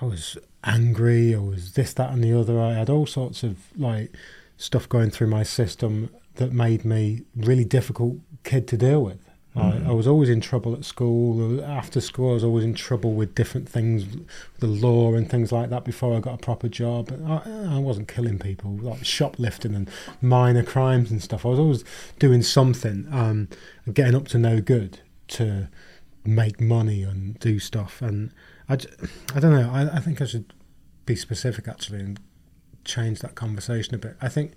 I 0.02 0.06
was 0.06 0.38
angry, 0.64 1.36
I 1.36 1.40
was 1.40 1.74
this, 1.74 1.94
that, 1.94 2.12
and 2.12 2.24
the 2.24 2.38
other. 2.38 2.60
I 2.60 2.74
had 2.74 2.90
all 2.90 3.06
sorts 3.06 3.44
of 3.44 3.58
like 3.78 4.16
stuff 4.58 4.90
going 4.90 5.10
through 5.10 5.28
my 5.28 5.44
system 5.44 6.10
that 6.36 6.52
made 6.52 6.86
me 6.86 7.24
really 7.36 7.66
difficult 7.66 8.18
kid 8.44 8.68
to 8.70 8.78
deal 8.78 9.04
with. 9.04 9.29
Mm. 9.60 9.88
I, 9.88 9.90
I, 9.90 9.94
was 9.94 10.08
always 10.08 10.30
in 10.30 10.42
trouble 10.42 10.74
at 10.74 10.86
school. 10.86 11.64
After 11.64 12.02
school, 12.02 12.32
I 12.32 12.34
was 12.34 12.44
always 12.44 12.64
in 12.64 12.74
trouble 12.74 13.14
with 13.14 13.36
different 13.36 13.68
things, 13.68 14.06
the 14.60 14.68
law 14.68 15.14
and 15.14 15.30
things 15.30 15.52
like 15.52 15.70
that. 15.70 15.86
Before 15.86 16.16
I 16.16 16.20
got 16.20 16.36
a 16.36 16.38
proper 16.38 16.68
job, 16.68 17.12
I, 17.28 17.76
I 17.76 17.80
wasn't 17.80 18.08
killing 18.08 18.40
people, 18.40 18.72
like 18.78 19.06
shoplifting 19.06 19.76
and 19.76 19.90
minor 20.22 20.64
crimes 20.64 21.12
and 21.12 21.22
stuff. 21.22 21.46
I 21.46 21.50
was 21.50 21.60
always 21.60 21.84
doing 22.18 22.42
something, 22.42 23.08
um, 23.12 23.50
getting 23.92 24.16
up 24.16 24.28
to 24.30 24.38
no 24.38 24.62
good 24.62 25.00
to 25.30 25.68
make 26.26 26.60
money 26.60 27.04
and 27.04 27.38
do 27.40 27.60
stuff. 27.60 28.02
And 28.02 28.32
I, 28.68 28.74
I 29.34 29.40
don't 29.40 29.54
know. 29.54 29.70
I, 29.72 29.98
I 29.98 30.00
think 30.00 30.22
I 30.22 30.26
should 30.26 30.54
be 31.06 31.16
specific 31.16 31.68
actually 31.68 32.00
and 32.00 32.20
change 32.86 33.20
that 33.20 33.36
conversation 33.36 33.96
a 33.96 33.98
bit. 33.98 34.16
I 34.22 34.30
think 34.30 34.54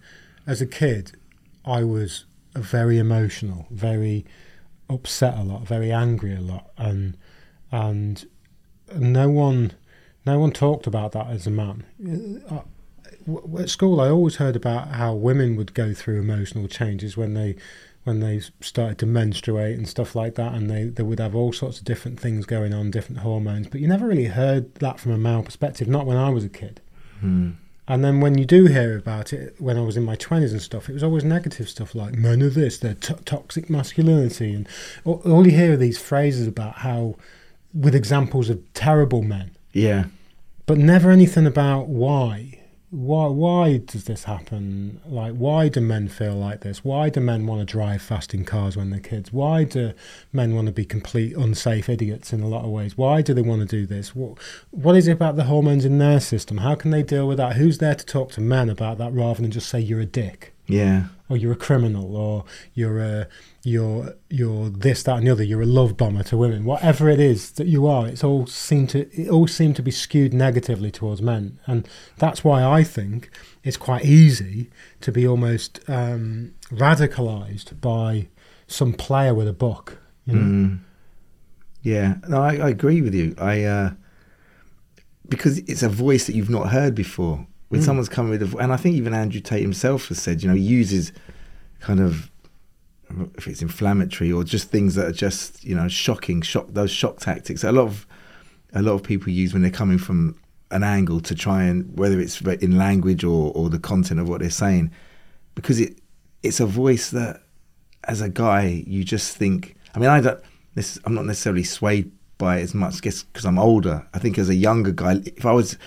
as 0.47 0.61
a 0.61 0.67
kid, 0.67 1.13
I 1.65 1.85
was 1.85 2.25
very 2.55 2.99
emotional, 2.99 3.67
very 3.71 4.27
upset 4.89 5.37
a 5.39 5.43
lot, 5.43 5.67
very 5.67 5.93
angry 5.93 6.35
a 6.35 6.41
lot, 6.41 6.71
and 6.77 7.17
and 7.71 8.27
no 8.95 9.29
one 9.29 9.73
no 10.25 10.39
one 10.39 10.53
talked 10.53 10.87
about 10.87 11.13
that 11.13 11.29
as 11.29 11.47
a 11.47 11.51
man. 11.51 11.85
Uh, 12.49 12.61
at 13.59 13.71
school, 13.71 14.01
I 14.01 14.09
always 14.09 14.37
heard 14.37 14.57
about 14.57 14.89
how 14.89 15.15
women 15.15 15.57
would 15.57 15.75
go 15.75 15.95
through 15.95 16.21
emotional 16.21 16.69
changes 16.69 17.17
when 17.17 17.35
they 17.35 17.57
when 18.05 18.19
they 18.21 18.41
started 18.61 18.99
to 18.99 19.07
menstruate 19.07 19.79
and 19.79 19.89
stuff 19.89 20.17
like 20.17 20.35
that, 20.35 20.55
and 20.55 20.69
they, 20.69 20.85
they 20.85 21.05
would 21.05 21.21
have 21.21 21.37
all 21.37 21.53
sorts 21.53 21.79
of 21.79 21.85
different 21.85 22.19
things 22.19 22.47
going 22.47 22.75
on, 22.75 22.91
different 22.91 23.21
hormones. 23.21 23.69
But 23.69 23.81
you 23.81 23.87
never 23.87 24.09
really 24.09 24.25
heard 24.25 24.75
that 24.77 24.99
from 24.99 25.13
a 25.13 25.19
male 25.19 25.45
perspective, 25.45 25.87
not 25.87 26.05
when 26.05 26.17
I 26.17 26.29
was 26.29 26.45
a 26.45 26.49
kid. 26.49 26.81
Hmm. 27.21 27.53
And 27.93 28.03
then 28.03 28.21
when 28.21 28.39
you 28.39 28.47
do 28.47 28.65
hear 28.65 28.97
about 28.97 29.35
it, 29.35 29.55
when 29.59 29.77
I 29.77 29.83
was 29.83 29.99
in 29.99 30.03
my 30.03 30.17
20s 30.17 30.53
and 30.53 30.63
stuff, 30.63 30.89
it 30.89 30.95
was 30.95 31.03
always 31.03 31.25
negative 31.25 31.69
stuff 31.69 31.95
like 31.95 32.15
men 32.15 32.43
are 32.43 32.49
this, 32.49 32.79
they're 32.79 32.95
t- 32.95 33.13
toxic 33.27 33.69
masculinity. 33.69 34.55
And 34.55 34.67
all, 35.05 35.21
all, 35.27 35.47
you 35.47 35.55
hear 35.55 35.75
are 35.75 35.77
these 35.77 35.99
phrases 35.99 36.47
about 36.49 36.77
how, 36.77 37.17
with 37.75 37.95
examples 37.95 38.49
of 38.49 38.63
terrible 38.73 39.21
men. 39.21 39.51
Yeah. 39.75 40.05
But 40.65 40.79
never 40.79 41.11
anything 41.11 41.47
about 41.47 41.89
why 41.89 42.62
why 42.93 43.27
why 43.27 43.79
does 43.79 44.05
this 44.05 44.25
happen? 44.25 45.01
Like 45.07 45.33
why 45.33 45.71
do 45.71 45.81
men 45.81 46.09
feel 46.09 46.35
like 46.35 46.61
this? 46.61 46.85
Why 46.85 47.09
do 47.09 47.21
men 47.21 47.47
want 47.47 47.67
to 47.67 47.73
drive 47.73 48.03
fast 48.03 48.35
in 48.35 48.45
cars 48.45 48.77
when 48.77 48.91
they're 48.91 49.01
kids? 49.01 49.33
Why 49.33 49.65
do 49.65 49.95
men 50.31 50.55
want 50.55 50.67
to 50.67 50.73
be 50.73 50.85
complete 50.85 51.35
unsafe 51.35 51.89
idiots 51.89 52.35
in 52.35 52.43
a 52.43 52.49
lot 52.49 52.67
of 52.67 52.71
ways? 52.71 52.99
Why 52.99 53.23
do 53.23 53.33
they 53.33 53.41
want 53.41 53.63
to 53.63 53.67
do 53.67 53.87
this? 53.87 54.15
What 54.15 54.37
what 54.73 54.95
is 54.95 55.09
it 55.09 55.13
about 55.13 55.37
the 55.37 55.45
hormones 55.45 55.87
in 55.87 55.97
their 55.97 56.21
system? 56.21 56.59
How 56.59 56.75
can 56.75 56.91
they 56.91 57.03
deal 57.03 57.27
with 57.27 57.39
that? 57.39 57.57
Who's 57.57 57.79
there 57.79 57.95
to 57.95 58.05
talk 58.05 58.31
to 58.33 58.43
men 58.43 58.69
about 58.69 58.99
that 58.99 59.15
rather 59.15 59.41
than 59.41 59.51
just 59.51 59.71
say 59.71 59.81
you're 59.81 60.01
a 60.01 60.07
dick? 60.07 60.53
Yeah. 60.73 61.05
Or 61.29 61.37
you're 61.37 61.53
a 61.53 61.57
criminal 61.57 62.17
or 62.17 62.45
you're 62.75 63.01
a 63.01 63.29
you're 63.65 64.15
you're 64.29 64.69
this 64.69 65.03
that 65.05 65.19
and 65.19 65.27
the 65.27 65.31
other 65.31 65.45
you're 65.45 65.63
a 65.63 65.67
love 65.67 65.97
bomber 65.97 66.23
to 66.25 66.37
women 66.37 66.65
whatever 66.65 67.09
it 67.09 67.21
is 67.21 67.53
that 67.53 67.67
you 67.69 67.87
are 67.87 68.09
it's 68.09 68.25
all 68.25 68.45
seem 68.47 68.89
to 68.89 69.09
it 69.13 69.29
all 69.31 69.47
seem 69.47 69.73
to 69.73 69.83
be 69.83 69.91
skewed 69.91 70.35
negatively 70.35 70.91
towards 70.91 71.23
men 71.23 71.61
and 71.67 71.89
that's 72.19 72.43
why 72.43 72.65
i 72.65 72.83
think 72.83 73.31
it's 73.63 73.77
quite 73.77 74.05
easy 74.05 74.69
to 75.01 75.13
be 75.13 75.27
almost 75.27 75.79
um, 75.89 76.53
radicalized 76.71 77.81
by 77.81 78.27
some 78.67 78.93
player 78.93 79.33
with 79.33 79.47
a 79.47 79.53
book 79.53 79.99
you 80.27 80.35
know? 80.35 80.69
mm. 80.69 80.79
yeah 81.83 82.17
no 82.29 82.43
I, 82.43 82.57
I, 82.57 82.69
agree 82.69 83.01
with 83.01 83.15
you 83.15 83.37
i 83.39 83.63
uh, 83.63 83.93
because 85.29 85.59
it's 85.59 85.85
a 85.85 85.89
voice 85.89 86.27
that 86.27 86.35
you've 86.35 86.51
not 86.51 86.71
heard 86.71 86.97
before 86.97 87.47
when 87.73 87.81
mm. 87.81 87.85
someone's 87.85 88.11
coming 88.11 88.31
with 88.31 88.43
a 88.43 88.59
and 88.59 88.71
i 88.71 88.77
think 88.77 88.95
even 88.95 89.15
andrew 89.15 89.41
tate 89.41 89.63
himself 89.63 90.09
has 90.09 90.21
said 90.21 90.43
you 90.43 90.49
know 90.49 90.55
he 90.55 90.61
uses 90.61 91.11
kind 91.81 92.01
of 92.01 92.31
if 93.35 93.49
it's 93.49 93.63
inflammatory 93.63 94.31
or 94.31 94.45
just 94.45 94.69
things 94.69 94.95
that 94.95 95.07
are 95.07 95.13
just 95.13 95.65
you 95.65 95.75
know 95.75 95.89
shocking 95.89 96.43
shock 96.43 96.67
those 96.69 96.91
shock 96.91 97.19
tactics 97.19 97.65
a 97.65 97.73
lot 97.73 97.85
of 97.85 98.07
a 98.75 98.83
lot 98.83 98.93
of 98.93 99.03
people 99.03 99.31
use 99.33 99.55
when 99.55 99.63
they're 99.63 99.71
coming 99.71 99.97
from 99.97 100.39
an 100.71 100.83
angle 100.83 101.19
to 101.21 101.35
try 101.35 101.65
and 101.65 101.99
whether 101.99 102.21
it's 102.21 102.43
in 102.43 102.77
language 102.77 103.25
or, 103.25 103.53
or 103.55 103.71
the 103.71 103.79
content 103.79 104.21
of 104.21 104.29
what 104.29 104.41
they're 104.41 104.51
saying 104.51 104.91
because 105.55 105.81
it 105.81 105.99
it's 106.43 106.61
a 106.61 106.67
voice 106.67 107.09
that 107.11 107.41
as 108.05 108.21
a 108.21 108.29
guy 108.29 108.85
you 108.87 109.03
just 109.03 109.35
think 109.35 109.77
i 109.95 109.99
mean 109.99 110.11
i 110.11 110.21
don't 110.21 110.41
this 110.75 110.99
i'm 111.07 111.15
not 111.15 111.25
necessarily 111.25 111.65
swayed 111.65 112.13
by 112.37 112.59
it 112.59 112.63
as 112.63 112.75
much 112.75 113.01
guess 113.01 113.23
because 113.23 113.47
i'm 113.47 113.59
older 113.59 114.07
i 114.13 114.19
think 114.19 114.39
as 114.39 114.51
a 114.51 114.55
younger 114.55 114.93
guy 114.93 115.17
if 115.25 115.47
i 115.47 115.53
was 115.53 115.79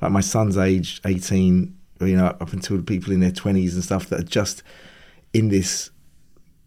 like 0.00 0.12
my 0.12 0.20
son's 0.20 0.56
age 0.56 1.00
18 1.04 1.76
you 2.02 2.16
know 2.16 2.26
up 2.26 2.52
until 2.52 2.80
people 2.82 3.12
in 3.12 3.20
their 3.20 3.30
20s 3.30 3.74
and 3.74 3.84
stuff 3.84 4.08
that 4.08 4.20
are 4.20 4.24
just 4.24 4.62
in 5.32 5.48
this 5.48 5.90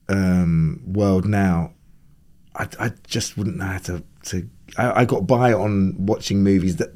um, 0.09 0.81
world 0.85 1.25
now, 1.25 1.73
I, 2.55 2.67
I 2.79 2.91
just 3.07 3.37
wouldn't 3.37 3.57
know 3.57 3.65
how 3.65 3.77
to. 3.79 4.03
to 4.25 4.49
I, 4.77 5.01
I 5.01 5.05
got 5.05 5.27
by 5.27 5.53
on 5.53 5.95
watching 5.97 6.43
movies 6.43 6.77
that 6.77 6.91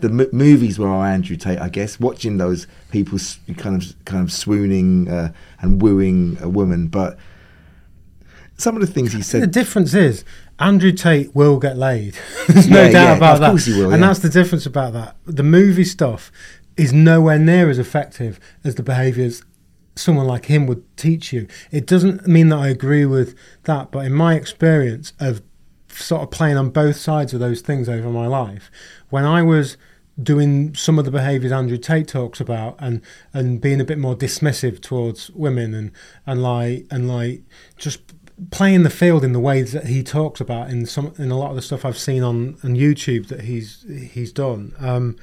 the 0.00 0.08
m- 0.08 0.28
movies 0.32 0.78
were 0.78 0.88
Andrew 0.88 1.36
Tate, 1.36 1.58
I 1.58 1.68
guess, 1.68 2.00
watching 2.00 2.38
those 2.38 2.66
people 2.90 3.18
kind 3.56 3.82
of 3.82 4.04
kind 4.04 4.22
of 4.22 4.32
swooning 4.32 5.08
uh, 5.08 5.32
and 5.60 5.80
wooing 5.80 6.38
a 6.40 6.48
woman, 6.48 6.88
but 6.88 7.18
some 8.62 8.76
of 8.76 8.80
the 8.80 8.92
things 8.92 9.12
he 9.12 9.22
said. 9.22 9.42
The 9.42 9.46
difference 9.46 9.94
is 9.94 10.24
Andrew 10.58 10.92
Tate 10.92 11.34
will 11.34 11.58
get 11.58 11.76
laid. 11.76 12.14
There's 12.48 12.68
no 12.68 12.84
yeah, 12.84 12.90
doubt 12.90 13.04
yeah, 13.04 13.16
about 13.16 13.40
that. 13.40 13.66
Will, 13.66 13.92
and 13.92 14.00
yeah. 14.00 14.06
that's 14.06 14.20
the 14.20 14.28
difference 14.28 14.66
about 14.66 14.92
that. 14.92 15.16
The 15.26 15.42
movie 15.42 15.84
stuff 15.84 16.30
is 16.76 16.92
nowhere 16.92 17.38
near 17.38 17.68
as 17.68 17.78
effective 17.78 18.40
as 18.64 18.76
the 18.76 18.82
behaviours 18.82 19.42
someone 19.94 20.26
like 20.26 20.46
him 20.46 20.66
would 20.66 20.84
teach 20.96 21.32
you. 21.32 21.46
It 21.70 21.86
doesn't 21.86 22.26
mean 22.26 22.48
that 22.48 22.58
I 22.58 22.68
agree 22.68 23.04
with 23.04 23.36
that, 23.64 23.90
but 23.90 24.06
in 24.06 24.12
my 24.12 24.34
experience 24.34 25.12
of 25.20 25.42
sort 25.88 26.22
of 26.22 26.30
playing 26.30 26.56
on 26.56 26.70
both 26.70 26.96
sides 26.96 27.34
of 27.34 27.40
those 27.40 27.60
things 27.60 27.88
over 27.88 28.08
my 28.08 28.26
life, 28.26 28.70
when 29.10 29.24
I 29.24 29.42
was 29.42 29.76
doing 30.22 30.74
some 30.74 30.98
of 30.98 31.04
the 31.04 31.10
behaviours 31.10 31.52
Andrew 31.52 31.78
Tate 31.78 32.06
talks 32.06 32.38
about 32.38 32.76
and 32.78 33.00
and 33.32 33.60
being 33.60 33.80
a 33.80 33.84
bit 33.84 33.98
more 33.98 34.14
dismissive 34.14 34.80
towards 34.80 35.30
women 35.30 35.72
and 35.72 35.90
and 36.26 36.42
like 36.42 36.86
and 36.90 37.08
like 37.08 37.42
just 37.76 38.00
playing 38.50 38.82
the 38.82 38.90
field 38.90 39.24
in 39.24 39.32
the 39.32 39.40
ways 39.40 39.72
that 39.72 39.86
he 39.86 40.02
talks 40.02 40.40
about 40.40 40.70
in 40.70 40.86
some 40.86 41.14
in 41.18 41.30
a 41.30 41.38
lot 41.38 41.50
of 41.50 41.56
the 41.56 41.62
stuff 41.62 41.84
I've 41.84 41.98
seen 41.98 42.22
on 42.22 42.56
on 42.64 42.74
YouTube 42.74 43.28
that 43.28 43.42
he's 43.42 43.84
he's 44.12 44.32
done. 44.32 44.74
Um, 44.78 45.16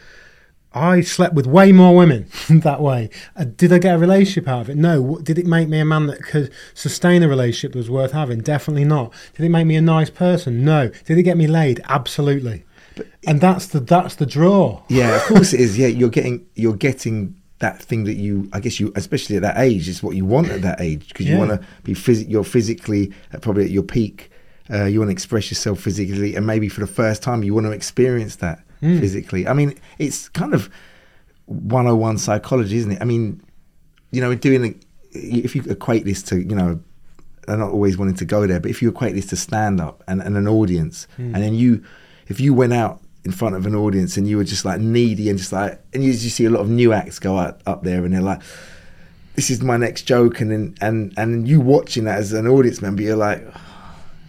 I 0.73 1.01
slept 1.01 1.33
with 1.33 1.47
way 1.47 1.71
more 1.71 1.95
women 1.95 2.27
that 2.49 2.79
way. 2.81 3.09
Uh, 3.35 3.45
did 3.45 3.73
I 3.73 3.79
get 3.79 3.95
a 3.95 3.97
relationship 3.97 4.47
out 4.47 4.61
of 4.61 4.69
it? 4.69 4.77
No. 4.77 5.17
Did 5.17 5.39
it 5.39 5.47
make 5.47 5.67
me 5.67 5.79
a 5.79 5.85
man 5.85 6.07
that 6.07 6.21
could 6.21 6.51
sustain 6.75 7.23
a 7.23 7.27
relationship 7.27 7.71
that 7.73 7.79
was 7.79 7.89
worth 7.89 8.11
having? 8.11 8.41
Definitely 8.41 8.85
not. 8.85 9.11
Did 9.35 9.45
it 9.45 9.49
make 9.49 9.65
me 9.65 9.75
a 9.77 9.81
nice 9.81 10.11
person? 10.11 10.63
No. 10.63 10.89
Did 11.05 11.17
it 11.17 11.23
get 11.23 11.37
me 11.37 11.47
laid? 11.47 11.81
Absolutely. 11.85 12.65
But 12.95 13.07
and 13.25 13.41
that's 13.41 13.67
the 13.67 13.79
that's 13.79 14.15
the 14.15 14.25
draw. 14.25 14.83
Yeah, 14.89 15.15
of 15.15 15.23
course 15.23 15.53
it 15.53 15.59
is. 15.59 15.77
Yeah, 15.77 15.87
you're 15.87 16.09
getting 16.09 16.45
you're 16.55 16.75
getting 16.75 17.38
that 17.59 17.81
thing 17.81 18.05
that 18.05 18.15
you 18.15 18.49
I 18.53 18.59
guess 18.59 18.79
you 18.79 18.91
especially 18.95 19.35
at 19.35 19.41
that 19.41 19.57
age 19.57 19.87
is 19.87 20.01
what 20.01 20.15
you 20.15 20.25
want 20.25 20.49
at 20.49 20.61
that 20.61 20.81
age 20.81 21.09
because 21.09 21.25
you 21.25 21.37
want 21.37 21.51
to 21.51 21.65
be 21.83 21.93
phys- 21.93 22.29
you're 22.29 22.43
physically 22.43 23.13
at 23.33 23.41
probably 23.41 23.65
at 23.65 23.71
your 23.71 23.83
peak. 23.83 24.31
Uh, 24.71 24.85
you 24.85 24.99
want 24.99 25.09
to 25.09 25.13
express 25.13 25.49
yourself 25.49 25.79
physically, 25.79 26.35
and 26.35 26.45
maybe 26.45 26.69
for 26.69 26.81
the 26.81 26.87
first 26.87 27.23
time, 27.23 27.43
you 27.43 27.55
want 27.55 27.65
to 27.65 27.71
experience 27.71 28.35
that 28.35 28.63
mm. 28.83 28.99
physically. 28.99 29.47
I 29.47 29.53
mean, 29.53 29.73
it's 29.97 30.29
kind 30.29 30.53
of 30.53 30.69
101 31.47 32.19
psychology, 32.19 32.77
isn't 32.77 32.91
it? 32.91 33.01
I 33.01 33.05
mean, 33.05 33.41
you 34.11 34.21
know, 34.21 34.35
doing 34.35 34.79
if 35.11 35.55
you 35.55 35.63
equate 35.63 36.05
this 36.05 36.21
to, 36.23 36.39
you 36.39 36.55
know, 36.55 36.79
I'm 37.47 37.59
not 37.59 37.71
always 37.71 37.97
wanting 37.97 38.15
to 38.17 38.25
go 38.25 38.45
there, 38.45 38.59
but 38.59 38.69
if 38.69 38.81
you 38.81 38.89
equate 38.89 39.15
this 39.15 39.25
to 39.27 39.35
stand 39.35 39.81
up 39.81 40.03
and, 40.07 40.21
and 40.21 40.37
an 40.37 40.47
audience, 40.47 41.07
mm. 41.17 41.33
and 41.33 41.35
then 41.35 41.55
you, 41.55 41.83
if 42.27 42.39
you 42.39 42.53
went 42.53 42.73
out 42.73 43.01
in 43.29 43.35
front 43.35 43.55
of 43.55 43.65
an 43.65 43.75
audience 43.75 44.17
and 44.17 44.27
you 44.27 44.37
were 44.37 44.43
just 44.43 44.65
like 44.65 44.81
needy 44.81 45.29
and 45.29 45.37
just 45.37 45.51
like, 45.51 45.79
and 45.93 46.03
you 46.03 46.13
see 46.13 46.45
a 46.45 46.49
lot 46.49 46.61
of 46.61 46.69
new 46.69 46.91
acts 46.91 47.19
go 47.19 47.37
out 47.37 47.61
up 47.67 47.83
there 47.83 48.03
and 48.03 48.13
they're 48.13 48.21
like, 48.21 48.41
this 49.35 49.49
is 49.49 49.61
my 49.61 49.77
next 49.77 50.01
joke, 50.01 50.41
and 50.41 50.51
then 50.51 50.75
and 50.81 51.13
and 51.15 51.47
you 51.47 51.61
watching 51.61 52.03
that 52.03 52.17
as 52.17 52.33
an 52.33 52.45
audience 52.45 52.81
member, 52.81 53.01
you're 53.01 53.15
like, 53.15 53.41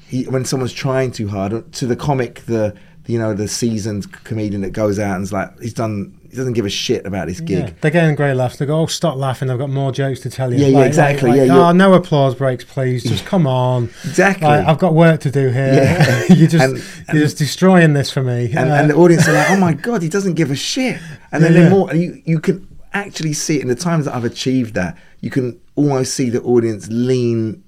he, 0.07 0.25
when 0.25 0.45
someone's 0.45 0.73
trying 0.73 1.11
too 1.11 1.27
hard 1.27 1.73
to 1.73 1.87
the 1.87 1.97
comic, 1.97 2.41
the 2.47 2.77
you 3.07 3.19
know 3.19 3.35
the 3.35 3.49
seasoned 3.49 4.13
comedian 4.25 4.61
that 4.61 4.71
goes 4.71 4.99
out 4.99 5.17
and's 5.17 5.33
like 5.33 5.59
he's 5.61 5.75
done 5.75 6.17
he 6.31 6.37
doesn't 6.37 6.53
give 6.53 6.64
a 6.64 6.71
shit 6.71 7.05
about 7.07 7.27
this 7.27 7.40
gig. 7.40 7.59
Yeah. 7.59 7.71
They're 7.81 7.90
getting 7.90 8.14
great 8.14 8.35
laughs. 8.35 8.57
They 8.59 8.66
go, 8.66 8.81
"Oh, 8.83 8.87
stop 8.87 9.16
laughing! 9.16 9.51
I've 9.51 9.59
got 9.59 9.69
more 9.71 9.90
jokes 9.93 10.21
to 10.21 10.31
tell 10.31 10.53
you." 10.53 10.61
Yeah, 10.61 10.69
yeah, 10.79 10.85
exactly, 10.85 11.37
yeah, 11.37 11.53
oh, 11.57 11.73
no 11.73 11.95
applause 11.95 12.35
breaks, 12.35 12.64
please. 12.64 13.03
Just 13.03 13.25
come 13.27 13.47
on. 13.47 13.85
Exactly. 14.05 14.47
Like, 14.47 14.66
I've 14.66 14.79
got 14.79 14.95
work 14.95 15.21
to 15.23 15.31
do 15.31 15.49
here. 15.51 15.75
Yeah. 15.75 16.25
you're 16.35 16.49
just 16.49 16.64
And- 16.64 16.83
you're 17.12 17.23
just 17.25 17.38
destroying 17.38 17.93
this 17.95 18.11
for 18.11 18.23
me. 18.23 18.47
and, 18.53 18.71
Uh, 18.71 18.75
and 18.75 18.90
the 18.90 18.95
audience 18.95 19.27
are 19.29 19.33
like, 19.33 19.51
"Oh 19.51 19.57
my 19.69 19.73
god, 19.73 20.03
he 20.03 20.09
doesn't 20.09 20.35
give 20.35 20.51
a 20.51 20.57
shit." 20.57 20.99
And 21.33 21.43
then 21.43 21.53
Yeah, 21.53 21.61
they're 21.62 21.71
more, 21.71 21.90
and 21.90 22.01
you 22.01 22.23
you 22.25 22.38
can 22.40 22.66
actually 22.93 23.33
see 23.33 23.57
it 23.57 23.62
in 23.62 23.69
the 23.69 23.75
times 23.75 24.05
that 24.07 24.14
I've 24.14 24.25
achieved 24.25 24.75
that. 24.75 24.97
You 25.21 25.31
can 25.31 25.59
almost 25.77 26.14
see 26.14 26.31
the 26.31 26.43
audience 26.43 26.88
lean 26.90 27.62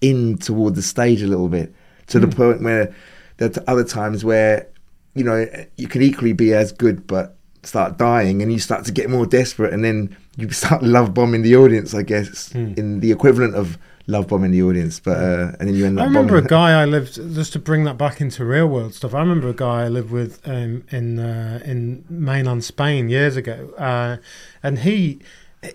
in 0.00 0.38
toward 0.38 0.74
the 0.74 0.82
stage 0.82 1.22
a 1.22 1.26
little 1.26 1.48
bit 1.48 1.74
to 2.08 2.18
Hmm. 2.18 2.28
the 2.28 2.36
point 2.36 2.62
where 2.62 2.92
there 3.38 3.48
are 3.48 3.62
other 3.66 3.84
times 3.84 4.24
where 4.24 4.66
you 5.14 5.24
know 5.24 5.46
you 5.76 5.88
can 5.88 6.02
equally 6.02 6.32
be 6.32 6.52
as 6.54 6.70
good 6.72 7.06
but 7.06 7.36
start 7.62 7.96
dying 7.98 8.42
and 8.42 8.52
you 8.52 8.58
start 8.58 8.84
to 8.84 8.92
get 8.92 9.10
more 9.10 9.26
desperate 9.26 9.72
and 9.72 9.84
then 9.84 10.16
you 10.36 10.50
start 10.62 10.82
love 10.82 11.12
bombing 11.14 11.42
the 11.42 11.54
audience 11.56 11.94
i 11.94 12.02
guess 12.02 12.52
Hmm. 12.52 12.72
in 12.76 13.00
the 13.00 13.10
equivalent 13.12 13.54
of 13.54 13.76
love 14.06 14.26
bombing 14.28 14.52
the 14.52 14.62
audience 14.62 15.00
but 15.00 15.18
uh, 15.18 15.52
and 15.60 15.68
then 15.68 15.74
you 15.74 15.84
end 15.84 15.98
up 15.98 16.04
I 16.04 16.06
remember 16.06 16.36
a 16.36 16.42
guy 16.42 16.80
I 16.80 16.86
lived 16.86 17.14
just 17.34 17.52
to 17.52 17.58
bring 17.58 17.84
that 17.84 17.98
back 17.98 18.20
into 18.22 18.42
real 18.44 18.66
world 18.66 18.94
stuff. 18.94 19.12
I 19.14 19.20
remember 19.20 19.48
a 19.50 19.52
guy 19.54 19.84
I 19.84 19.88
lived 19.88 20.10
with 20.10 20.40
um, 20.48 20.82
in 20.90 21.18
uh, 21.18 21.60
in 21.62 22.04
mainland 22.08 22.64
Spain 22.64 23.10
years 23.10 23.36
ago, 23.36 23.70
uh, 23.76 24.16
and 24.62 24.78
he 24.78 25.20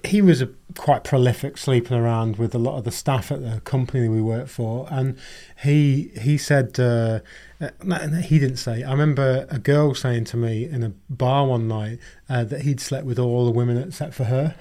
he 0.04 0.22
was 0.22 0.42
a 0.42 0.50
quite 0.78 1.04
prolific 1.04 1.58
sleeping 1.58 1.98
around 1.98 2.38
with 2.38 2.56
a 2.56 2.58
lot 2.58 2.78
of 2.78 2.86
the 2.86 2.92
staff 2.92 3.32
at 3.32 3.42
the 3.42 3.60
company 3.62 4.08
we 4.08 4.22
worked 4.22 4.50
for, 4.50 4.88
and 4.90 5.18
he 5.62 6.12
he 6.22 6.38
said. 6.38 6.80
Uh, 6.80 7.20
uh, 7.62 8.08
he 8.20 8.40
didn't 8.40 8.58
say. 8.58 8.84
I 8.84 8.92
remember 8.92 9.48
a 9.50 9.58
girl 9.58 9.96
saying 9.96 10.26
to 10.26 10.38
me 10.38 10.66
in 10.66 10.84
a 10.84 10.90
bar 11.10 11.46
one 11.46 11.70
night 11.70 12.00
uh, 12.28 12.44
that 12.44 12.64
he'd 12.64 12.82
slept 12.82 13.06
with 13.06 13.18
all 13.18 13.46
the 13.46 13.52
women 13.52 13.78
except 13.78 14.14
for 14.14 14.26
her. 14.26 14.56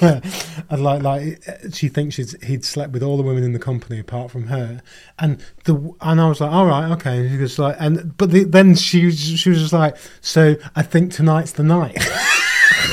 and 0.68 0.82
like, 0.82 1.02
like 1.02 1.42
she 1.72 1.88
thinks 1.88 2.16
he'd 2.16 2.64
slept 2.64 2.92
with 2.92 3.02
all 3.02 3.16
the 3.16 3.22
women 3.22 3.42
in 3.42 3.52
the 3.52 3.58
company 3.58 3.98
apart 3.98 4.30
from 4.30 4.48
her. 4.48 4.82
And 5.18 5.42
the 5.64 5.94
and 6.02 6.20
I 6.20 6.28
was 6.28 6.40
like, 6.40 6.52
all 6.52 6.66
right, 6.66 6.90
okay. 6.92 7.20
And 7.20 7.30
she 7.30 7.38
was 7.38 7.58
like, 7.58 7.76
and 7.78 8.14
but 8.16 8.30
the, 8.30 8.44
then 8.44 8.74
she 8.74 9.10
she 9.10 9.48
was 9.48 9.60
just 9.60 9.72
like, 9.72 9.96
so 10.20 10.56
I 10.76 10.82
think 10.82 11.12
tonight's 11.12 11.52
the 11.52 11.62
night. 11.62 11.96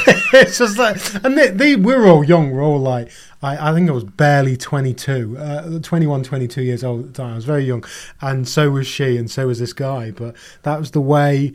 it's 0.33 0.57
just 0.57 0.77
like, 0.77 0.97
and 1.23 1.37
they, 1.37 1.49
they 1.49 1.75
we 1.75 1.95
were 1.95 2.07
all 2.07 2.23
young. 2.23 2.51
We're 2.51 2.63
all 2.63 2.79
like, 2.79 3.09
I, 3.41 3.69
I 3.69 3.73
think 3.73 3.89
I 3.89 3.93
was 3.93 4.03
barely 4.03 4.57
22, 4.57 5.37
uh, 5.37 5.79
21, 5.79 6.23
22 6.23 6.61
years 6.61 6.83
old 6.83 7.01
at 7.01 7.07
the 7.07 7.13
time. 7.13 7.33
I 7.33 7.35
was 7.35 7.45
very 7.45 7.63
young, 7.63 7.83
and 8.21 8.47
so 8.47 8.69
was 8.69 8.87
she, 8.87 9.17
and 9.17 9.29
so 9.29 9.47
was 9.47 9.59
this 9.59 9.73
guy. 9.73 10.11
But 10.11 10.35
that 10.63 10.79
was 10.79 10.91
the 10.91 11.01
way 11.01 11.53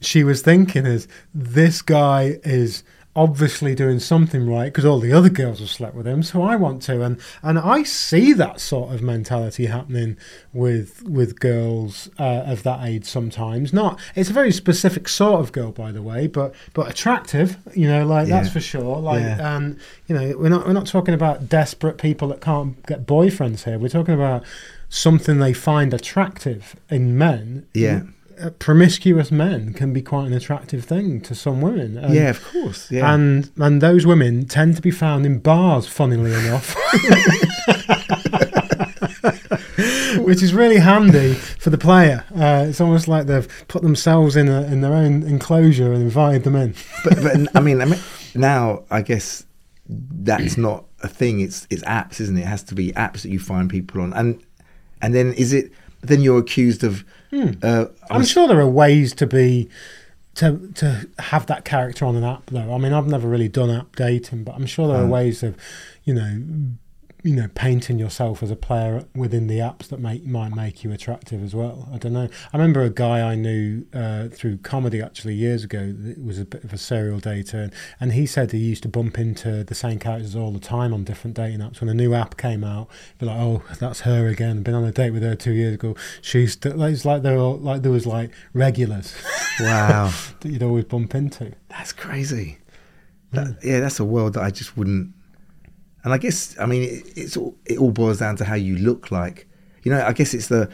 she 0.00 0.24
was 0.24 0.42
thinking: 0.42 0.86
is 0.86 1.08
this 1.34 1.82
guy 1.82 2.38
is 2.44 2.82
obviously 3.16 3.74
doing 3.74 3.98
something 3.98 4.48
right 4.48 4.66
because 4.66 4.84
all 4.84 5.00
the 5.00 5.12
other 5.12 5.28
girls 5.30 5.58
have 5.60 5.70
slept 5.70 5.94
with 5.96 6.06
him, 6.06 6.22
so 6.22 6.42
I 6.42 6.54
want 6.56 6.82
to. 6.82 7.02
And 7.02 7.18
and 7.42 7.58
I 7.58 7.82
see 7.82 8.32
that 8.34 8.60
sort 8.60 8.92
of 8.94 9.02
mentality 9.02 9.66
happening 9.66 10.16
with 10.52 11.02
with 11.02 11.40
girls 11.40 12.08
uh, 12.18 12.42
of 12.46 12.62
that 12.64 12.84
age 12.86 13.04
sometimes. 13.06 13.72
Not 13.72 13.98
it's 14.14 14.30
a 14.30 14.32
very 14.32 14.52
specific 14.52 15.08
sort 15.08 15.40
of 15.40 15.52
girl, 15.52 15.72
by 15.72 15.90
the 15.92 16.02
way, 16.02 16.26
but 16.26 16.54
but 16.74 16.88
attractive. 16.90 17.56
You 17.74 17.88
know, 17.88 18.06
like 18.06 18.28
that's 18.28 18.50
for 18.50 18.60
sure. 18.60 18.98
Like 18.98 19.22
Yeah. 19.22 19.56
and 19.56 19.80
you 20.06 20.14
know, 20.14 20.36
we're 20.38 20.48
not 20.50 20.66
we're 20.66 20.72
not 20.74 20.86
talking 20.86 21.14
about 21.14 21.48
desperate 21.48 21.98
people 21.98 22.28
that 22.28 22.40
can't 22.40 22.84
get 22.86 23.06
boyfriends 23.06 23.64
here. 23.64 23.78
We're 23.78 23.88
talking 23.88 24.14
about 24.14 24.44
something 24.88 25.38
they 25.38 25.52
find 25.52 25.92
attractive 25.92 26.76
in 26.90 27.18
men. 27.18 27.66
Yeah. 27.74 28.02
Promiscuous 28.58 29.30
men 29.30 29.72
can 29.72 29.92
be 29.92 30.02
quite 30.02 30.26
an 30.26 30.32
attractive 30.32 30.84
thing 30.84 31.20
to 31.22 31.34
some 31.34 31.60
women. 31.60 31.96
And, 31.96 32.14
yeah 32.14 32.30
of 32.30 32.44
course 32.44 32.90
yeah 32.90 33.12
and 33.12 33.50
and 33.58 33.80
those 33.80 34.06
women 34.06 34.46
tend 34.46 34.76
to 34.76 34.82
be 34.82 34.90
found 34.90 35.26
in 35.26 35.38
bars, 35.38 35.86
funnily 35.86 36.32
enough. 36.32 36.74
Which 40.18 40.42
is 40.42 40.52
really 40.54 40.78
handy 40.78 41.34
for 41.34 41.70
the 41.70 41.78
player. 41.78 42.24
Uh, 42.34 42.66
it's 42.68 42.80
almost 42.80 43.06
like 43.06 43.26
they've 43.26 43.48
put 43.68 43.82
themselves 43.82 44.34
in 44.34 44.48
a, 44.48 44.62
in 44.62 44.80
their 44.80 44.92
own 44.92 45.22
enclosure 45.22 45.92
and 45.92 46.02
invited 46.02 46.44
them 46.44 46.56
in. 46.56 46.74
but, 47.04 47.22
but 47.22 47.56
I 47.56 47.60
mean, 47.60 47.80
I 47.80 47.84
mean, 47.84 48.00
now 48.34 48.84
I 48.90 49.02
guess 49.02 49.44
that's 49.88 50.56
not 50.56 50.84
a 51.02 51.08
thing. 51.08 51.40
It's 51.40 51.66
it's 51.70 51.82
apps, 51.84 52.20
isn't 52.20 52.36
it? 52.36 52.42
It 52.42 52.46
has 52.46 52.62
to 52.64 52.74
be 52.74 52.92
apps 52.92 53.22
that 53.22 53.28
you 53.28 53.38
find 53.38 53.70
people 53.70 54.00
on, 54.00 54.12
and 54.14 54.42
and 55.02 55.14
then 55.14 55.32
is 55.34 55.52
it? 55.52 55.70
Then 56.00 56.22
you're 56.22 56.38
accused 56.38 56.82
of. 56.84 57.04
Uh, 57.62 57.86
I 58.10 58.14
I'm 58.14 58.20
was- 58.20 58.30
sure 58.30 58.48
there 58.48 58.60
are 58.60 58.68
ways 58.68 59.14
to 59.14 59.26
be 59.26 59.68
to 60.36 60.70
to 60.74 61.08
have 61.18 61.46
that 61.46 61.64
character 61.64 62.04
on 62.04 62.14
an 62.16 62.24
app 62.24 62.46
though. 62.50 62.74
I 62.74 62.78
mean, 62.78 62.92
I've 62.92 63.06
never 63.06 63.28
really 63.28 63.48
done 63.48 63.70
app 63.70 63.96
dating, 63.96 64.44
but 64.44 64.54
I'm 64.54 64.66
sure 64.66 64.86
there 64.88 64.98
are 64.98 65.04
Uh. 65.04 65.08
ways 65.08 65.42
of, 65.42 65.56
you 66.04 66.14
know, 66.14 66.42
you 67.26 67.34
know, 67.34 67.48
painting 67.56 67.98
yourself 67.98 68.40
as 68.40 68.52
a 68.52 68.56
player 68.56 69.04
within 69.12 69.48
the 69.48 69.58
apps 69.58 69.88
that 69.88 69.98
make 69.98 70.24
might 70.24 70.54
make 70.54 70.84
you 70.84 70.92
attractive 70.92 71.42
as 71.42 71.56
well. 71.56 71.88
I 71.92 71.98
don't 71.98 72.12
know. 72.12 72.28
I 72.52 72.56
remember 72.56 72.82
a 72.82 72.90
guy 72.90 73.20
I 73.20 73.34
knew 73.34 73.84
uh, 73.92 74.28
through 74.28 74.58
comedy 74.58 75.02
actually 75.02 75.34
years 75.34 75.64
ago. 75.64 75.92
That 75.92 76.24
was 76.24 76.38
a 76.38 76.44
bit 76.44 76.62
of 76.62 76.72
a 76.72 76.78
serial 76.78 77.20
dater, 77.20 77.64
and, 77.64 77.72
and 77.98 78.12
he 78.12 78.26
said 78.26 78.52
he 78.52 78.58
used 78.58 78.84
to 78.84 78.88
bump 78.88 79.18
into 79.18 79.64
the 79.64 79.74
same 79.74 79.98
characters 79.98 80.36
all 80.36 80.52
the 80.52 80.60
time 80.60 80.94
on 80.94 81.02
different 81.02 81.36
dating 81.36 81.58
apps. 81.58 81.80
When 81.80 81.88
a 81.88 81.94
new 81.94 82.14
app 82.14 82.36
came 82.36 82.62
out, 82.62 82.88
be 83.18 83.26
like, 83.26 83.40
"Oh, 83.40 83.64
that's 83.80 84.02
her 84.02 84.28
again." 84.28 84.62
Been 84.62 84.74
on 84.74 84.84
a 84.84 84.92
date 84.92 85.10
with 85.10 85.24
her 85.24 85.34
two 85.34 85.52
years 85.52 85.74
ago. 85.74 85.96
She's 86.22 86.56
it's 86.64 87.04
like 87.04 87.22
there 87.22 87.38
were 87.38 87.54
like 87.54 87.82
there 87.82 87.90
was 87.90 88.06
like 88.06 88.30
regulars 88.52 89.16
wow, 89.60 90.12
that 90.40 90.48
you'd 90.48 90.62
always 90.62 90.84
bump 90.84 91.12
into. 91.16 91.54
that's 91.70 91.92
crazy. 91.92 92.58
That, 93.32 93.58
yeah, 93.64 93.80
that's 93.80 93.98
a 93.98 94.04
world 94.04 94.34
that 94.34 94.44
I 94.44 94.52
just 94.52 94.76
wouldn't. 94.76 95.12
And 96.06 96.14
I 96.14 96.18
guess 96.18 96.56
I 96.60 96.66
mean 96.66 96.84
it, 96.84 97.18
it's 97.18 97.36
all, 97.36 97.56
it 97.64 97.78
all 97.78 97.90
boils 97.90 98.20
down 98.20 98.36
to 98.36 98.44
how 98.44 98.54
you 98.54 98.76
look 98.76 99.10
like. 99.10 99.48
You 99.82 99.90
know, 99.90 100.00
I 100.00 100.12
guess 100.12 100.34
it's 100.34 100.46
the 100.46 100.70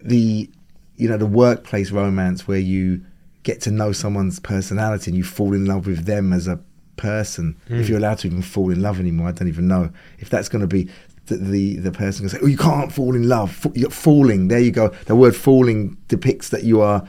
the 0.00 0.48
you 0.96 1.08
know 1.08 1.16
the 1.16 1.26
workplace 1.26 1.90
romance 1.90 2.46
where 2.46 2.60
you 2.60 3.04
get 3.42 3.60
to 3.62 3.72
know 3.72 3.90
someone's 3.90 4.38
personality 4.38 5.10
and 5.10 5.18
you 5.18 5.24
fall 5.24 5.54
in 5.54 5.66
love 5.66 5.88
with 5.88 6.06
them 6.06 6.32
as 6.32 6.46
a 6.46 6.60
person. 6.96 7.56
If 7.80 7.88
you're 7.88 7.98
allowed 7.98 8.18
to 8.18 8.28
even 8.28 8.42
fall 8.42 8.70
in 8.70 8.80
love 8.80 9.00
anymore, 9.00 9.26
I 9.26 9.32
don't 9.32 9.48
even 9.48 9.66
know 9.66 9.90
if 10.20 10.30
that's 10.30 10.48
going 10.48 10.62
to 10.62 10.68
be 10.68 10.88
the, 11.26 11.36
the 11.36 11.76
the 11.78 11.90
person 11.90 12.22
to 12.22 12.28
say, 12.30 12.38
"Oh, 12.40 12.46
you 12.46 12.56
can't 12.56 12.92
fall 12.92 13.16
in 13.16 13.28
love." 13.28 13.66
You're 13.74 13.90
falling. 13.90 14.46
There 14.46 14.60
you 14.60 14.70
go. 14.70 14.90
The 15.06 15.16
word 15.16 15.34
"falling" 15.34 15.96
depicts 16.06 16.50
that 16.50 16.62
you 16.62 16.80
are 16.80 17.04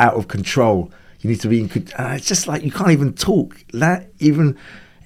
out 0.00 0.14
of 0.14 0.26
control. 0.26 0.90
You 1.20 1.30
need 1.30 1.40
to 1.42 1.48
be 1.48 1.60
in. 1.60 1.70
Uh, 1.96 2.14
it's 2.16 2.26
just 2.26 2.48
like 2.48 2.64
you 2.64 2.72
can't 2.72 2.90
even 2.90 3.12
talk. 3.12 3.64
That 3.74 4.10
even 4.18 4.58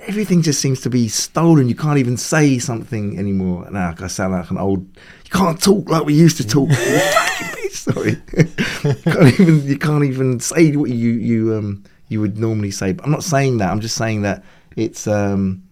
everything 0.06 0.42
just 0.42 0.60
seems 0.60 0.80
to 0.82 0.90
be 0.90 1.08
stolen. 1.08 1.68
You 1.68 1.74
can't 1.74 1.98
even 1.98 2.16
say 2.16 2.58
something 2.58 3.18
anymore. 3.18 3.68
Now 3.70 3.94
I 3.98 4.06
sound 4.06 4.32
like 4.32 4.50
an 4.50 4.58
old. 4.58 4.80
You 5.24 5.30
can't 5.30 5.60
talk 5.60 5.88
like 5.88 6.04
we 6.04 6.14
used 6.14 6.36
to 6.38 6.46
talk. 6.46 6.70
Sorry, 7.70 8.16
you 8.32 8.94
can't 9.04 9.40
even 9.40 9.66
you 9.66 9.78
can't 9.78 10.04
even 10.04 10.40
say 10.40 10.74
what 10.76 10.90
you 10.90 11.10
you 11.12 11.54
um 11.54 11.84
you 12.08 12.20
would 12.20 12.38
normally 12.38 12.70
say. 12.70 12.92
But 12.92 13.04
I'm 13.04 13.10
not 13.10 13.24
saying 13.24 13.58
that. 13.58 13.70
I'm 13.70 13.80
just 13.80 13.96
saying 13.96 14.22
that 14.22 14.44
it's 14.76 15.06
um 15.06 15.62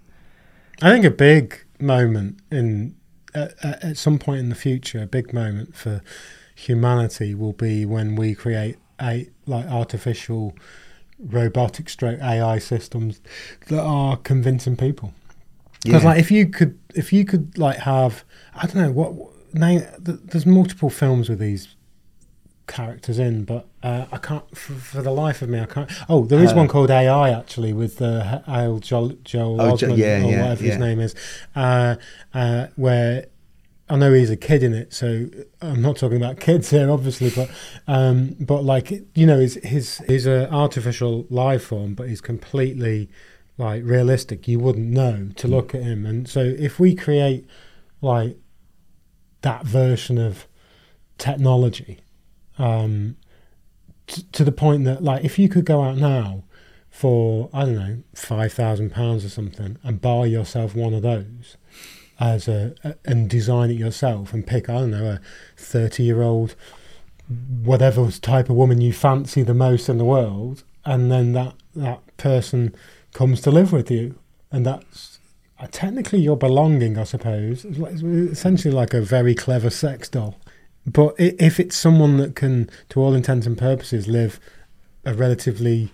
I 0.81 0.91
think 0.91 1.05
a 1.05 1.11
big 1.11 1.65
moment 1.79 2.41
in 2.51 2.97
at 3.35 3.97
some 3.97 4.19
point 4.19 4.41
in 4.41 4.49
the 4.51 4.55
future, 4.55 5.03
a 5.03 5.07
big 5.07 5.33
moment 5.33 5.75
for 5.75 6.03
humanity 6.55 7.35
will 7.35 7.55
be 7.55 7.87
when 7.87 8.15
we 8.15 8.35
create 8.35 8.77
a 9.01 9.29
like 9.47 9.67
artificial 9.67 10.55
robotic 11.23 11.89
stroke 11.89 12.21
AI 12.21 12.59
systems 12.59 13.21
that 13.69 13.81
are 13.81 14.17
convincing 14.17 14.77
people. 14.77 15.13
Because 15.83 16.03
Yeah. 16.03 16.11
like 16.11 16.19
if 16.21 16.31
you 16.31 16.47
could 16.47 16.79
if 16.95 17.13
you 17.13 17.25
could 17.25 17.57
like 17.59 17.79
have 17.79 18.25
I 18.55 18.67
don't 18.67 18.77
know 18.77 18.93
what 18.93 19.13
name 19.55 19.83
there's 19.99 20.47
multiple 20.47 20.91
films 20.91 21.29
with 21.29 21.39
these 21.39 21.75
characters 22.69 23.19
in, 23.19 23.45
but 23.45 23.67
uh, 23.83 24.07
I 24.13 24.19
can't 24.19 24.57
for, 24.57 24.73
for 24.75 25.03
the 25.03 25.11
life 25.11 25.43
of 25.43 25.49
me 25.49 25.61
I 25.61 25.67
can't. 25.67 25.91
Oh, 26.09 26.25
there 26.25 26.43
is 26.43 26.53
Uh, 26.53 26.57
one 26.57 26.69
called 26.69 26.91
AI 26.91 27.31
actually 27.31 27.73
with 27.73 28.01
uh, 28.01 28.41
Al 28.47 28.79
Joel, 28.79 29.17
Joel 29.25 29.61
Oh, 29.61 29.77
Jo- 29.77 29.95
yeah, 29.95 30.23
or 30.23 30.31
yeah, 30.31 30.43
whatever 30.43 30.65
his 30.65 30.79
name 30.79 31.01
is, 31.01 31.15
uh, 31.57 31.97
uh, 32.33 32.69
where 32.77 33.27
I 33.93 33.97
know 33.97 34.15
he's 34.15 34.31
a 34.31 34.39
kid 34.39 34.63
in 34.63 34.73
it, 34.73 34.95
so 34.95 35.29
I'm 35.61 35.83
not 35.83 35.99
talking 35.99 36.17
about 36.17 36.41
kids 36.41 36.71
here, 36.71 36.91
obviously, 36.91 37.29
but 37.29 37.51
um, 37.87 38.35
but 38.41 38.65
like 38.65 38.91
you 39.15 39.27
know, 39.27 39.39
his 39.39 39.57
his 39.63 39.99
he's 40.09 40.25
an 40.25 40.47
artificial 40.47 41.27
life 41.29 41.65
form, 41.65 41.95
but 41.95 42.09
he's 42.09 42.23
completely 42.23 43.11
like 43.59 43.85
realistic. 43.85 44.49
You 44.49 44.61
wouldn't 44.61 44.89
know 44.89 45.29
to 45.37 45.47
look 45.47 45.75
at 45.75 45.83
him, 45.83 46.07
and 46.07 46.27
so 46.27 46.41
if 46.41 46.81
we 46.81 46.95
create 46.95 47.47
like 48.01 48.39
that 49.43 49.67
version 49.67 50.17
of 50.17 50.47
technology, 51.19 52.01
um, 52.57 53.19
t- 54.07 54.25
to 54.33 54.43
the 54.43 54.53
point 54.53 54.85
that 54.87 55.05
like 55.05 55.23
if 55.23 55.39
you 55.39 55.51
could 55.51 55.67
go 55.67 55.83
out 55.83 55.99
now 55.99 56.45
for 56.89 57.51
I 57.53 57.67
don't 57.67 57.75
know 57.75 58.03
five 58.15 58.55
thousand 58.55 58.93
pounds 58.93 59.23
or 59.23 59.29
something 59.29 59.77
and 59.83 60.01
buy 60.01 60.25
yourself 60.25 60.75
one 60.75 60.95
of 60.95 61.03
those 61.03 61.59
as 62.21 62.49
a, 62.49 62.75
a 62.85 62.95
and 63.05 63.29
design 63.29 63.71
it 63.71 63.79
yourself 63.79 64.33
and 64.33 64.47
pick 64.47 64.69
I 64.69 64.75
don't 64.75 64.91
know 64.91 65.07
a 65.07 65.21
thirty 65.57 66.05
year 66.05 66.23
old 66.23 66.55
whatever 67.63 68.11
type 68.11 68.51
of 68.51 68.57
woman 68.57 68.81
you 68.81 68.93
fancy 68.93 69.43
the 69.43 69.55
most 69.55 69.89
in 69.89 69.99
the 69.99 70.05
world 70.05 70.65
and 70.85 71.11
then 71.11 71.33
that 71.33 71.55
that 71.75 72.17
person 72.17 72.75
comes 73.13 73.41
to 73.43 73.51
live 73.51 73.73
with 73.73 73.91
you, 73.91 74.19
and 74.51 74.67
that's 74.67 75.19
uh, 75.59 75.67
technically 75.71 76.21
your 76.21 76.37
belonging, 76.37 76.99
I 76.99 77.05
suppose. 77.05 77.65
It's, 77.65 78.03
essentially 78.03 78.75
like 78.75 78.95
a 78.95 79.01
very 79.01 79.35
clever 79.35 79.71
sex 79.71 80.09
doll. 80.09 80.39
But 80.87 81.15
if 81.19 81.61
it's 81.61 81.77
someone 81.77 82.17
that 82.17 82.35
can, 82.35 82.69
to 82.89 83.01
all 83.01 83.15
intents 83.15 83.47
and 83.47 83.57
purposes, 83.57 84.09
live 84.09 84.41
a 85.05 85.15
relatively 85.15 85.93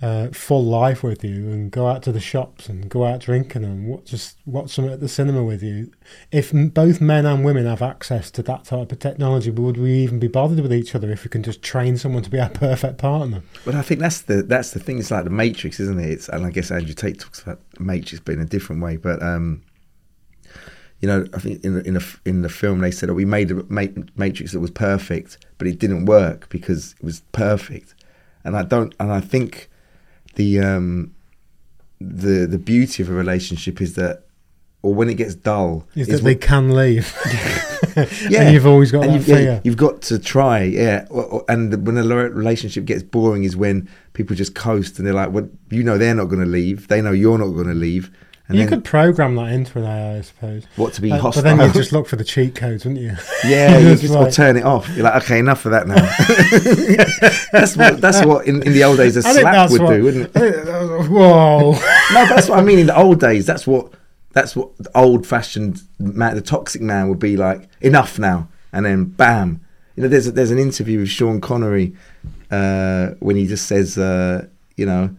uh, 0.00 0.28
full 0.28 0.64
life 0.64 1.02
with 1.02 1.24
you 1.24 1.50
and 1.50 1.70
go 1.70 1.88
out 1.88 2.02
to 2.04 2.12
the 2.12 2.20
shops 2.20 2.68
and 2.68 2.88
go 2.88 3.04
out 3.04 3.20
drinking 3.20 3.64
and 3.64 3.88
what, 3.88 4.04
just 4.04 4.38
watch 4.46 4.76
them 4.76 4.88
at 4.88 5.00
the 5.00 5.08
cinema 5.08 5.42
with 5.42 5.62
you, 5.62 5.90
if 6.30 6.52
both 6.52 7.00
men 7.00 7.26
and 7.26 7.44
women 7.44 7.66
have 7.66 7.82
access 7.82 8.30
to 8.30 8.42
that 8.42 8.64
type 8.64 8.92
of 8.92 8.98
technology, 9.00 9.50
would 9.50 9.76
we 9.76 9.92
even 9.92 10.18
be 10.18 10.28
bothered 10.28 10.60
with 10.60 10.72
each 10.72 10.94
other 10.94 11.10
if 11.10 11.24
we 11.24 11.30
can 11.30 11.42
just 11.42 11.62
train 11.62 11.96
someone 11.96 12.22
to 12.22 12.30
be 12.30 12.38
our 12.38 12.48
perfect 12.50 12.98
partner? 12.98 13.42
But 13.64 13.74
I 13.74 13.82
think 13.82 14.00
that's 14.00 14.22
the 14.22 14.42
that's 14.42 14.70
the 14.70 14.78
thing. 14.78 14.98
It's 14.98 15.10
like 15.10 15.24
the 15.24 15.30
Matrix, 15.30 15.80
isn't 15.80 15.98
it? 15.98 16.10
It's, 16.10 16.28
and 16.28 16.46
I 16.46 16.50
guess 16.50 16.70
Andrew 16.70 16.94
Tate 16.94 17.18
talks 17.18 17.42
about 17.42 17.60
Matrix, 17.80 18.22
but 18.24 18.34
in 18.34 18.40
a 18.40 18.46
different 18.46 18.82
way. 18.82 18.96
But 18.96 19.20
um, 19.20 19.62
you 21.00 21.08
know, 21.08 21.26
I 21.34 21.40
think 21.40 21.64
in 21.64 21.80
in 21.84 21.94
the 21.94 22.18
in 22.24 22.42
the 22.42 22.48
film 22.48 22.78
they 22.78 22.92
said 22.92 23.08
that 23.08 23.14
we 23.14 23.24
made 23.24 23.50
a 23.50 23.64
Matrix 24.16 24.52
that 24.52 24.60
was 24.60 24.70
perfect, 24.70 25.38
but 25.58 25.66
it 25.66 25.80
didn't 25.80 26.06
work 26.06 26.48
because 26.50 26.94
it 27.00 27.04
was 27.04 27.20
perfect. 27.32 27.94
And 28.44 28.56
I 28.56 28.62
don't, 28.62 28.94
and 29.00 29.12
I 29.12 29.20
think 29.20 29.68
the 30.38 30.60
um, 30.60 31.14
the 32.00 32.46
the 32.46 32.58
beauty 32.58 33.02
of 33.02 33.10
a 33.10 33.12
relationship 33.12 33.82
is 33.82 33.94
that, 33.94 34.22
or 34.82 34.94
when 34.94 35.10
it 35.10 35.14
gets 35.14 35.34
dull, 35.34 35.86
Is 35.94 36.08
is 36.08 36.20
that 36.20 36.24
they 36.24 36.34
can 36.34 36.74
leave. 36.74 37.14
Yeah. 38.30 38.42
and 38.42 38.54
you've 38.54 38.66
always 38.66 38.92
got 38.92 39.04
and 39.04 39.14
that 39.14 39.28
you've, 39.28 39.40
yeah, 39.40 39.60
you've 39.64 39.76
got 39.76 40.02
to 40.02 40.18
try, 40.20 40.62
yeah. 40.62 41.06
And 41.48 41.84
when 41.84 41.98
a 41.98 42.04
relationship 42.04 42.84
gets 42.84 43.02
boring 43.02 43.42
is 43.42 43.56
when 43.56 43.88
people 44.12 44.36
just 44.36 44.54
coast 44.54 44.98
and 44.98 45.06
they're 45.06 45.14
like, 45.14 45.32
"Well, 45.32 45.48
you 45.70 45.82
know, 45.82 45.98
they're 45.98 46.14
not 46.14 46.26
going 46.26 46.40
to 46.40 46.50
leave. 46.50 46.86
They 46.88 47.02
know 47.02 47.12
you're 47.12 47.38
not 47.38 47.48
going 47.48 47.66
to 47.66 47.74
leave." 47.74 48.10
And 48.48 48.56
you 48.56 48.64
then 48.64 48.70
could 48.70 48.84
program 48.84 49.34
that 49.36 49.52
into 49.52 49.78
an 49.78 49.84
AI, 49.84 50.16
I 50.16 50.20
suppose. 50.22 50.64
what 50.76 50.94
to 50.94 51.02
be 51.02 51.10
but 51.10 51.20
hostile? 51.20 51.42
then 51.42 51.60
you 51.60 51.70
just 51.70 51.92
look 51.92 52.08
for 52.08 52.16
the 52.16 52.24
cheat 52.24 52.54
codes, 52.54 52.86
wouldn't 52.86 53.02
you? 53.02 53.14
yeah, 53.44 53.76
you 53.90 53.94
just 53.94 54.14
or 54.14 54.30
turn 54.30 54.56
it 54.56 54.64
off. 54.64 54.88
You're 54.96 55.04
like, 55.04 55.22
okay, 55.24 55.38
enough 55.38 55.66
of 55.66 55.72
that 55.72 55.86
now. 55.86 55.96
that's 57.52 57.76
what 57.76 58.00
that's 58.00 58.24
what 58.24 58.46
in, 58.46 58.62
in 58.62 58.72
the 58.72 58.84
old 58.84 58.96
days 58.96 59.16
a 59.16 59.22
slap 59.34 59.70
would 59.70 59.82
what- 59.82 59.90
do, 59.94 60.02
wouldn't 60.02 60.30
it? 60.34 60.64
Whoa. 61.10 61.72
no, 61.72 62.26
that's 62.26 62.48
what 62.48 62.58
I 62.58 62.62
mean. 62.62 62.78
In 62.78 62.86
the 62.86 62.96
old 62.96 63.20
days, 63.20 63.44
that's 63.44 63.66
what 63.66 63.92
that's 64.32 64.56
what 64.56 64.76
the 64.78 64.90
old-fashioned 64.96 65.82
man, 65.98 66.34
the 66.34 66.40
toxic 66.40 66.80
man, 66.80 67.08
would 67.08 67.18
be 67.18 67.36
like. 67.36 67.68
Enough 67.82 68.18
now, 68.18 68.48
and 68.72 68.86
then 68.86 69.04
bam. 69.04 69.60
You 69.94 70.04
know, 70.04 70.08
there's 70.08 70.26
a, 70.26 70.32
there's 70.32 70.50
an 70.50 70.58
interview 70.58 71.00
with 71.00 71.08
Sean 71.10 71.40
Connery 71.40 71.94
uh, 72.50 73.08
when 73.18 73.36
he 73.36 73.46
just 73.46 73.66
says, 73.66 73.98
uh, 73.98 74.46
you 74.76 74.86
know, 74.86 75.14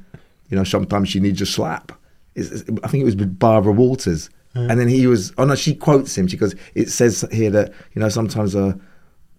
you 0.49 0.57
know, 0.57 0.63
sometimes 0.63 1.13
you 1.13 1.21
need 1.21 1.39
your 1.39 1.47
slap. 1.47 1.91
It's, 2.35 2.63
I 2.83 2.87
think 2.87 3.01
it 3.01 3.05
was 3.05 3.15
with 3.15 3.37
Barbara 3.39 3.71
Walters, 3.73 4.29
Yeah. 4.55 4.67
and 4.69 4.79
then 4.79 4.87
he 4.87 5.07
was. 5.07 5.33
Oh 5.37 5.45
no, 5.45 5.55
she 5.55 5.73
quotes 5.75 6.17
him. 6.17 6.27
She 6.27 6.37
goes, 6.37 6.55
"It 6.75 6.89
says 6.89 7.25
here 7.31 7.49
that 7.51 7.73
you 7.93 7.99
know 8.01 8.09
sometimes 8.09 8.55
a." 8.55 8.79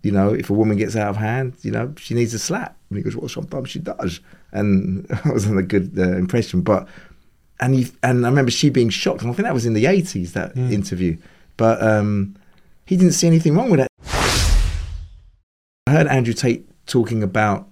You 0.02 0.12
know, 0.12 0.32
if 0.32 0.48
a 0.48 0.54
woman 0.54 0.78
gets 0.78 0.96
out 0.96 1.08
of 1.10 1.16
hand, 1.18 1.56
you 1.60 1.70
know, 1.70 1.92
she 1.98 2.14
needs 2.14 2.32
a 2.32 2.38
slap. 2.38 2.74
And 2.88 2.96
he 2.96 3.02
goes, 3.02 3.14
well, 3.14 3.28
sometimes 3.28 3.68
she 3.68 3.80
does. 3.80 4.20
And 4.50 5.04
that 5.08 5.26
wasn't 5.26 5.58
a 5.58 5.62
good 5.62 5.92
uh, 5.98 6.16
impression. 6.16 6.62
But 6.62 6.88
and 7.60 7.74
he, 7.74 7.86
and 8.02 8.24
I 8.24 8.30
remember 8.30 8.50
she 8.50 8.70
being 8.70 8.88
shocked. 8.88 9.20
And 9.20 9.30
I 9.30 9.34
think 9.34 9.44
that 9.44 9.52
was 9.52 9.66
in 9.66 9.74
the 9.74 9.84
eighties 9.84 10.32
that 10.32 10.54
Mm. 10.54 10.72
interview. 10.72 11.18
But 11.58 11.82
um, 11.82 12.34
he 12.86 12.96
didn't 12.96 13.12
see 13.12 13.26
anything 13.26 13.54
wrong 13.54 13.68
with 13.70 13.80
it. 13.80 13.88
I 15.86 15.90
heard 15.92 16.06
Andrew 16.06 16.32
Tate 16.32 16.66
talking 16.86 17.22
about 17.22 17.68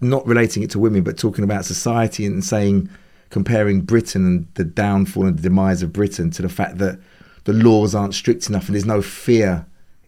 not 0.00 0.24
relating 0.28 0.62
it 0.62 0.70
to 0.70 0.78
women, 0.78 1.02
but 1.02 1.18
talking 1.18 1.42
about 1.42 1.64
society 1.64 2.24
and 2.24 2.44
saying 2.44 2.88
comparing 3.30 3.80
Britain 3.80 4.26
and 4.26 4.48
the 4.54 4.64
downfall 4.64 5.26
and 5.26 5.38
the 5.38 5.42
demise 5.42 5.82
of 5.82 5.92
Britain 5.92 6.30
to 6.32 6.42
the 6.42 6.48
fact 6.48 6.78
that 6.78 6.98
the 7.44 7.52
laws 7.52 7.94
aren't 7.94 8.14
strict 8.14 8.48
enough 8.48 8.66
and 8.66 8.74
there's 8.74 8.84
no 8.84 9.00
fear 9.00 9.66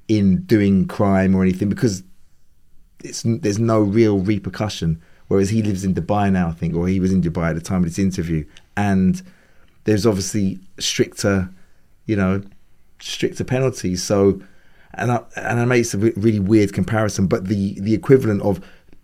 in 0.09 0.43
doing 0.43 0.87
crime 0.87 1.35
or 1.35 1.43
anything 1.43 1.69
because 1.69 2.03
it's 3.03 3.23
there's 3.25 3.59
no 3.59 3.81
real 3.81 4.19
repercussion. 4.19 5.01
Whereas 5.29 5.49
he 5.49 5.63
lives 5.63 5.85
in 5.85 5.95
Dubai 5.95 6.31
now, 6.31 6.49
I 6.49 6.53
think, 6.53 6.75
or 6.75 6.87
he 6.89 7.01
was 7.01 7.13
in 7.13 7.23
Dubai 7.23 7.51
at 7.51 7.55
the 7.55 7.63
time 7.63 7.83
of 7.83 7.89
this 7.89 7.99
interview, 7.99 8.45
and 8.77 9.23
there's 9.85 10.05
obviously 10.05 10.59
stricter, 10.79 11.49
you 12.07 12.17
know, 12.17 12.43
stricter 13.01 13.43
penalties. 13.43 14.03
So, 14.03 14.43
and 14.95 15.11
I 15.11 15.23
and 15.37 15.59
I 15.61 15.65
made 15.65 15.85
some 15.85 16.01
really 16.01 16.41
weird 16.41 16.73
comparison, 16.73 17.29
but 17.29 17.47
the 17.47 17.81
the 17.81 17.95
equivalent 17.95 18.43
of 18.43 18.61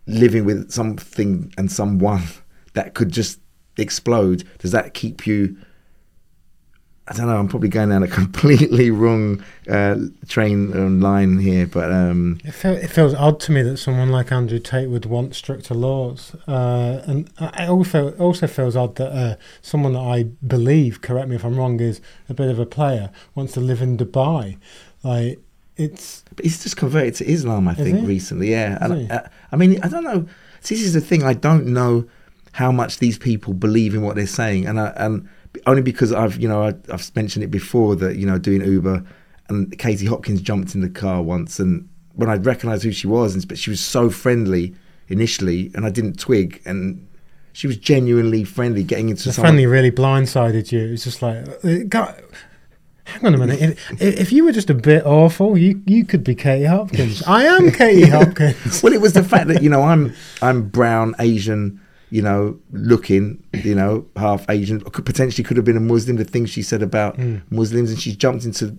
living 0.06 0.44
with 0.44 0.70
something 0.70 1.52
and 1.56 1.70
someone 1.72 2.22
that 2.74 2.94
could 2.94 3.10
just 3.10 3.40
explode 3.78 4.44
does 4.58 4.72
that 4.72 4.94
keep 4.94 5.26
you? 5.26 5.56
I 7.10 7.14
don't 7.14 7.26
know. 7.26 7.38
I'm 7.38 7.48
probably 7.48 7.70
going 7.70 7.88
down 7.88 8.02
a 8.02 8.08
completely 8.22 8.90
wrong 8.90 9.42
uh, 9.68 9.96
train 10.28 11.00
line 11.00 11.38
here, 11.38 11.66
but 11.66 11.90
um, 11.90 12.38
It, 12.44 12.52
feel, 12.52 12.72
it 12.72 12.88
feels 12.88 13.14
odd 13.14 13.40
to 13.40 13.52
me 13.52 13.62
that 13.62 13.78
someone 13.78 14.10
like 14.10 14.30
Andrew 14.30 14.58
Tate 14.58 14.90
would 14.90 15.06
want 15.06 15.34
stricter 15.34 15.72
laws, 15.72 16.36
uh, 16.46 17.02
and 17.06 17.30
it 17.40 17.68
also 17.68 18.10
also 18.18 18.46
feels 18.46 18.76
odd 18.76 18.96
that 18.96 19.10
uh, 19.10 19.36
someone 19.62 19.94
that 19.94 20.00
I 20.00 20.24
believe, 20.46 21.00
correct 21.00 21.28
me 21.28 21.36
if 21.36 21.44
I'm 21.44 21.56
wrong, 21.56 21.80
is 21.80 22.02
a 22.28 22.34
bit 22.34 22.50
of 22.50 22.58
a 22.58 22.66
player 22.66 23.10
wants 23.34 23.54
to 23.54 23.60
live 23.60 23.80
in 23.80 23.96
Dubai. 23.96 24.58
Like 25.02 25.38
it's 25.78 26.24
But 26.34 26.44
he's 26.44 26.62
just 26.62 26.76
converted 26.76 27.14
to 27.16 27.30
Islam, 27.30 27.68
I 27.68 27.74
think, 27.74 28.06
recently. 28.06 28.50
Yeah, 28.50 28.84
Is 28.84 28.90
and 28.90 29.00
he? 29.00 29.10
I, 29.10 29.30
I 29.52 29.56
mean, 29.56 29.80
I 29.82 29.88
don't 29.88 30.04
know. 30.04 30.26
This 30.60 30.82
is 30.82 30.92
the 30.92 31.00
thing. 31.00 31.22
I 31.22 31.32
don't 31.32 31.68
know 31.68 32.06
how 32.58 32.72
much 32.72 32.98
these 32.98 33.16
people 33.16 33.54
believe 33.54 33.94
in 33.94 34.02
what 34.02 34.16
they're 34.16 34.26
saying, 34.26 34.66
and 34.66 34.80
I, 34.80 34.92
and 34.96 35.28
only 35.66 35.80
because 35.80 36.12
I've 36.12 36.40
you 36.40 36.48
know 36.48 36.64
I, 36.64 36.74
I've 36.92 37.14
mentioned 37.14 37.44
it 37.44 37.52
before 37.52 37.94
that 37.94 38.16
you 38.16 38.26
know 38.26 38.36
doing 38.36 38.64
Uber, 38.64 39.04
and 39.48 39.78
Katie 39.78 40.06
Hopkins 40.06 40.40
jumped 40.40 40.74
in 40.74 40.80
the 40.80 40.88
car 40.90 41.22
once, 41.22 41.60
and 41.60 41.88
when 42.14 42.28
I 42.28 42.34
recognised 42.34 42.82
who 42.82 42.90
she 42.90 43.06
was, 43.06 43.32
and 43.32 43.46
but 43.46 43.58
she 43.58 43.70
was 43.70 43.78
so 43.78 44.10
friendly 44.10 44.74
initially, 45.06 45.70
and 45.76 45.86
I 45.86 45.90
didn't 45.90 46.18
twig, 46.18 46.60
and 46.64 47.06
she 47.52 47.68
was 47.68 47.76
genuinely 47.76 48.42
friendly, 48.42 48.82
getting 48.82 49.08
into 49.08 49.22
the 49.22 49.32
someone. 49.32 49.50
friendly 49.50 49.66
really 49.66 49.92
blindsided 49.92 50.72
you. 50.72 50.92
It's 50.94 51.04
just 51.04 51.22
like, 51.22 51.46
uh, 51.62 51.84
God, 51.88 52.20
hang 53.04 53.24
on 53.24 53.34
a 53.34 53.38
minute. 53.38 53.78
If, 54.00 54.00
if 54.00 54.32
you 54.32 54.44
were 54.44 54.50
just 54.50 54.68
a 54.68 54.74
bit 54.74 55.06
awful, 55.06 55.56
you 55.56 55.80
you 55.86 56.04
could 56.04 56.24
be 56.24 56.34
Katie 56.34 56.64
Hopkins. 56.64 57.22
I 57.22 57.44
am 57.44 57.70
Katie 57.70 58.10
Hopkins. 58.16 58.82
well, 58.82 58.92
it 58.92 59.00
was 59.00 59.12
the 59.12 59.22
fact 59.22 59.46
that 59.46 59.62
you 59.62 59.70
know 59.70 59.82
I'm 59.82 60.12
I'm 60.42 60.68
brown, 60.68 61.14
Asian, 61.20 61.80
you 62.10 62.22
know, 62.22 62.58
looking, 62.72 63.42
you 63.52 63.74
know, 63.74 64.06
half 64.16 64.48
Asian. 64.48 64.80
Could 64.80 65.04
potentially 65.06 65.44
could 65.44 65.56
have 65.56 65.64
been 65.66 65.76
a 65.76 65.80
Muslim. 65.80 66.16
The 66.16 66.24
things 66.24 66.50
she 66.50 66.62
said 66.62 66.82
about 66.82 67.16
Mm. 67.18 67.42
Muslims, 67.50 67.90
and 67.90 68.00
she's 68.00 68.16
jumped 68.16 68.44
into, 68.44 68.76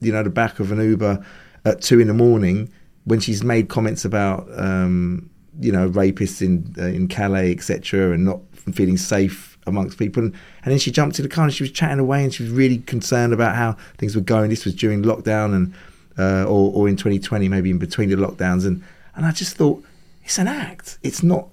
you 0.00 0.12
know, 0.12 0.22
the 0.22 0.30
back 0.30 0.60
of 0.60 0.72
an 0.72 0.80
Uber 0.80 1.24
at 1.64 1.80
two 1.80 2.00
in 2.00 2.08
the 2.08 2.14
morning 2.14 2.70
when 3.04 3.20
she's 3.20 3.42
made 3.42 3.68
comments 3.68 4.04
about, 4.04 4.46
um, 4.58 5.28
you 5.60 5.72
know, 5.72 5.88
rapists 5.88 6.42
in 6.42 6.74
uh, 6.78 6.86
in 6.86 7.08
Calais, 7.08 7.52
etc., 7.52 8.12
and 8.12 8.24
not 8.24 8.40
feeling 8.72 8.96
safe 8.96 9.58
amongst 9.66 9.98
people. 9.98 10.22
And, 10.24 10.34
and 10.64 10.72
then 10.72 10.78
she 10.78 10.90
jumped 10.90 11.16
to 11.16 11.22
the 11.22 11.28
car 11.28 11.44
and 11.44 11.54
she 11.54 11.62
was 11.62 11.70
chatting 11.72 11.98
away, 11.98 12.22
and 12.24 12.32
she 12.34 12.42
was 12.42 12.52
really 12.52 12.78
concerned 12.78 13.32
about 13.32 13.54
how 13.56 13.76
things 13.98 14.14
were 14.14 14.22
going. 14.22 14.50
This 14.50 14.64
was 14.64 14.74
during 14.74 15.02
lockdown 15.02 15.54
and 15.54 15.74
uh, 16.18 16.44
or 16.44 16.72
or 16.74 16.88
in 16.88 16.96
2020, 16.96 17.48
maybe 17.48 17.70
in 17.70 17.78
between 17.78 18.08
the 18.08 18.16
lockdowns, 18.16 18.66
and 18.66 18.82
and 19.14 19.24
I 19.26 19.30
just 19.32 19.56
thought 19.56 19.82
it's 20.24 20.38
an 20.38 20.48
act. 20.48 20.98
It's 21.02 21.22
not. 21.22 21.48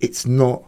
It's 0.00 0.26
not 0.26 0.64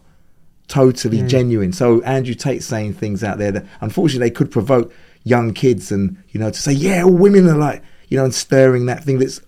totally 0.67 1.19
Mm. 1.19 1.27
genuine. 1.27 1.73
So 1.73 2.01
Andrew 2.01 2.33
Tate 2.33 2.63
saying 2.63 2.93
things 2.93 3.23
out 3.23 3.37
there 3.37 3.51
that 3.51 3.65
unfortunately 3.81 4.27
they 4.29 4.33
could 4.33 4.51
provoke 4.51 4.93
young 5.23 5.53
kids 5.53 5.91
and 5.91 6.17
you 6.29 6.39
know 6.39 6.49
to 6.49 6.59
say 6.59 6.71
yeah 6.71 7.03
all 7.03 7.11
women 7.11 7.47
are 7.47 7.57
like 7.57 7.83
you 8.07 8.17
know 8.17 8.23
and 8.25 8.33
stirring 8.33 8.87
that 8.87 9.03
thing 9.03 9.19
that's 9.19 9.39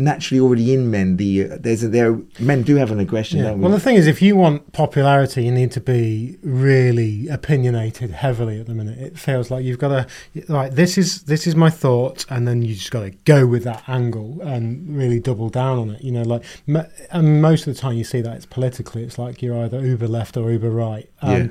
naturally 0.00 0.40
already 0.40 0.72
in 0.74 0.90
men 0.90 1.16
the 1.16 1.44
uh, 1.50 1.56
there's 1.60 1.82
a, 1.84 1.88
there 1.88 2.18
men 2.38 2.62
do 2.62 2.76
have 2.76 2.90
an 2.90 3.00
aggression 3.00 3.38
Yeah. 3.38 3.44
don't 3.50 3.58
we? 3.58 3.62
Well, 3.64 3.72
the 3.72 3.80
thing 3.80 3.96
is, 3.96 4.06
if 4.06 4.20
you 4.22 4.36
want 4.36 4.72
popularity, 4.72 5.44
you 5.44 5.52
need 5.52 5.70
to 5.72 5.80
be 5.80 6.38
really 6.42 7.28
opinionated 7.28 8.10
heavily 8.10 8.60
at 8.60 8.66
the 8.66 8.74
minute. 8.74 8.98
It 8.98 9.18
feels 9.18 9.50
like 9.50 9.64
you've 9.64 9.78
got 9.78 9.88
to 9.88 10.06
like 10.52 10.72
this 10.72 10.96
is 10.98 11.22
this 11.24 11.46
is 11.46 11.54
my 11.56 11.70
thought, 11.70 12.24
and 12.30 12.46
then 12.48 12.62
you 12.62 12.74
just 12.74 12.90
got 12.90 13.00
to 13.00 13.10
go 13.24 13.46
with 13.46 13.64
that 13.64 13.82
angle 13.88 14.40
and 14.42 14.96
really 14.96 15.20
double 15.20 15.48
down 15.48 15.78
on 15.78 15.90
it. 15.90 16.02
You 16.02 16.12
know, 16.12 16.22
like 16.22 16.44
m- 16.68 16.86
and 17.10 17.42
most 17.42 17.66
of 17.66 17.74
the 17.74 17.80
time 17.80 17.94
you 17.94 18.04
see 18.04 18.20
that 18.20 18.36
it's 18.36 18.46
politically. 18.46 19.02
It's 19.04 19.18
like 19.18 19.42
you're 19.42 19.58
either 19.64 19.80
uber 19.84 20.08
left 20.08 20.36
or 20.36 20.50
uber 20.50 20.70
right. 20.70 21.08
Um, 21.22 21.30
Yeah. 21.32 21.46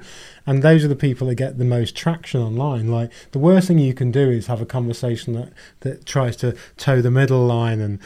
And 0.49 0.63
those 0.63 0.83
are 0.83 0.87
the 0.87 0.95
people 0.95 1.27
that 1.27 1.35
get 1.35 1.59
the 1.59 1.63
most 1.63 1.95
traction 1.95 2.41
online. 2.41 2.87
Like 2.87 3.11
the 3.33 3.37
worst 3.37 3.67
thing 3.67 3.77
you 3.77 3.93
can 3.93 4.09
do 4.09 4.31
is 4.31 4.47
have 4.47 4.61
a 4.61 4.65
conversation 4.65 5.33
that, 5.33 5.53
that 5.81 6.07
tries 6.07 6.35
to 6.37 6.55
toe 6.75 7.03
the 7.03 7.11
middle 7.11 7.45
line 7.45 7.79
and 7.79 7.99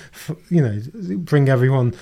you 0.50 0.62
know 0.62 0.82
bring 1.20 1.48
everyone. 1.48 1.96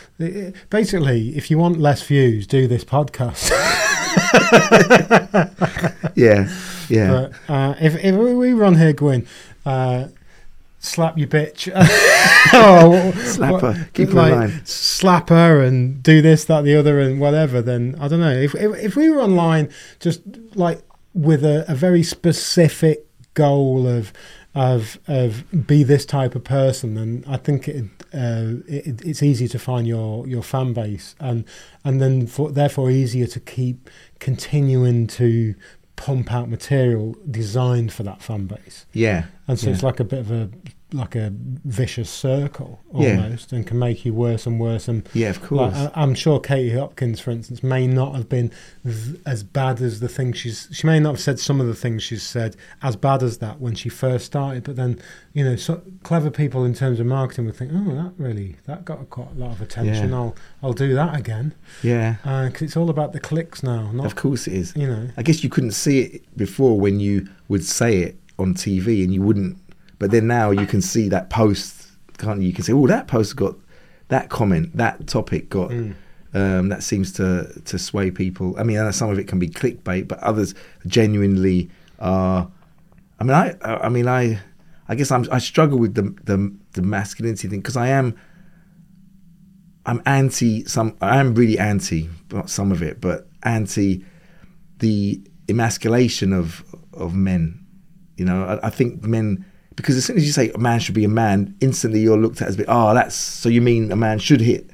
Basically, 0.71 1.37
if 1.37 1.51
you 1.51 1.59
want 1.59 1.79
less 1.79 2.01
views, 2.01 2.47
do 2.47 2.67
this 2.67 2.83
podcast. 2.83 3.51
yeah 6.15 6.49
yeah 6.89 7.29
But 7.47 7.47
uh, 7.47 7.75
if 7.79 8.03
if 8.03 8.15
we 8.15 8.33
we 8.33 8.53
run 8.53 8.77
here, 8.77 8.93
Gwyn, 8.93 9.27
uh, 9.63 10.07
slap 10.81 11.17
your 11.17 11.27
bitch, 11.29 11.71
oh, 12.53 13.11
Slap 13.23 13.61
her, 13.61 13.89
keep 13.93 14.09
her 14.09 14.15
like, 14.15 14.49
in 14.49 14.65
slap 14.65 15.29
her 15.29 15.61
and 15.61 16.01
do 16.03 16.21
this, 16.21 16.43
that, 16.45 16.63
the 16.63 16.75
other, 16.75 16.99
and 16.99 17.19
whatever. 17.21 17.61
Then 17.61 17.95
I 17.99 18.07
don't 18.09 18.19
know 18.19 18.31
if 18.33 18.53
if, 18.55 18.75
if 18.77 18.95
we 18.97 19.09
were 19.09 19.21
online 19.21 19.69
just 19.99 20.21
like 20.55 20.81
with 21.13 21.45
a, 21.45 21.65
a 21.71 21.75
very 21.75 22.03
specific 22.03 23.05
goal 23.33 23.87
of 23.87 24.11
of 24.53 24.99
of 25.07 25.45
be 25.65 25.83
this 25.83 26.05
type 26.05 26.35
of 26.35 26.43
person, 26.43 26.95
then 26.95 27.23
I 27.27 27.37
think 27.37 27.67
it, 27.69 27.85
uh, 28.13 28.59
it 28.67 29.01
it's 29.05 29.23
easy 29.23 29.47
to 29.47 29.59
find 29.59 29.87
your 29.87 30.27
your 30.27 30.43
fan 30.43 30.73
base 30.73 31.15
and 31.19 31.45
and 31.85 32.01
then 32.01 32.27
for, 32.27 32.51
therefore 32.51 32.91
easier 32.91 33.27
to 33.27 33.39
keep 33.39 33.89
continuing 34.19 35.07
to 35.07 35.55
pump 35.95 36.33
out 36.33 36.49
material 36.49 37.15
designed 37.29 37.93
for 37.93 38.01
that 38.03 38.21
fan 38.23 38.47
base. 38.47 38.85
Yeah, 38.91 39.25
And 39.47 39.59
so 39.59 39.67
Yeah. 39.67 39.73
it's 39.73 39.83
like 39.83 39.99
a 39.99 40.03
bit 40.03 40.19
of 40.19 40.31
a 40.31 40.49
like 40.93 41.15
a 41.15 41.31
vicious 41.33 42.09
circle 42.09 42.81
Yeah. 42.93 43.15
almost, 43.15 43.53
and 43.53 43.65
can 43.65 43.79
make 43.79 44.03
you 44.05 44.13
worse 44.13 44.45
and 44.45 44.59
worse. 44.59 44.87
And 44.87 45.07
yeah, 45.13 45.29
of 45.29 45.41
course. 45.41 45.73
I, 45.73 45.91
I'm 45.95 46.13
sure 46.13 46.39
Katie 46.39 46.75
Hopkins, 46.77 47.19
for 47.19 47.31
instance, 47.31 47.63
may 47.63 47.87
not 47.87 48.15
have 48.15 48.27
been 48.27 48.51
th- 48.83 49.15
as 49.25 49.43
bad 49.43 49.81
as 49.81 49.99
the 50.01 50.09
things 50.09 50.37
she's. 50.37 50.67
She 50.71 50.85
may 50.87 50.99
not 50.99 51.11
have 51.11 51.19
said 51.21 51.39
some 51.39 51.61
of 51.61 51.67
the 51.67 51.75
things 51.75 52.03
she's 52.03 52.23
said 52.23 52.55
as 52.81 52.95
bad 52.95 53.23
as 53.23 53.37
that 53.37 53.59
when 53.61 53.75
she 53.75 53.87
first 53.89 54.25
started. 54.25 54.63
But 54.63 54.75
then, 54.75 54.99
you 55.33 55.43
know, 55.45 55.55
so 55.55 55.81
clever 56.03 56.29
people 56.29 56.65
in 56.65 56.73
terms 56.73 56.99
of 56.99 57.05
marketing 57.05 57.45
would 57.45 57.55
think, 57.55 57.71
oh, 57.73 57.95
that 57.95 58.13
really 58.17 58.57
that 58.65 58.83
got 58.83 59.09
quite 59.09 59.31
a 59.35 59.39
lot 59.39 59.51
of 59.51 59.61
attention. 59.61 60.09
Yeah. 60.09 60.15
I'll 60.15 60.35
I'll 60.61 60.73
do 60.73 60.93
that 60.95 61.17
again 61.17 61.53
yeah, 61.83 62.15
uh, 62.25 62.47
because 62.47 62.63
it's 62.63 62.77
all 62.77 62.89
about 62.89 63.13
the 63.13 63.19
clicks 63.19 63.63
now, 63.63 63.91
not 63.91 64.05
of 64.05 64.15
course 64.15 64.47
it 64.47 64.53
is. 64.53 64.73
you 64.75 64.87
know. 64.87 65.09
I 65.17 65.23
guess 65.23 65.43
you 65.43 65.49
couldn't 65.49 65.71
see 65.71 65.99
it 66.01 66.37
before 66.37 66.79
when 66.79 66.99
you 66.99 67.27
would 67.47 67.63
say 67.65 67.99
it 67.99 68.17
on 68.37 68.53
TV 68.55 69.03
and 69.03 69.13
you 69.13 69.21
wouldn't. 69.21 69.57
But 70.01 70.09
then 70.09 70.25
now 70.25 70.49
you 70.49 70.65
can 70.65 70.81
see 70.81 71.09
that 71.09 71.29
post, 71.29 71.89
can't 72.17 72.41
you? 72.41 72.47
You 72.47 72.53
can 72.53 72.63
say, 72.63 72.73
oh, 72.73 72.87
that 72.87 73.07
post 73.07 73.35
got 73.35 73.55
that 74.07 74.29
comment, 74.29 74.75
that 74.75 75.05
topic 75.05 75.47
got. 75.51 75.69
Mm. 75.69 75.93
Um, 76.33 76.69
that 76.69 76.81
seems 76.81 77.13
to 77.13 77.61
to 77.65 77.77
sway 77.77 78.09
people. 78.09 78.55
I 78.57 78.63
mean, 78.63 78.91
some 78.93 79.11
of 79.11 79.19
it 79.19 79.27
can 79.27 79.37
be 79.37 79.47
clickbait, 79.47 80.07
but 80.07 80.17
others 80.17 80.55
genuinely 80.87 81.69
are. 81.99 82.49
I 83.19 83.23
mean, 83.23 83.35
I 83.35 83.55
I 83.61 83.89
mean, 83.89 84.07
I 84.07 84.39
I 84.87 84.95
guess 84.95 85.11
I'm 85.11 85.27
I 85.31 85.37
struggle 85.37 85.77
with 85.77 85.93
the 85.93 86.15
the, 86.23 86.51
the 86.71 86.81
masculinity 86.81 87.47
thing 87.47 87.59
because 87.59 87.77
I 87.77 87.89
am. 87.89 88.17
I'm 89.85 90.01
anti 90.07 90.65
some. 90.65 90.97
I 90.99 91.19
am 91.19 91.35
really 91.35 91.59
anti, 91.59 92.09
not 92.31 92.49
some 92.49 92.71
of 92.71 92.81
it, 92.81 92.99
but 92.99 93.27
anti 93.43 94.03
the 94.79 95.21
emasculation 95.47 96.33
of 96.33 96.65
of 96.91 97.13
men. 97.13 97.63
You 98.17 98.25
know, 98.25 98.45
I, 98.45 98.67
I 98.67 98.69
think 98.71 99.03
men 99.03 99.45
because 99.75 99.95
as 99.95 100.05
soon 100.05 100.17
as 100.17 100.25
you 100.25 100.31
say 100.31 100.49
a 100.51 100.57
man 100.57 100.79
should 100.79 100.95
be 100.95 101.05
a 101.05 101.09
man, 101.09 101.55
instantly 101.61 102.01
you're 102.01 102.17
looked 102.17 102.41
at 102.41 102.49
as, 102.49 102.63
oh, 102.67 102.93
that's 102.93 103.15
so 103.15 103.49
you 103.49 103.61
mean 103.61 103.91
a 103.91 103.95
man 103.95 104.19
should 104.19 104.41
hit 104.41 104.69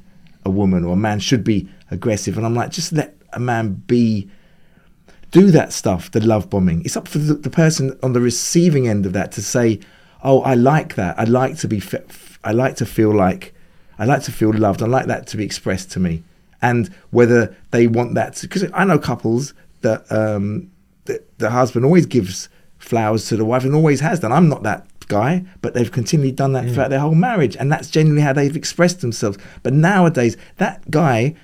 a 0.45 0.49
woman 0.49 0.83
or 0.83 0.93
a 0.93 0.97
man 0.97 1.19
should 1.19 1.43
be 1.43 1.69
aggressive, 1.91 2.37
and 2.37 2.45
I'm 2.45 2.55
like, 2.55 2.71
just 2.71 2.91
let 2.91 3.15
a 3.33 3.39
man 3.39 3.73
be. 3.87 4.29
Do 5.29 5.51
that 5.51 5.73
stuff, 5.73 6.09
the 6.11 6.25
love 6.25 6.49
bombing. 6.49 6.85
It's 6.85 6.95
up 6.95 7.05
for 7.05 7.17
the, 7.17 7.33
the 7.33 7.49
person 7.49 7.99
on 8.01 8.13
the 8.13 8.21
receiving 8.21 8.87
end 8.87 9.05
of 9.05 9.11
that 9.11 9.33
to 9.33 9.41
say, 9.41 9.81
"Oh, 10.23 10.41
I 10.41 10.53
like 10.53 10.95
that. 10.95 11.19
I 11.19 11.25
like 11.25 11.57
to 11.57 11.67
be. 11.67 11.83
I 12.45 12.53
like 12.53 12.77
to 12.77 12.85
feel 12.85 13.13
like. 13.13 13.53
I 13.99 14.05
like 14.05 14.23
to 14.23 14.31
feel 14.31 14.53
loved. 14.53 14.81
I 14.81 14.85
like 14.85 15.07
that 15.07 15.27
to 15.27 15.37
be 15.37 15.43
expressed 15.43 15.91
to 15.91 15.99
me." 15.99 16.23
And 16.61 16.87
whether 17.11 17.53
they 17.71 17.87
want 17.87 18.15
that, 18.15 18.39
because 18.41 18.65
I 18.73 18.85
know 18.85 18.97
couples 18.97 19.53
that 19.81 20.09
um, 20.11 20.71
the, 21.05 21.21
the 21.39 21.49
husband 21.49 21.83
always 21.83 22.05
gives 22.05 22.47
flowers 22.87 23.27
to 23.29 23.37
the 23.37 23.45
wife 23.45 23.63
and 23.63 23.75
always 23.75 23.99
has 23.99 24.19
done. 24.19 24.31
I'm 24.31 24.49
not 24.49 24.63
that 24.63 24.87
guy, 25.07 25.43
but 25.61 25.73
they've 25.73 25.91
continually 25.91 26.31
done 26.31 26.53
that 26.53 26.69
throughout 26.69 26.89
their 26.89 26.99
whole 26.99 27.15
marriage, 27.15 27.55
and 27.55 27.71
that's 27.71 27.89
genuinely 27.89 28.21
how 28.23 28.33
they've 28.33 28.55
expressed 28.55 29.01
themselves. 29.01 29.37
But 29.63 29.73
nowadays, 29.73 30.35
that 30.57 30.89
guy 30.91 31.35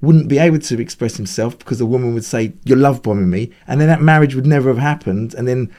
wouldn't 0.00 0.28
be 0.28 0.38
able 0.38 0.58
to 0.58 0.80
express 0.80 1.16
himself 1.16 1.58
because 1.58 1.78
the 1.78 1.86
woman 1.86 2.14
would 2.14 2.24
say, 2.24 2.52
"You're 2.64 2.78
love 2.78 3.02
bombing 3.02 3.30
me," 3.30 3.50
and 3.68 3.80
then 3.80 3.88
that 3.88 4.02
marriage 4.02 4.34
would 4.34 4.46
never 4.46 4.68
have 4.70 4.78
happened, 4.78 5.34
and 5.34 5.46
then 5.46 5.70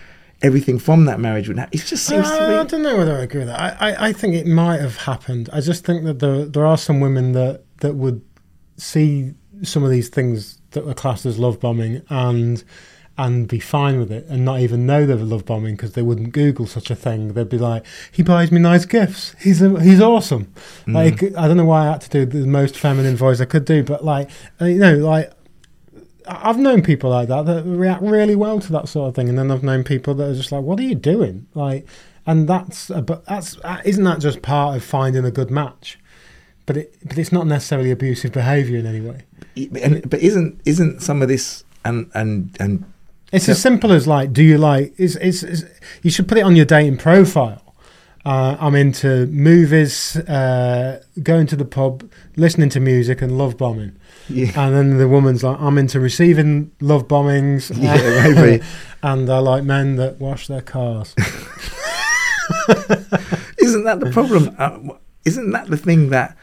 everything 0.42 0.78
from 0.80 1.06
that 1.06 1.20
marriage 1.20 1.48
would 1.48 1.58
happen. 1.58 1.78
It 1.80 1.86
just 1.86 2.06
seems 2.06 2.28
Uh, 2.28 2.34
I 2.34 2.40
to 2.40 2.64
be. 2.64 2.70
don't 2.72 2.84
know 2.84 2.98
whether 2.98 3.16
I 3.18 3.24
agree 3.24 3.40
with 3.40 3.48
that. 3.50 3.60
I, 3.82 3.90
I, 3.92 4.08
I 4.10 4.14
think 4.14 4.36
it 4.36 4.46
might 4.48 4.80
have 4.82 4.98
happened. 4.98 5.50
I 5.54 5.60
just 5.62 5.86
think 5.86 6.04
that 6.06 6.20
there 6.20 6.46
there 6.46 6.66
are 6.66 6.78
some 6.78 7.00
women 7.02 7.34
that 7.34 7.64
that 7.80 7.96
would 7.96 8.22
see 8.78 9.34
some 9.62 9.84
of 9.84 9.90
these 9.92 10.10
things 10.10 10.60
that 10.72 10.86
were 10.86 10.94
classed 10.94 11.26
as 11.26 11.38
love 11.38 11.60
bombing 11.60 12.02
and 12.10 12.64
and 13.18 13.48
be 13.48 13.60
fine 13.60 14.00
with 14.00 14.12
it 14.12 14.26
and 14.28 14.44
not 14.44 14.60
even 14.60 14.88
know 14.88 15.06
they 15.06 15.14
were 15.14 15.22
love 15.22 15.46
bombing 15.46 15.76
because 15.76 15.94
they 15.94 16.02
wouldn't 16.02 16.34
Google 16.34 16.66
such 16.66 16.90
a 16.90 16.96
thing. 16.96 17.34
They'd 17.34 17.50
be 17.50 17.60
like, 17.60 17.86
"He 18.12 18.24
buys 18.24 18.52
me 18.52 18.60
nice 18.60 18.86
gifts. 18.86 19.36
He's 19.40 19.62
a, 19.62 19.80
he's 19.82 20.02
awesome." 20.02 20.52
Like 20.88 21.24
I 21.38 21.48
don't 21.48 21.58
know 21.58 21.66
why 21.66 21.88
I 21.88 21.92
had 21.92 22.02
to 22.02 22.10
do 22.10 22.26
the 22.26 22.48
most 22.48 22.78
feminine 22.78 23.16
voice 23.16 23.40
I 23.40 23.46
could 23.46 23.66
do, 23.66 23.84
but 23.84 24.04
like 24.04 24.30
uh, 24.60 24.66
you 24.66 24.80
know, 24.80 24.96
like 24.96 25.32
I've 26.28 26.58
known 26.58 26.82
people 26.82 27.10
like 27.10 27.28
that 27.28 27.46
that 27.46 27.64
react 27.66 28.02
really 28.02 28.36
well 28.36 28.60
to 28.60 28.72
that 28.72 28.88
sort 28.88 29.10
of 29.10 29.16
thing, 29.16 29.30
and 29.30 29.38
then 29.38 29.52
I've 29.52 29.64
known 29.64 29.84
people 29.84 30.16
that 30.16 30.32
are 30.32 30.36
just 30.36 30.52
like, 30.52 30.64
"What 30.64 30.80
are 30.80 30.84
you 30.84 30.96
doing?" 30.96 31.46
Like, 31.54 31.86
and 32.26 32.48
that's 32.48 32.88
but 32.90 33.26
that's 33.26 33.58
uh, 33.64 33.82
isn't 33.86 34.04
that 34.04 34.20
just 34.20 34.42
part 34.42 34.76
of 34.76 34.84
finding 34.84 35.24
a 35.26 35.32
good 35.32 35.52
match? 35.52 36.00
But 36.66 36.78
it 36.78 36.96
but 37.06 37.18
it's 37.18 37.32
not 37.32 37.46
necessarily 37.46 37.92
abusive 37.92 38.32
behaviour 38.32 38.80
in 38.80 38.86
any 38.86 39.02
way. 39.02 39.24
And, 39.84 40.10
but 40.10 40.20
isn't 40.22 40.62
isn't 40.66 41.02
some 41.02 41.22
of 41.22 41.28
this 41.28 41.64
and 41.86 42.10
and 42.14 42.56
and 42.60 42.93
It's 43.34 43.48
Yeah. 43.48 43.52
as 43.54 43.62
simple 43.62 43.92
as 43.92 44.08
like, 44.08 44.32
do 44.32 44.42
you 44.44 44.58
like? 44.58 44.94
It's, 44.98 45.16
it's, 45.18 45.44
it's 45.44 45.64
you 46.04 46.12
should 46.12 46.28
put 46.28 46.38
it 46.38 46.42
on 46.44 46.56
your 46.56 46.66
dating 46.66 46.98
profile. 46.98 47.60
Uh, 48.26 48.56
I'm 48.58 48.74
into 48.76 49.26
movies, 49.28 50.16
uh, 50.16 51.04
going 51.22 51.46
to 51.48 51.58
the 51.58 51.66
pub, 51.66 52.10
listening 52.38 52.70
to 52.70 52.80
music, 52.80 53.22
and 53.22 53.38
love 53.38 53.58
bombing. 53.58 53.98
yeah, 54.30 54.52
And 54.56 54.74
then 54.74 54.98
the 54.98 55.10
woman's 55.10 55.44
like, 55.44 55.60
I'm 55.60 55.78
into 55.78 56.00
receiving 56.00 56.72
love 56.80 57.08
bombings. 57.10 57.70
Yeah, 57.82 58.32
maybe. 58.34 58.64
and 59.04 59.30
I 59.30 59.40
like 59.40 59.66
men 59.66 59.98
that 59.98 60.20
wash 60.22 60.48
their 60.48 60.62
cars. 60.62 61.14
isn't 63.58 63.84
that 63.84 64.00
the 64.00 64.10
problem? 64.12 64.56
Uh, 64.58 64.78
isn't 65.26 65.52
that 65.52 65.68
the 65.68 65.78
thing 65.78 66.10
that? 66.10 66.38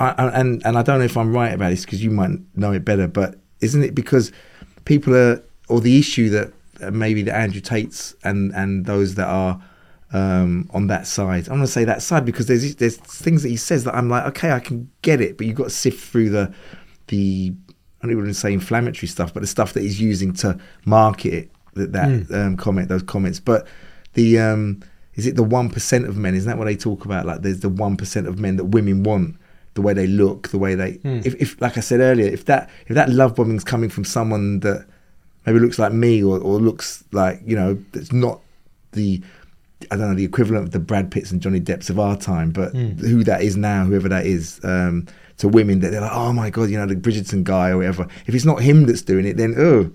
I, 0.00 0.10
I- 0.10 0.40
and 0.40 0.64
and 0.64 0.78
I 0.78 0.82
don't 0.82 0.98
know 1.00 1.04
if 1.04 1.16
I'm 1.16 1.32
right 1.34 1.52
about 1.52 1.70
this 1.70 1.84
because 1.84 2.02
you 2.04 2.10
might 2.10 2.30
know 2.56 2.72
it 2.72 2.84
better, 2.84 3.08
but 3.08 3.36
isn't 3.60 3.82
it 3.82 3.94
because 3.94 4.30
people 4.84 5.14
are 5.16 5.42
or 5.68 5.80
the 5.80 5.98
issue 5.98 6.30
that 6.30 6.52
maybe 6.92 7.22
the 7.22 7.34
Andrew 7.34 7.60
Tates 7.60 8.14
and 8.24 8.52
and 8.54 8.86
those 8.86 9.14
that 9.16 9.28
are 9.28 9.62
um, 10.12 10.70
on 10.72 10.86
that 10.86 11.06
side. 11.06 11.48
I'm 11.48 11.56
going 11.56 11.62
to 11.62 11.66
say 11.66 11.84
that 11.84 12.02
side 12.02 12.24
because 12.24 12.46
there's 12.46 12.76
there's 12.76 12.96
things 12.96 13.42
that 13.42 13.50
he 13.50 13.56
says 13.56 13.84
that 13.84 13.94
I'm 13.94 14.08
like, 14.08 14.24
okay, 14.26 14.52
I 14.52 14.60
can 14.60 14.90
get 15.02 15.20
it, 15.20 15.36
but 15.36 15.46
you've 15.46 15.56
got 15.56 15.64
to 15.64 15.70
sift 15.70 16.00
through 16.00 16.30
the 16.30 16.52
the 17.08 17.52
I 18.00 18.06
don't 18.06 18.12
even 18.12 18.24
want 18.24 18.34
to 18.34 18.40
say 18.40 18.52
inflammatory 18.52 19.08
stuff, 19.08 19.34
but 19.34 19.40
the 19.40 19.46
stuff 19.46 19.72
that 19.72 19.82
he's 19.82 20.00
using 20.00 20.32
to 20.34 20.58
market 20.84 21.34
it. 21.34 21.50
That 21.74 21.92
that 21.92 22.30
um, 22.32 22.56
comment, 22.56 22.88
those 22.88 23.04
comments, 23.04 23.38
but 23.38 23.66
the 24.14 24.38
um, 24.38 24.82
is 25.14 25.26
it 25.26 25.36
the 25.36 25.42
one 25.42 25.70
percent 25.70 26.06
of 26.06 26.16
men? 26.16 26.34
Isn't 26.34 26.48
that 26.48 26.58
what 26.58 26.64
they 26.64 26.76
talk 26.76 27.04
about? 27.04 27.26
Like, 27.26 27.42
there's 27.42 27.60
the 27.60 27.68
one 27.68 27.96
percent 27.96 28.26
of 28.26 28.38
men 28.38 28.56
that 28.56 28.66
women 28.66 29.02
want, 29.02 29.36
the 29.74 29.82
way 29.82 29.92
they 29.92 30.06
look, 30.06 30.48
the 30.48 30.58
way 30.58 30.74
they. 30.74 30.92
Hmm. 30.94 31.20
If, 31.24 31.34
if, 31.36 31.60
like 31.60 31.76
I 31.76 31.80
said 31.80 32.00
earlier, 32.00 32.26
if 32.26 32.46
that 32.46 32.68
if 32.86 32.94
that 32.94 33.10
love 33.10 33.36
bombing's 33.36 33.64
coming 33.64 33.90
from 33.90 34.04
someone 34.04 34.60
that 34.60 34.86
maybe 35.46 35.58
looks 35.58 35.78
like 35.78 35.92
me 35.92 36.22
or, 36.22 36.38
or 36.38 36.58
looks 36.60 37.04
like 37.12 37.40
you 37.44 37.56
know 37.56 37.78
it's 37.94 38.12
not 38.12 38.40
the 38.92 39.22
I 39.90 39.96
don't 39.96 40.08
know 40.10 40.14
the 40.14 40.24
equivalent 40.24 40.64
of 40.64 40.72
the 40.72 40.80
Brad 40.80 41.10
Pitts 41.10 41.30
and 41.30 41.40
Johnny 41.40 41.60
Depps 41.60 41.88
of 41.88 41.98
our 42.00 42.16
time, 42.16 42.50
but 42.50 42.72
Mm. 42.74 42.98
who 43.00 43.22
that 43.24 43.42
is 43.42 43.56
now, 43.56 43.84
whoever 43.84 44.08
that 44.08 44.26
is, 44.26 44.58
um, 44.64 45.06
to 45.36 45.46
women 45.48 45.78
that 45.80 45.90
they're 45.92 46.00
like, 46.00 46.12
oh 46.12 46.32
my 46.32 46.50
god, 46.50 46.68
you 46.68 46.76
know 46.76 46.86
the 46.86 46.96
Bridgerton 46.96 47.44
guy 47.44 47.68
or 47.70 47.76
whatever. 47.78 48.08
If 48.26 48.34
it's 48.34 48.44
not 48.44 48.60
him 48.60 48.86
that's 48.86 49.02
doing 49.02 49.24
it, 49.24 49.36
then 49.36 49.54
oh, 49.56 49.90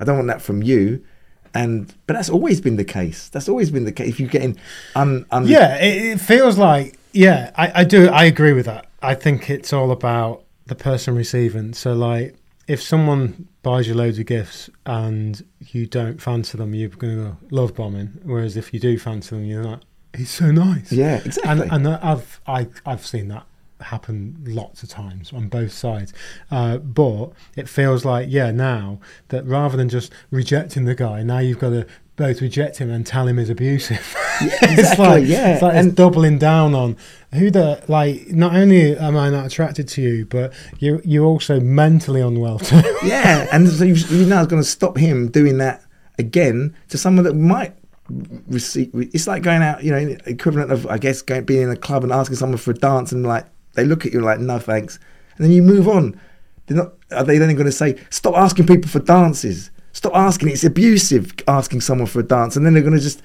I 0.00 0.04
don't 0.04 0.16
want 0.16 0.28
that 0.28 0.40
from 0.42 0.62
you. 0.62 1.04
And 1.52 1.92
but 2.06 2.14
that's 2.14 2.30
always 2.30 2.60
been 2.60 2.76
the 2.76 2.84
case. 2.84 3.28
That's 3.28 3.48
always 3.48 3.70
been 3.70 3.84
the 3.84 3.92
case. 3.92 4.08
If 4.08 4.20
you're 4.20 4.28
getting 4.28 4.56
un, 4.96 5.24
un 5.30 5.46
yeah, 5.46 5.76
it, 5.76 6.02
it 6.14 6.20
feels 6.20 6.56
like 6.58 6.98
yeah, 7.12 7.50
I, 7.56 7.80
I 7.80 7.84
do. 7.84 8.08
I 8.08 8.24
agree 8.24 8.52
with 8.52 8.66
that. 8.66 8.86
I 9.02 9.14
think 9.14 9.48
it's 9.50 9.72
all 9.72 9.90
about 9.92 10.42
the 10.66 10.74
person 10.74 11.14
receiving. 11.14 11.72
So 11.74 11.92
like, 11.92 12.34
if 12.66 12.82
someone 12.82 13.48
buys 13.62 13.88
you 13.88 13.94
loads 13.94 14.18
of 14.18 14.26
gifts 14.26 14.70
and 14.86 15.44
you 15.60 15.86
don't 15.86 16.20
fancy 16.20 16.56
them, 16.58 16.74
you're 16.74 16.88
going 16.88 17.16
to 17.16 17.22
go 17.22 17.36
love 17.50 17.74
bombing. 17.74 18.18
Whereas 18.22 18.56
if 18.56 18.72
you 18.72 18.80
do 18.80 18.98
fancy 18.98 19.36
them, 19.36 19.44
you're 19.44 19.64
like, 19.64 19.80
he's 20.16 20.30
so 20.30 20.50
nice. 20.50 20.92
yeah, 20.92 21.16
exactly. 21.24 21.68
and 21.68 21.86
and 21.86 21.88
I've 21.88 22.40
I, 22.46 22.68
I've 22.86 23.04
seen 23.04 23.28
that 23.28 23.46
happen 23.80 24.36
lots 24.46 24.82
of 24.82 24.88
times 24.88 25.32
on 25.32 25.48
both 25.48 25.72
sides. 25.72 26.12
Uh, 26.50 26.78
but 26.78 27.32
it 27.56 27.68
feels 27.68 28.04
like 28.04 28.28
yeah 28.30 28.50
now 28.50 29.00
that 29.28 29.44
rather 29.44 29.76
than 29.76 29.88
just 29.88 30.12
rejecting 30.30 30.84
the 30.84 30.94
guy, 30.94 31.22
now 31.22 31.38
you've 31.38 31.58
got 31.58 31.70
to 31.70 31.86
both 32.16 32.40
reject 32.40 32.78
him 32.78 32.90
and 32.90 33.06
tell 33.06 33.26
him 33.26 33.38
he's 33.38 33.50
abusive. 33.50 34.16
it's 34.40 34.62
exactly, 34.62 35.06
like 35.06 35.24
yeah, 35.26 35.54
it's 35.54 35.62
like 35.62 35.74
and- 35.74 35.88
it's 35.88 35.96
doubling 35.96 36.38
down 36.38 36.74
on 36.74 36.96
who 37.32 37.50
the 37.50 37.82
like. 37.88 38.28
Not 38.28 38.54
only 38.54 38.96
am 38.96 39.16
I 39.16 39.30
not 39.30 39.46
attracted 39.46 39.88
to 39.88 40.02
you, 40.02 40.26
but 40.26 40.52
you 40.78 41.00
you're 41.04 41.26
also 41.26 41.60
mentally 41.60 42.20
unwell 42.20 42.58
too. 42.58 42.76
yeah, 43.04 43.48
and 43.52 43.68
so 43.68 43.84
you, 43.84 43.94
you 43.94 44.26
now 44.26 44.44
going 44.44 44.62
to 44.62 44.68
stop 44.68 44.96
him 44.96 45.28
doing 45.28 45.58
that 45.58 45.82
again 46.18 46.74
to 46.88 46.98
someone 46.98 47.24
that 47.24 47.34
might 47.34 47.74
receive. 48.48 48.90
It's 48.94 49.26
like 49.26 49.42
going 49.42 49.62
out, 49.62 49.82
you 49.82 49.90
know, 49.90 50.16
equivalent 50.26 50.70
of 50.70 50.86
I 50.86 50.98
guess 50.98 51.22
going 51.22 51.44
being 51.44 51.62
in 51.62 51.70
a 51.70 51.76
club 51.76 52.04
and 52.04 52.12
asking 52.12 52.36
someone 52.36 52.58
for 52.58 52.70
a 52.70 52.74
dance 52.74 53.12
and 53.12 53.26
like 53.26 53.46
they 53.74 53.84
look 53.84 54.06
at 54.06 54.12
you 54.12 54.20
like 54.20 54.38
no 54.38 54.58
thanks, 54.58 54.98
and 55.36 55.44
then 55.44 55.52
you 55.52 55.62
move 55.62 55.88
on. 55.88 56.20
They're 56.66 56.76
not. 56.76 56.92
Are 57.12 57.24
they 57.24 57.38
then 57.38 57.54
going 57.54 57.66
to 57.66 57.72
say 57.72 58.00
stop 58.10 58.36
asking 58.36 58.66
people 58.66 58.90
for 58.90 59.00
dances? 59.00 59.70
Stop 59.94 60.14
asking. 60.14 60.50
It's 60.50 60.64
abusive 60.64 61.32
asking 61.48 61.80
someone 61.80 62.06
for 62.06 62.20
a 62.20 62.22
dance, 62.24 62.54
and 62.56 62.66
then 62.66 62.74
they're 62.74 62.82
going 62.82 62.94
to 62.96 63.00
just 63.02 63.22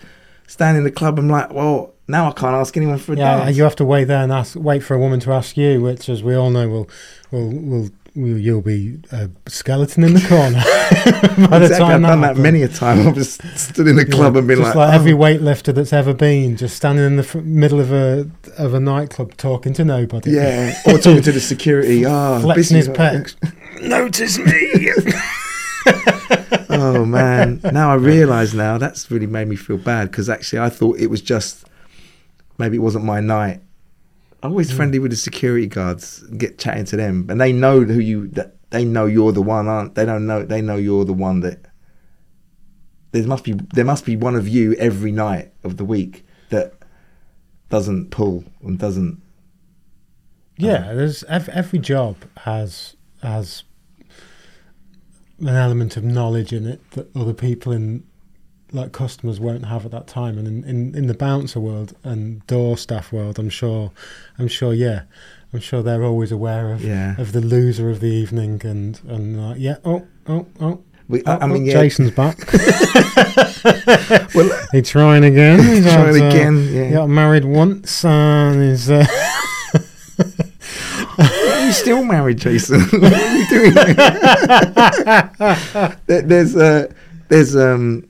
stand 0.47 0.77
in 0.77 0.83
the 0.85 0.91
club 0.91 1.19
and 1.19 1.29
like, 1.29 1.51
well, 1.51 1.93
now 2.07 2.29
I 2.29 2.31
can't 2.31 2.55
ask 2.55 2.75
anyone 2.77 2.97
for 2.97 3.13
a 3.13 3.17
Yeah, 3.17 3.37
dance. 3.43 3.57
you 3.57 3.63
have 3.63 3.75
to 3.75 3.85
wait 3.85 4.05
there 4.05 4.23
and 4.23 4.31
ask, 4.31 4.55
wait 4.55 4.81
for 4.83 4.95
a 4.95 4.99
woman 4.99 5.19
to 5.19 5.31
ask 5.33 5.57
you, 5.57 5.81
which, 5.81 6.07
as 6.09 6.23
we 6.23 6.33
all 6.35 6.49
know, 6.49 6.67
will 6.69 6.89
will 7.31 7.49
will, 7.51 7.89
you'll 8.15 8.61
be 8.61 8.97
a 9.11 9.29
skeleton 9.47 10.03
in 10.03 10.13
the 10.15 10.21
corner 10.27 10.57
by 11.49 11.59
the 11.59 11.65
exactly. 11.65 11.77
time 11.77 12.03
I've 12.05 12.09
done 12.11 12.21
that 12.21 12.37
many 12.37 12.63
a 12.63 12.67
time. 12.67 13.07
I've 13.07 13.13
just 13.15 13.41
stood 13.57 13.87
in 13.87 13.95
the 13.95 14.05
club 14.05 14.33
Yeah, 14.33 14.39
and 14.39 14.47
been 14.47 14.57
just 14.57 14.75
like, 14.75 14.87
like, 14.89 14.93
every 14.95 15.13
oh. 15.13 15.17
weightlifter 15.17 15.73
that's 15.73 15.93
ever 15.93 16.13
been, 16.15 16.57
just 16.57 16.75
standing 16.75 17.05
in 17.05 17.15
the 17.17 17.23
fr- 17.23 17.39
middle 17.41 17.79
of 17.79 17.91
a 17.93 18.29
of 18.57 18.73
a 18.73 18.79
nightclub 18.79 19.37
talking 19.37 19.73
to 19.73 19.85
nobody. 19.85 20.31
yeah, 20.31 20.73
or 20.87 20.97
talking 20.97 21.21
to 21.21 21.31
the 21.31 21.39
security. 21.39 22.05
Ah, 22.05 22.39
flexing 22.41 22.77
busy. 22.77 22.89
his 22.89 22.97
pecs. 22.97 23.35
Notice 23.87 24.37
me. 24.39 24.91
oh 26.69 27.05
man! 27.05 27.61
Now 27.63 27.91
I 27.91 27.95
realise 27.95 28.53
now 28.53 28.77
that's 28.77 29.09
really 29.11 29.27
made 29.27 29.47
me 29.47 29.55
feel 29.55 29.77
bad 29.77 30.11
because 30.11 30.29
actually 30.29 30.59
I 30.59 30.69
thought 30.69 30.99
it 30.99 31.07
was 31.07 31.21
just 31.21 31.65
maybe 32.57 32.77
it 32.77 32.81
wasn't 32.81 33.05
my 33.05 33.19
night. 33.19 33.61
I'm 34.41 34.51
always 34.51 34.71
Mm. 34.71 34.75
friendly 34.75 34.99
with 34.99 35.11
the 35.11 35.17
security 35.17 35.67
guards, 35.67 36.21
get 36.37 36.57
chatting 36.57 36.85
to 36.85 36.95
them, 36.97 37.27
and 37.29 37.39
they 37.41 37.51
know 37.51 37.81
who 37.83 37.99
you. 37.99 38.27
That 38.29 38.55
they 38.69 38.85
know 38.85 39.05
you're 39.05 39.31
the 39.31 39.41
one, 39.41 39.67
aren't 39.67 39.95
they? 39.95 40.05
Don't 40.05 40.25
know. 40.27 40.43
They 40.43 40.61
know 40.61 40.75
you're 40.77 41.05
the 41.05 41.13
one 41.13 41.41
that. 41.41 41.65
There 43.11 43.25
must 43.25 43.43
be 43.43 43.53
there 43.73 43.85
must 43.85 44.05
be 44.05 44.15
one 44.15 44.35
of 44.35 44.47
you 44.47 44.73
every 44.75 45.11
night 45.11 45.51
of 45.63 45.77
the 45.77 45.85
week 45.85 46.25
that 46.49 46.73
doesn't 47.69 48.11
pull 48.11 48.43
and 48.63 48.77
doesn't. 48.77 49.21
Yeah, 50.57 50.93
there's 50.93 51.23
every 51.25 51.79
job 51.79 52.17
has 52.37 52.95
has 53.23 53.63
an 55.41 55.47
element 55.49 55.97
of 55.97 56.03
knowledge 56.03 56.51
in 56.53 56.65
it 56.67 56.81
that 56.91 57.15
other 57.15 57.33
people 57.33 57.71
in 57.71 58.03
like 58.71 58.91
customers 58.91 59.39
won't 59.39 59.65
have 59.65 59.83
at 59.85 59.91
that 59.91 60.05
time. 60.07 60.37
And 60.37 60.47
in, 60.47 60.63
in, 60.63 60.95
in 60.95 61.07
the 61.07 61.13
bouncer 61.15 61.59
world 61.59 61.95
and 62.03 62.45
door 62.47 62.77
staff 62.77 63.11
world, 63.11 63.39
I'm 63.39 63.49
sure, 63.49 63.91
I'm 64.37 64.47
sure, 64.47 64.73
yeah, 64.73 65.03
I'm 65.53 65.59
sure 65.59 65.81
they're 65.81 66.03
always 66.03 66.31
aware 66.31 66.71
of 66.71 66.83
Yeah. 66.83 67.15
of 67.19 67.31
the 67.31 67.41
loser 67.41 67.89
of 67.89 67.99
the 67.99 68.07
evening 68.07 68.61
and 68.63 68.99
and 69.07 69.49
like, 69.49 69.59
yeah, 69.59 69.77
oh 69.83 70.05
oh 70.27 70.45
oh. 70.61 70.83
We, 71.07 71.23
oh, 71.25 71.39
I, 71.41 71.47
mean, 71.47 71.63
oh, 71.63 71.65
yeah. 71.65 71.73
Jason's 71.73 72.11
back. 72.11 72.37
Well, 74.35 74.67
He's 74.71 74.89
trying 74.89 75.23
again. 75.23 75.59
He's 75.59 75.83
had, 75.83 75.93
trying 76.11 76.23
uh, 76.23 76.27
again. 76.27 76.57
He 76.67 76.79
Yeah. 76.79 76.91
got 76.91 77.09
married 77.09 77.45
once 77.45 78.05
and 78.05 78.61
is 78.61 78.89
uh, 78.91 79.05
you 81.69 81.73
still 81.73 82.03
married, 82.03 82.39
Jason? 82.39 82.81
what 82.99 83.13
are 83.13 83.37
you 83.37 83.47
doing? 83.49 83.73
There- 86.07 86.21
there's 86.23 86.55
uh, 86.55 86.91
there's 87.29 87.55
um 87.55 88.03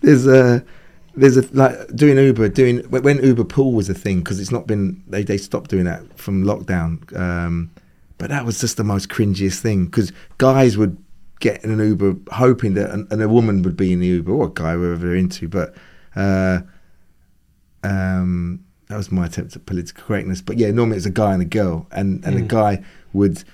there's 0.00 0.26
a 0.26 0.64
there's 1.14 1.36
a 1.36 1.42
like 1.54 1.74
doing 1.94 2.18
Uber 2.18 2.48
doing 2.50 2.78
when 2.90 3.22
Uber 3.24 3.44
Pool 3.44 3.72
was 3.72 3.88
a 3.88 3.94
thing 3.94 4.18
because 4.20 4.38
it's 4.40 4.50
not 4.52 4.66
been 4.66 5.02
they 5.08 5.22
they 5.22 5.38
stopped 5.38 5.70
doing 5.70 5.84
that 5.84 6.18
from 6.18 6.44
lockdown. 6.44 7.16
Um, 7.18 7.70
but 8.18 8.28
that 8.30 8.44
was 8.44 8.60
just 8.60 8.76
the 8.76 8.84
most 8.84 9.08
cringiest 9.08 9.60
thing 9.60 9.86
because 9.86 10.12
guys 10.38 10.76
would 10.76 10.96
get 11.40 11.62
in 11.64 11.70
an 11.70 11.78
Uber 11.78 12.16
hoping 12.32 12.74
that 12.74 12.90
and, 12.90 13.10
and 13.12 13.22
a 13.22 13.28
woman 13.28 13.62
would 13.62 13.76
be 13.76 13.92
in 13.92 14.00
the 14.00 14.06
Uber 14.08 14.32
or 14.32 14.46
a 14.46 14.50
guy 14.50 14.76
wherever 14.76 15.06
they're 15.06 15.16
into, 15.16 15.48
but. 15.48 15.74
Uh, 16.16 16.60
um, 17.84 18.64
that 18.88 18.96
was 18.96 19.12
my 19.12 19.26
attempt 19.26 19.54
at 19.56 19.66
political 19.66 20.02
correctness. 20.04 20.40
But 20.40 20.58
yeah, 20.58 20.70
normally 20.70 20.96
it's 20.96 21.06
a 21.06 21.10
guy 21.10 21.32
and 21.34 21.42
a 21.42 21.46
girl, 21.46 21.86
and 21.92 22.24
and 22.24 22.36
the 22.36 22.42
Mm. 22.42 22.48
guy 22.48 22.82
would 23.12 23.44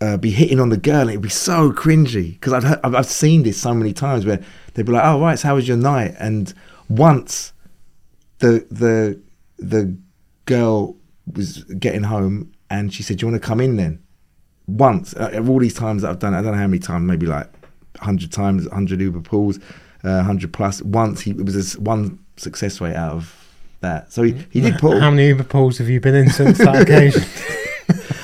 uh, 0.00 0.16
be 0.16 0.30
hitting 0.30 0.58
on 0.58 0.70
the 0.70 0.76
girl, 0.78 1.02
and 1.02 1.10
it'd 1.10 1.20
be 1.22 1.28
so 1.28 1.72
cringy 1.72 2.32
because 2.34 2.52
I've 2.54 2.64
heard- 2.64 2.80
I've 2.82 2.94
I've 2.94 3.06
seen 3.06 3.42
this 3.42 3.60
so 3.60 3.74
many 3.74 3.92
times 3.92 4.24
where 4.24 4.40
they'd 4.74 4.86
be 4.86 4.92
like, 4.92 5.04
"Oh 5.04 5.20
right, 5.20 5.38
so 5.38 5.48
how 5.48 5.54
was 5.56 5.68
your 5.68 5.76
night?" 5.76 6.14
And 6.18 6.52
once 6.88 7.52
the 8.38 8.64
the 8.70 9.20
the 9.58 9.94
girl 10.46 10.96
was 11.34 11.64
getting 11.78 12.04
home, 12.04 12.50
and 12.70 12.92
she 12.94 13.02
said, 13.02 13.18
"Do 13.18 13.26
you 13.26 13.32
want 13.32 13.42
to 13.42 13.46
come 13.46 13.60
in 13.60 13.76
then?" 13.76 13.98
Once, 14.66 15.14
uh, 15.14 15.30
of 15.34 15.50
all 15.50 15.58
these 15.58 15.74
times 15.74 16.02
that 16.02 16.10
I've 16.10 16.18
done, 16.20 16.32
it, 16.32 16.38
I 16.38 16.42
don't 16.42 16.52
know 16.52 16.58
how 16.58 16.66
many 16.66 16.78
times, 16.78 17.06
maybe 17.06 17.26
like 17.26 17.48
hundred 17.98 18.30
times, 18.32 18.66
hundred 18.72 19.00
Uber 19.00 19.20
pools, 19.20 19.58
uh, 20.04 20.22
hundred 20.22 20.52
plus. 20.52 20.80
Once 20.82 21.20
he 21.22 21.32
it 21.32 21.44
was 21.44 21.54
this 21.54 21.76
one 21.76 22.18
success 22.36 22.80
rate 22.80 22.94
out 22.96 23.12
of 23.12 23.39
that, 23.80 24.12
so 24.12 24.22
he, 24.22 24.34
he 24.50 24.60
did 24.60 24.76
pull. 24.78 24.98
How 25.00 25.10
many 25.10 25.28
Uber 25.28 25.44
pools 25.44 25.78
have 25.78 25.88
you 25.88 26.00
been 26.00 26.14
in 26.14 26.30
since 26.30 26.58
that 26.58 26.82
occasion? 26.82 27.22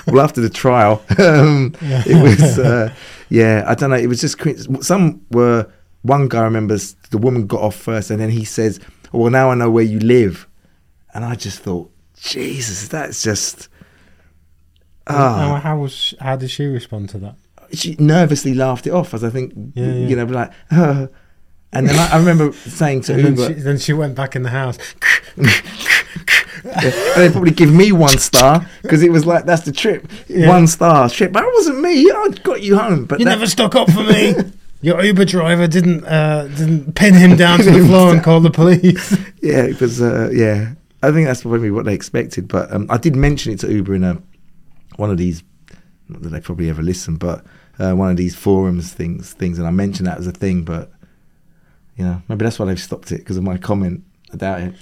well 0.07 0.21
after 0.21 0.41
the 0.41 0.51
trial 0.51 1.03
um, 1.19 1.75
it 1.81 2.23
was 2.23 2.59
uh, 2.61 2.93
yeah 3.29 3.65
i 3.67 3.75
don't 3.75 3.91
know 3.91 3.97
it 3.97 4.07
was 4.07 4.21
just 4.21 4.37
some 4.85 5.21
were 5.31 5.69
one 6.03 6.29
guy 6.29 6.43
remembers 6.43 6.95
the 7.11 7.19
woman 7.19 7.47
got 7.47 7.61
off 7.61 7.75
first 7.75 8.11
and 8.11 8.21
then 8.21 8.31
he 8.31 8.45
says 8.45 8.79
oh, 9.13 9.19
well 9.19 9.31
now 9.31 9.51
i 9.51 9.55
know 9.55 9.69
where 9.69 9.83
you 9.85 9.99
live 9.99 10.47
and 11.15 11.25
i 11.25 11.35
just 11.35 11.59
thought 11.59 11.91
jesus 12.17 12.87
that's 12.87 13.23
just 13.23 13.69
how, 15.09 15.17
ah 15.17 15.61
how 15.61 15.77
was 15.79 16.15
how 16.21 16.37
did 16.37 16.51
she 16.51 16.67
respond 16.67 17.09
to 17.09 17.19
that? 17.19 17.35
she 17.73 17.97
nervously 17.99 18.55
laughed 18.55 18.87
it 18.87 18.91
off 18.93 19.13
as 19.13 19.25
i 19.25 19.31
think 19.31 19.53
Yeah, 19.75 19.87
yeah. 19.87 20.07
you 20.07 20.15
know 20.17 20.25
like 20.25 20.53
uh, 20.71 21.09
and 21.79 21.89
then 21.89 21.97
I, 21.99 22.15
I 22.15 22.19
remember 22.19 22.53
saying 22.53 23.03
to 23.03 23.15
And 23.15 23.25
then 23.25 23.37
uber 23.37 23.47
she, 23.55 23.61
then 23.61 23.79
she 23.79 23.93
went 23.93 24.15
back 24.15 24.35
in 24.37 24.43
the 24.43 24.51
house. 24.51 24.79
and 25.37 27.23
they 27.23 27.31
probably 27.31 27.51
give 27.53 27.73
me 27.73 27.93
one 27.93 28.19
star 28.19 28.67
because 28.83 29.03
it 29.03 29.11
was 29.13 29.25
like 29.27 29.45
that's 29.45 29.63
the 29.65 29.73
trip 29.73 30.11
Yeah. 30.29 30.49
one 30.49 30.67
star 30.67 31.09
trip 31.09 31.33
but 31.33 31.43
it 31.45 31.53
wasn't 31.55 31.81
me 31.81 32.11
i 32.11 32.29
got 32.43 32.63
you 32.63 32.77
home 32.79 33.05
but 33.05 33.19
You 33.19 33.25
that- 33.27 33.33
never 33.33 33.47
stuck 33.47 33.75
up 33.75 33.91
for 33.91 34.03
me. 34.03 34.35
Your 34.83 35.03
Uber 35.03 35.25
driver 35.25 35.67
didn't 35.67 36.05
uh, 36.05 36.49
didn't 36.49 36.95
pin 36.95 37.15
him 37.15 37.35
down 37.37 37.59
to 37.61 37.71
the 37.71 37.85
floor 37.89 38.13
and 38.13 38.23
call 38.23 38.41
the 38.41 38.51
police. 38.51 39.11
yeah, 39.43 39.63
it 39.63 39.81
was. 39.81 40.03
Uh, 40.03 40.29
yeah, 40.33 40.75
I 41.03 41.11
think 41.13 41.27
that's 41.27 41.41
probably 41.43 41.71
what 41.71 41.87
they 41.87 41.95
expected. 41.95 42.47
But 42.47 42.71
um, 42.73 42.87
I 42.91 42.99
did 42.99 43.17
mention 43.17 43.55
it 43.55 43.61
to 43.61 43.73
Uber 43.73 43.95
in 43.95 44.05
a 44.05 44.23
one 44.97 45.11
of 45.11 45.17
these. 45.17 45.43
Not 46.09 46.23
that 46.23 46.29
they 46.29 46.41
probably 46.41 46.69
ever 46.69 46.83
listen, 46.83 47.17
but 47.17 47.45
uh, 47.79 47.95
one 47.95 48.11
of 48.11 48.19
these 48.19 48.37
forums 48.37 48.93
things. 48.93 49.33
Things, 49.33 49.59
and 49.59 49.67
I 49.67 49.71
mentioned 49.71 50.09
that 50.09 50.19
as 50.19 50.27
a 50.27 50.33
thing. 50.33 50.63
But 50.63 50.93
you 51.97 52.05
know, 52.05 52.23
maybe 52.29 52.45
that's 52.45 52.59
why 52.59 52.67
they've 52.67 52.81
stopped 52.81 53.13
it 53.13 53.19
because 53.19 53.37
of 53.37 53.43
my 53.43 53.57
comment. 53.57 54.05
I 54.33 54.37
doubt 54.37 54.61
it. 54.61 54.75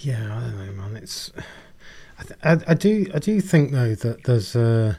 Yeah, 0.00 0.36
I 0.36 0.40
don't 0.40 0.58
know, 0.58 0.72
man. 0.72 0.96
It's 0.96 1.32
I, 2.18 2.22
th- 2.22 2.40
I, 2.42 2.70
I 2.72 2.74
do 2.74 3.06
I 3.14 3.18
do 3.18 3.40
think 3.40 3.72
though 3.72 3.94
that 3.94 4.24
there's 4.24 4.54
uh 4.54 4.94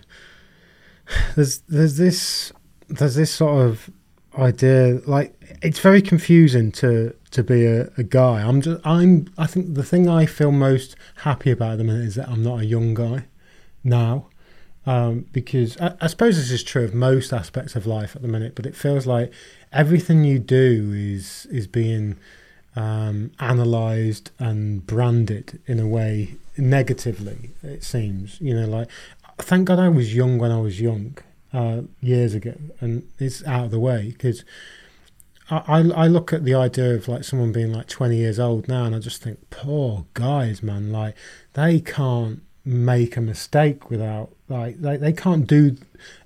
there's 1.36 1.59
there's 1.61 1.97
this 1.97 2.51
there's 2.89 3.15
this 3.15 3.32
sort 3.32 3.65
of 3.65 3.89
idea 4.38 4.99
like 5.05 5.36
it's 5.61 5.80
very 5.80 6.01
confusing 6.01 6.72
to 6.72 7.13
to 7.32 7.43
be 7.43 7.65
a, 7.65 7.89
a 7.97 8.03
guy. 8.03 8.41
I'm 8.41 8.61
just 8.61 8.86
I'm 8.86 9.28
I 9.38 9.47
think 9.47 9.76
the 9.76 9.84
thing 9.84 10.09
I 10.09 10.26
feel 10.26 10.51
most 10.51 10.95
happy 11.17 11.51
about 11.51 11.74
at 11.74 11.78
the 11.78 11.84
minute 11.84 12.05
is 12.05 12.15
that 12.15 12.30
I'm 12.30 12.43
not 12.43 12.59
a 12.59 12.65
young 12.65 12.93
guy 12.93 13.26
now. 13.84 14.28
Um, 14.84 15.28
because 15.32 15.80
I, 15.80 15.93
I 16.01 16.07
suppose 16.07 16.38
this 16.38 16.49
is 16.49 16.63
true 16.63 16.84
of 16.84 16.95
most 16.95 17.32
aspects 17.32 17.76
of 17.76 17.86
life 17.86 18.15
at 18.15 18.24
the 18.24 18.28
minute, 18.28 18.55
but 18.55 18.65
it 18.65 18.76
feels 18.76 19.05
like 19.05 19.32
everything 19.72 20.24
you 20.24 20.39
do 20.39 20.91
is 20.95 21.47
is 21.47 21.67
being 21.67 22.17
um, 22.76 23.32
analyzed 23.39 24.32
and 24.39 24.86
branded 24.86 25.59
in 25.65 25.80
a 25.80 25.88
way 25.88 26.36
negatively. 26.57 27.51
It 27.63 27.84
seems, 27.84 28.39
you 28.39 28.53
know, 28.53 28.67
like 28.67 28.88
thank 29.39 29.67
God 29.67 29.80
I 29.80 29.89
was 29.89 30.15
young 30.15 30.38
when 30.38 30.51
I 30.51 30.59
was 30.59 30.80
young 30.80 31.17
uh, 31.53 31.82
years 32.01 32.34
ago, 32.34 32.55
and 32.80 33.07
it's 33.19 33.45
out 33.45 33.65
of 33.65 33.72
the 33.72 33.80
way 33.80 34.09
because. 34.11 34.43
I, 35.53 35.80
I 35.80 36.07
look 36.07 36.32
at 36.32 36.45
the 36.45 36.55
idea 36.55 36.95
of 36.95 37.09
like 37.09 37.26
someone 37.26 37.51
being 37.51 37.74
like 37.74 37.88
20 37.88 38.15
years 38.15 38.39
old 38.39 38.69
now, 38.69 38.86
and 38.86 38.95
I 38.95 38.99
just 38.99 39.22
think, 39.22 39.49
poor 39.49 40.05
guys, 40.13 40.63
man. 40.63 40.93
Like 40.93 41.13
they 41.55 41.82
can't 41.82 42.41
make 42.63 43.17
a 43.17 43.22
mistake 43.22 43.89
without 43.89 44.30
like 44.47 44.80
they, 44.80 44.95
they 44.95 45.11
can't 45.11 45.47
do 45.47 45.76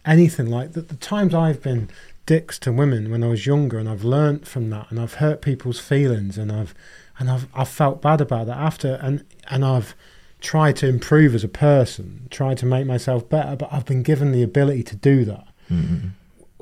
anything 0.06 0.48
like 0.48 0.74
the, 0.74 0.82
the 0.82 0.96
times 0.98 1.34
I've 1.34 1.64
been 1.64 1.90
dicks 2.26 2.58
to 2.60 2.72
women 2.72 3.12
when 3.12 3.24
I 3.24 3.28
was 3.28 3.46
younger 3.46 3.78
and 3.78 3.88
I've 3.88 4.04
learnt 4.04 4.48
from 4.48 4.70
that 4.72 4.90
and 4.90 5.00
I've 5.00 5.16
hurt 5.16 5.42
people's 5.42 5.80
feelings 5.80 6.38
and 6.38 6.52
I've 6.52 6.74
and 7.20 7.30
I've 7.30 7.48
I've 7.54 7.70
felt 7.70 8.02
bad 8.02 8.22
about 8.22 8.48
that 8.48 8.58
after 8.58 9.00
and 9.02 9.24
and 9.50 9.64
I've 9.64 9.96
tried 10.42 10.76
to 10.78 10.88
improve 10.88 11.34
as 11.34 11.44
a 11.44 11.50
person, 11.50 12.28
tried 12.30 12.58
to 12.60 12.66
make 12.66 12.86
myself 12.86 13.28
better, 13.28 13.56
but 13.56 13.70
I've 13.72 13.86
been 13.86 14.04
given 14.04 14.32
the 14.32 14.44
ability 14.44 14.84
to 14.84 14.96
do 14.96 15.26
that. 15.26 15.48
Mm-hmm. 15.72 16.10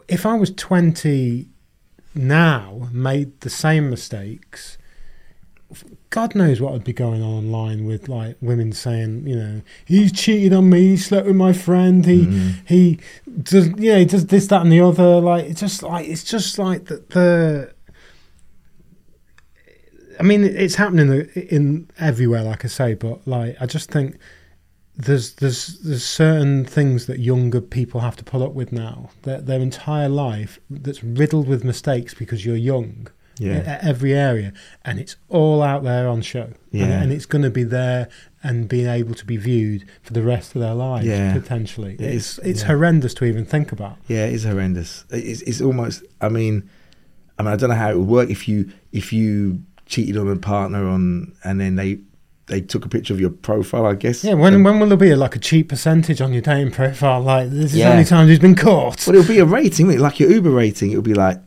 If 0.08 0.26
I 0.26 0.36
was 0.36 0.52
20 0.52 1.48
now, 2.16 2.90
made 2.92 3.42
the 3.42 3.50
same 3.50 3.90
mistakes, 3.90 4.78
God 6.14 6.36
knows 6.36 6.62
what 6.62 6.74
would 6.74 6.84
be 6.84 6.94
going 6.94 7.24
on 7.24 7.34
online 7.44 7.86
with 7.88 8.08
like 8.08 8.38
women 8.40 8.72
saying, 8.72 9.26
you 9.26 9.36
know, 9.36 9.62
he's 9.84 10.12
cheated 10.12 10.54
on 10.54 10.70
me, 10.70 10.90
he 10.90 10.98
slept 10.98 11.26
with 11.26 11.36
my 11.36 11.54
friend, 11.54 12.06
he 12.06 12.26
Mhm. 12.28 12.54
he 12.68 13.00
does, 13.42 13.70
yeah, 13.80 13.98
he 13.98 14.06
does 14.06 14.28
this, 14.28 14.46
that, 14.48 14.62
and 14.62 14.72
the 14.72 14.80
other. 14.80 15.20
Like 15.20 15.46
it's 15.46 15.60
just 15.60 15.82
like 15.82 16.08
it's 16.08 16.24
just 16.24 16.60
like 16.60 16.86
the. 16.86 16.98
the 17.10 17.74
I 20.20 20.24
mean, 20.24 20.44
it's 20.44 20.76
happening 20.76 21.10
in 21.36 21.90
everywhere, 21.98 22.44
like 22.44 22.64
I 22.64 22.68
say, 22.68 22.94
but 22.94 23.28
like 23.28 23.58
I 23.60 23.66
just 23.66 23.90
think 23.90 24.18
there's 24.96 25.34
there's 25.42 25.80
there's 25.80 26.06
certain 26.06 26.64
things 26.64 27.08
that 27.08 27.18
younger 27.18 27.60
people 27.60 28.02
have 28.02 28.16
to 28.18 28.24
put 28.24 28.44
up 28.44 28.54
with 28.54 28.72
now. 28.72 29.10
Their 29.24 29.42
their 29.42 29.60
entire 29.60 30.10
life 30.10 30.60
that's 30.70 31.04
riddled 31.04 31.48
with 31.48 31.64
mistakes 31.64 32.14
because 32.14 32.46
you're 32.46 32.56
young. 32.74 33.08
Yeah. 33.40 33.64
At 33.66 33.84
every 33.84 34.14
area, 34.14 34.54
and 34.86 35.00
it's 35.00 35.16
all 35.30 35.62
out 35.64 35.84
there 35.84 36.08
on 36.08 36.22
show. 36.22 36.44
And- 36.44 36.56
Yeah. 36.72 37.02
and, 37.02 37.12
it's 37.12 37.26
going 37.26 37.42
to 37.44 37.50
be 37.50 37.64
there 37.64 38.08
and 38.44 38.68
being 38.68 38.88
able 38.88 39.16
to 39.16 39.26
be 39.26 39.38
viewed 39.38 39.86
for 40.04 40.14
the 40.14 40.22
rest 40.22 40.54
of 40.56 40.62
their 40.62 40.74
lives 40.76 41.08
Yeah. 41.08 41.34
potentially. 41.34 41.94
It 41.96 42.02
it's 42.02 42.38
is, 42.38 42.40
it's 42.44 42.62
yeah. 42.62 42.68
horrendous 42.68 43.14
to 43.16 43.26
even 43.26 43.46
think 43.46 43.72
about. 43.72 43.98
Yeah, 44.08 44.26
it 44.26 44.34
is 44.34 44.44
horrendous. 44.44 45.06
It's, 45.10 45.42
it's 45.44 45.62
almost. 45.62 46.04
I 46.22 46.30
mean, 46.30 46.70
I 47.40 47.44
mean, 47.44 47.54
I 47.54 47.56
don't 47.56 47.70
know 47.70 47.76
how 47.76 47.90
it 47.92 47.98
would 47.98 48.08
work 48.08 48.30
if 48.30 48.48
you 48.48 48.70
if 48.92 49.12
you 49.12 49.62
cheated 49.86 50.18
on 50.18 50.28
a 50.30 50.36
partner 50.36 50.88
on 50.88 51.34
and 51.44 51.60
then 51.60 51.76
they 51.76 52.00
they 52.48 52.60
took 52.62 52.86
a 52.86 52.90
picture 52.90 53.14
of 53.14 53.20
your 53.22 53.30
profile. 53.32 53.86
I 53.86 53.96
guess. 53.96 54.24
Yeah, 54.24 54.34
when 54.36 54.54
And- 54.54 54.66
when 54.66 54.80
will 54.80 54.88
there 54.88 54.98
be 54.98 55.10
a, 55.12 55.16
like 55.18 55.36
a 55.36 55.40
cheap 55.40 55.70
percentage 55.70 56.22
on 56.22 56.34
your 56.34 56.42
dating 56.44 56.72
profile? 56.72 57.22
Like 57.22 57.50
this 57.50 57.72
is 57.72 57.76
Yeah. 57.78 57.86
how 57.88 57.94
many 57.94 58.06
times 58.06 58.30
he's 58.30 58.40
been 58.40 58.56
caught. 58.56 59.04
But 59.06 59.16
it'll 59.16 59.28
be 59.28 59.40
a 59.40 59.46
rating, 59.46 59.90
it? 59.92 60.00
like 60.00 60.20
your 60.20 60.30
Uber 60.30 60.52
rating. 60.52 60.92
It'll 60.92 61.02
be 61.02 61.14
like, 61.16 61.40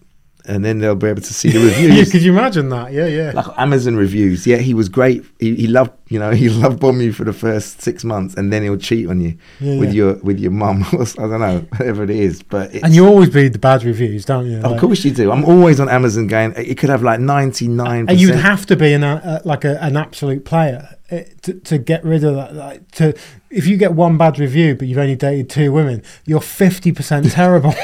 and 0.49 0.65
then 0.65 0.79
they'll 0.79 0.95
be 0.95 1.09
able 1.09 1.23
to 1.23 1.35
see 1.35 1.51
the 1.51 1.59
reviews. 1.65 1.97
yeah, 2.07 2.13
Could 2.13 2.23
you 2.23 2.33
imagine 2.33 2.69
that? 2.71 2.93
Yeah, 2.93 3.07
yeah. 3.07 3.33
like 3.35 3.47
Amazon 3.59 3.97
reviews. 3.97 4.47
Yeah, 4.47 4.57
he 4.59 4.75
was 4.75 4.89
great. 4.89 5.25
He, 5.41 5.55
he 5.57 5.67
loved, 5.67 5.93
you 6.09 6.19
know, 6.19 6.31
he 6.43 6.49
loved 6.49 6.81
bomb 6.81 7.01
you 7.01 7.13
for 7.13 7.25
the 7.25 7.33
first 7.33 7.83
six 7.83 8.05
months, 8.05 8.35
and 8.35 8.53
then 8.53 8.63
he'll 8.63 8.77
cheat 8.77 9.09
on 9.09 9.21
you 9.21 9.37
Yeah, 9.61 9.79
with 9.79 9.89
yeah. 9.91 9.95
your 9.95 10.15
with 10.23 10.39
your 10.39 10.53
mum. 10.53 10.85
I 10.93 11.05
don't 11.17 11.41
know, 11.41 11.67
whatever 11.77 12.05
it 12.05 12.11
is. 12.11 12.43
But 12.43 12.75
it's, 12.75 12.85
and 12.85 12.95
you 12.95 13.07
always 13.07 13.35
read 13.35 13.53
the 13.53 13.59
bad 13.59 13.85
reviews, 13.85 14.25
don't 14.25 14.47
you? 14.47 14.59
of 14.59 14.71
Like- 14.73 14.81
course 14.81 15.05
you 15.05 15.11
do. 15.11 15.31
I'm 15.33 15.45
always 15.45 15.81
on 15.81 15.89
Amazon 15.89 16.27
going. 16.27 16.55
It 16.57 16.79
could 16.79 16.91
have 16.91 17.03
like 17.03 17.21
ninety 17.21 17.69
nine. 17.69 18.07
And 18.09 18.21
you'd 18.21 18.35
have 18.37 18.67
to 18.67 18.77
be 18.77 18.93
an 18.93 19.05
uh, 19.05 19.41
like 19.45 19.65
a, 19.65 19.83
an 19.83 19.97
absolute 19.97 20.45
player 20.45 20.89
uh, 21.11 21.21
to, 21.43 21.55
to 21.55 21.79
get 21.79 22.05
rid 22.05 22.25
of 22.25 22.35
that. 22.37 22.55
Like, 22.55 22.91
to 22.93 23.15
if 23.51 23.67
you 23.67 23.77
get 23.77 23.93
one 23.95 24.17
bad 24.19 24.39
review, 24.39 24.75
but 24.75 24.87
you've 24.89 24.99
only 24.99 25.17
dated 25.17 25.49
two 25.51 25.73
women, 25.73 26.03
you're 26.25 26.41
fifty 26.41 26.93
percent 26.93 27.31
terrible. 27.33 27.75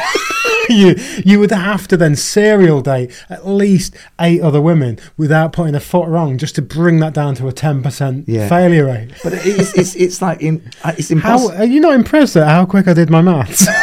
you 0.68 0.94
you 1.24 1.38
would 1.40 1.50
have 1.50 1.88
to 1.88 1.96
then 1.96 2.14
serial 2.16 2.80
date 2.80 3.10
at 3.28 3.46
least 3.46 3.94
eight 4.20 4.40
other 4.42 4.60
women 4.60 4.98
without 5.16 5.52
putting 5.52 5.74
a 5.74 5.80
foot 5.80 6.08
wrong, 6.08 6.38
just 6.38 6.54
to 6.56 6.62
bring 6.62 7.00
that 7.00 7.14
down 7.14 7.34
to 7.36 7.48
a 7.48 7.52
ten 7.52 7.82
percent 7.82 8.28
Yeah. 8.28 8.48
failure 8.48 8.86
rate. 8.86 9.10
But 9.22 9.32
it's 9.34 9.72
it's 9.76 9.94
it's 9.96 10.22
like 10.22 10.40
in 10.40 10.62
uh, 10.84 10.92
it's 10.98 11.10
impossible. 11.10 11.56
are 11.58 11.64
you 11.64 11.80
not 11.80 11.94
impressed 11.94 12.36
at 12.36 12.46
how 12.48 12.66
quick 12.66 12.88
I 12.88 12.94
did 12.94 13.10
my 13.10 13.22
maths? 13.22 13.66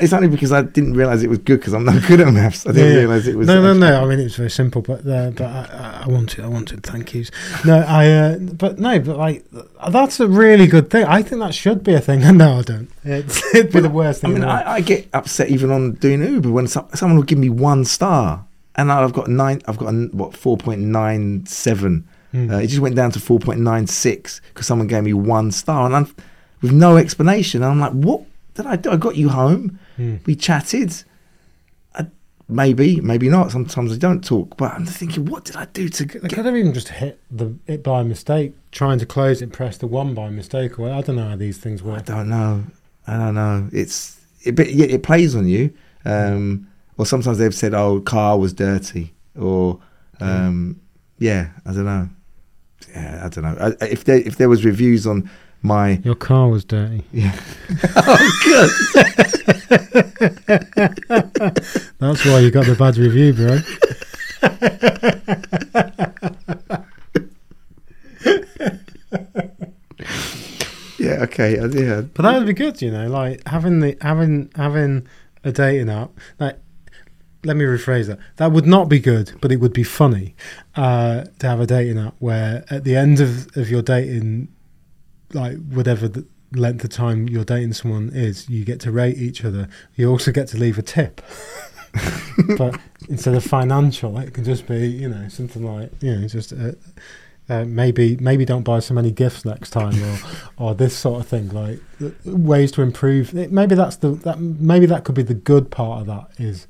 it's 0.00 0.12
only 0.12 0.28
because 0.28 0.52
I 0.52 0.62
didn't 0.62 0.94
realize 0.94 1.22
it 1.22 1.28
was 1.30 1.38
good 1.38 1.58
because 1.60 1.74
I'm 1.74 1.84
not 1.84 2.02
good 2.06 2.20
at 2.20 2.32
maths. 2.32 2.66
I 2.66 2.72
didn't 2.72 2.86
Yeah, 2.88 2.92
yeah. 2.94 2.98
realize 3.00 3.26
it 3.28 3.36
was. 3.36 3.46
No, 3.46 3.60
no, 3.62 3.72
no. 3.74 4.02
I 4.02 4.06
mean, 4.08 4.20
it's 4.20 4.36
very 4.36 4.50
simple, 4.50 4.82
but 4.82 5.00
uh, 5.06 5.30
but 5.30 5.42
I, 5.42 6.02
I 6.04 6.08
wanted, 6.08 6.44
I 6.44 6.48
wanted 6.48 6.82
thank 6.82 7.14
yous. 7.14 7.30
No, 7.64 7.78
I. 7.86 8.10
Uh, 8.10 8.38
but 8.38 8.78
no, 8.78 8.98
but 9.00 9.16
like 9.16 9.44
that's 9.90 10.20
a 10.20 10.26
really 10.28 10.66
good 10.66 10.90
thing. 10.90 11.04
I 11.04 11.22
think 11.22 11.40
that 11.40 11.54
should 11.54 11.82
be 11.84 11.94
a 11.94 12.00
thing. 12.00 12.22
No, 12.34 12.58
I 12.58 12.62
don't. 12.62 12.88
It's, 13.04 13.54
it'd 13.54 13.72
be 13.72 13.80
the 13.80 13.88
worst 13.90 14.24
I 14.24 14.28
thing. 14.28 14.34
mean, 14.34 14.42
in 14.42 14.48
the 14.48 14.54
world. 14.54 14.66
I, 14.66 14.72
I 14.74 14.80
get 14.80 15.08
upset 15.12 15.48
even 15.50 15.70
on 15.70 15.93
doing 16.00 16.22
Uber 16.22 16.50
when 16.50 16.66
some, 16.66 16.88
someone 16.94 17.18
would 17.18 17.26
give 17.26 17.38
me 17.38 17.48
one 17.50 17.84
star, 17.84 18.44
and 18.76 18.90
I've 18.90 19.12
got 19.12 19.28
nine. 19.28 19.62
I've 19.66 19.78
got 19.78 19.94
a, 19.94 20.08
what 20.12 20.36
four 20.36 20.56
point 20.56 20.80
nine 20.80 21.46
seven. 21.46 22.06
Hmm. 22.32 22.50
Uh, 22.50 22.58
it 22.58 22.66
just 22.66 22.80
went 22.80 22.96
down 22.96 23.10
to 23.12 23.20
four 23.20 23.38
point 23.38 23.60
nine 23.60 23.86
six 23.86 24.40
because 24.48 24.66
someone 24.66 24.88
gave 24.88 25.04
me 25.04 25.12
one 25.12 25.50
star, 25.52 25.86
and 25.86 25.94
I'm 25.94 26.14
with 26.62 26.72
no 26.72 26.96
explanation. 26.96 27.62
And 27.62 27.70
I'm 27.72 27.80
like, 27.80 27.92
what 27.92 28.22
did 28.54 28.66
I 28.66 28.76
do? 28.76 28.90
I 28.90 28.96
got 28.96 29.16
you 29.16 29.28
home. 29.28 29.78
Hmm. 29.96 30.16
We 30.26 30.34
chatted. 30.34 31.04
I, 31.94 32.06
maybe, 32.48 33.00
maybe 33.00 33.28
not. 33.28 33.52
Sometimes 33.52 33.92
I 33.92 33.96
don't 33.96 34.24
talk, 34.24 34.56
but 34.56 34.72
I'm 34.72 34.86
thinking, 34.86 35.26
what 35.26 35.44
did 35.44 35.56
I 35.56 35.66
do 35.66 35.88
to 35.88 36.04
They 36.04 36.18
get? 36.20 36.32
could 36.32 36.44
have 36.44 36.56
even 36.56 36.72
just 36.74 36.88
hit 36.88 37.20
the 37.30 37.54
it 37.66 37.82
by 37.82 38.02
mistake, 38.02 38.54
trying 38.72 38.98
to 38.98 39.06
close 39.06 39.40
it, 39.42 39.52
press 39.52 39.76
the 39.78 39.86
one 39.86 40.14
by 40.14 40.30
mistake. 40.30 40.78
Or 40.78 40.90
I 40.90 41.02
don't 41.02 41.16
know 41.16 41.28
how 41.28 41.36
these 41.36 41.58
things 41.58 41.82
work. 41.82 41.98
I 41.98 42.02
don't 42.02 42.28
know. 42.28 42.64
I 43.06 43.18
don't 43.18 43.34
know. 43.34 43.68
It's 43.72 44.18
it, 44.44 44.56
but 44.56 44.72
yeah, 44.72 44.86
it 44.86 45.02
plays 45.02 45.34
on 45.34 45.46
you. 45.46 45.72
Um, 46.04 46.68
or 46.96 47.06
sometimes 47.06 47.38
they've 47.38 47.54
said, 47.54 47.74
"Oh, 47.74 48.00
car 48.00 48.38
was 48.38 48.52
dirty," 48.52 49.14
or 49.38 49.80
um, 50.20 50.80
yeah, 51.18 51.48
I 51.66 51.72
don't 51.72 51.84
know. 51.84 52.08
Yeah, 52.90 53.22
I 53.24 53.28
don't 53.28 53.44
know. 53.44 53.74
I, 53.80 53.84
if 53.86 54.04
there 54.04 54.16
if 54.16 54.36
there 54.36 54.48
was 54.48 54.64
reviews 54.64 55.06
on 55.06 55.28
my 55.62 56.00
Your 56.04 56.14
car 56.14 56.48
was 56.48 56.64
dirty. 56.64 57.04
yeah, 57.12 57.38
oh 57.96 58.40
good. 58.44 58.70
That's 61.98 62.24
why 62.26 62.40
you 62.40 62.50
got 62.50 62.66
the 62.66 62.76
bad 62.78 62.96
review, 62.96 63.32
bro. 63.32 63.58
Yeah, 70.98 71.22
okay, 71.22 71.56
yeah, 71.56 72.02
But 72.02 72.22
that 72.22 72.38
would 72.38 72.46
be 72.46 72.52
good, 72.52 72.80
you 72.80 72.90
know, 72.90 73.08
like 73.08 73.46
having 73.46 73.80
the 73.80 73.96
having 74.00 74.50
having 74.54 75.06
a 75.42 75.52
dating 75.52 75.90
app. 75.90 76.10
Like, 76.38 76.58
let 77.44 77.56
me 77.56 77.64
rephrase 77.64 78.06
that. 78.06 78.18
That 78.36 78.52
would 78.52 78.66
not 78.66 78.88
be 78.88 78.98
good, 78.98 79.32
but 79.40 79.52
it 79.52 79.56
would 79.56 79.72
be 79.72 79.84
funny 79.84 80.34
uh, 80.76 81.24
to 81.38 81.46
have 81.46 81.60
a 81.60 81.66
dating 81.66 81.98
app 81.98 82.14
where 82.18 82.64
at 82.70 82.84
the 82.84 82.96
end 82.96 83.20
of, 83.20 83.54
of 83.56 83.70
your 83.70 83.82
dating, 83.82 84.48
like 85.32 85.56
whatever 85.68 86.08
the 86.08 86.26
length 86.52 86.84
of 86.84 86.90
time 86.90 87.28
you're 87.28 87.44
dating 87.44 87.74
someone 87.74 88.10
is, 88.14 88.48
you 88.48 88.64
get 88.64 88.80
to 88.80 88.92
rate 88.92 89.18
each 89.18 89.44
other. 89.44 89.68
You 89.94 90.10
also 90.10 90.32
get 90.32 90.48
to 90.48 90.56
leave 90.56 90.78
a 90.78 90.82
tip. 90.82 91.20
but 92.56 92.78
instead 93.08 93.34
of 93.34 93.44
financial, 93.44 94.18
it 94.18 94.32
can 94.32 94.44
just 94.44 94.66
be, 94.66 94.86
you 94.86 95.08
know, 95.08 95.28
something 95.28 95.64
like, 95.64 95.90
you 96.00 96.16
know, 96.16 96.26
just 96.26 96.52
uh, 96.52 96.72
uh, 97.48 97.64
maybe 97.64 98.16
maybe 98.16 98.44
don't 98.44 98.62
buy 98.62 98.78
so 98.78 98.94
many 98.94 99.10
gifts 99.10 99.44
next 99.44 99.70
time, 99.70 100.02
or 100.02 100.18
or 100.56 100.74
this 100.74 100.96
sort 100.96 101.20
of 101.20 101.28
thing, 101.28 101.50
like 101.50 101.78
uh, 102.02 102.10
ways 102.24 102.72
to 102.72 102.82
improve. 102.82 103.34
It, 103.36 103.52
maybe 103.52 103.74
that's 103.74 103.96
the 103.96 104.10
that 104.10 104.40
maybe 104.40 104.86
that 104.86 105.04
could 105.04 105.14
be 105.14 105.22
the 105.22 105.34
good 105.34 105.70
part 105.70 106.00
of 106.00 106.06
that 106.06 106.30
is 106.38 106.66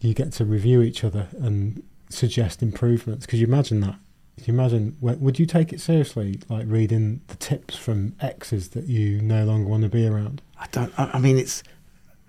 you 0.00 0.12
get 0.12 0.32
to 0.32 0.44
review 0.44 0.82
each 0.82 1.04
other 1.04 1.28
and 1.40 1.82
suggest 2.10 2.62
improvements. 2.62 3.24
Because 3.24 3.40
you 3.40 3.46
imagine 3.46 3.80
that. 3.80 3.96
You 4.44 4.52
imagine, 4.52 4.96
would 5.00 5.38
you 5.38 5.46
take 5.46 5.72
it 5.72 5.80
seriously, 5.80 6.40
like 6.48 6.66
reading 6.66 7.20
the 7.28 7.36
tips 7.36 7.76
from 7.76 8.16
exes 8.20 8.70
that 8.70 8.86
you 8.86 9.22
no 9.22 9.44
longer 9.44 9.70
want 9.70 9.84
to 9.84 9.88
be 9.88 10.06
around? 10.06 10.42
I 10.60 10.66
don't. 10.72 10.92
I, 10.98 11.18
mean, 11.20 11.38
it's 11.38 11.62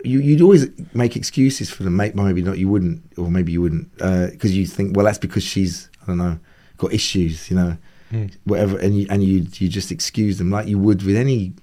you. 0.04 0.20
You'd 0.20 0.40
always 0.40 0.68
make 0.94 1.16
excuses 1.16 1.68
for 1.68 1.82
them. 1.82 1.96
Maybe 1.96 2.42
not. 2.42 2.58
You 2.58 2.68
wouldn't, 2.68 3.02
or 3.18 3.28
maybe 3.30 3.52
you 3.52 3.60
wouldn't, 3.60 3.92
because 3.98 4.56
you 4.56 4.66
think, 4.66 4.96
well, 4.96 5.04
that's 5.04 5.18
because 5.18 5.42
she's. 5.42 5.90
I 6.02 6.06
don't 6.06 6.18
know. 6.18 6.38
Got 6.76 6.92
issues, 6.92 7.50
you 7.50 7.56
know, 7.56 7.76
Mm. 8.12 8.30
whatever, 8.44 8.78
and 8.78 8.96
you 8.96 9.06
and 9.10 9.24
you 9.24 9.46
you 9.54 9.68
just 9.68 9.90
excuse 9.90 10.38
them 10.38 10.48
like 10.48 10.68
you 10.68 10.78
would 10.78 11.02
with 11.02 11.16
any 11.16 11.54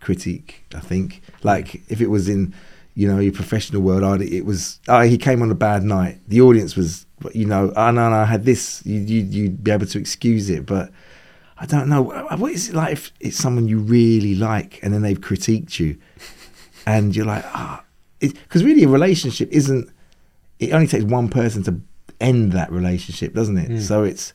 critique. 0.00 0.64
I 0.74 0.80
think, 0.80 1.22
like 1.44 1.82
if 1.88 2.00
it 2.00 2.08
was 2.08 2.28
in, 2.28 2.52
you 2.96 3.06
know, 3.06 3.20
your 3.20 3.32
professional 3.32 3.80
world, 3.80 4.02
I'd, 4.02 4.22
it 4.22 4.44
was. 4.44 4.80
Oh, 4.88 5.02
he 5.02 5.16
came 5.16 5.40
on 5.40 5.50
a 5.52 5.54
bad 5.54 5.84
night. 5.84 6.18
The 6.26 6.40
audience 6.40 6.74
was, 6.74 7.06
you 7.32 7.46
know, 7.46 7.72
oh 7.76 7.90
no, 7.92 8.10
no, 8.10 8.16
I 8.16 8.24
had 8.24 8.44
this. 8.44 8.84
You 8.84 8.98
you 8.98 9.20
you'd 9.22 9.62
be 9.62 9.70
able 9.70 9.86
to 9.86 9.98
excuse 9.98 10.50
it, 10.50 10.66
but. 10.66 10.90
I 11.56 11.66
don't 11.66 11.88
know. 11.88 12.02
What 12.02 12.50
is 12.50 12.70
it 12.70 12.74
like 12.74 12.92
if 12.92 13.12
it's 13.20 13.36
someone 13.36 13.68
you 13.68 13.78
really 13.78 14.34
like 14.34 14.80
and 14.82 14.92
then 14.92 15.02
they've 15.02 15.20
critiqued 15.20 15.78
you, 15.78 15.96
and 16.84 17.14
you're 17.14 17.24
like, 17.24 17.44
ah, 17.54 17.84
because 18.18 18.64
really 18.64 18.82
a 18.82 18.88
relationship 18.88 19.48
isn't. 19.52 19.88
It 20.58 20.72
only 20.72 20.88
takes 20.88 21.04
one 21.04 21.28
person 21.28 21.62
to 21.62 21.80
end 22.20 22.50
that 22.52 22.72
relationship, 22.72 23.34
doesn't 23.34 23.56
it? 23.56 23.70
Mm. 23.70 23.80
So 23.80 24.02
it's 24.02 24.34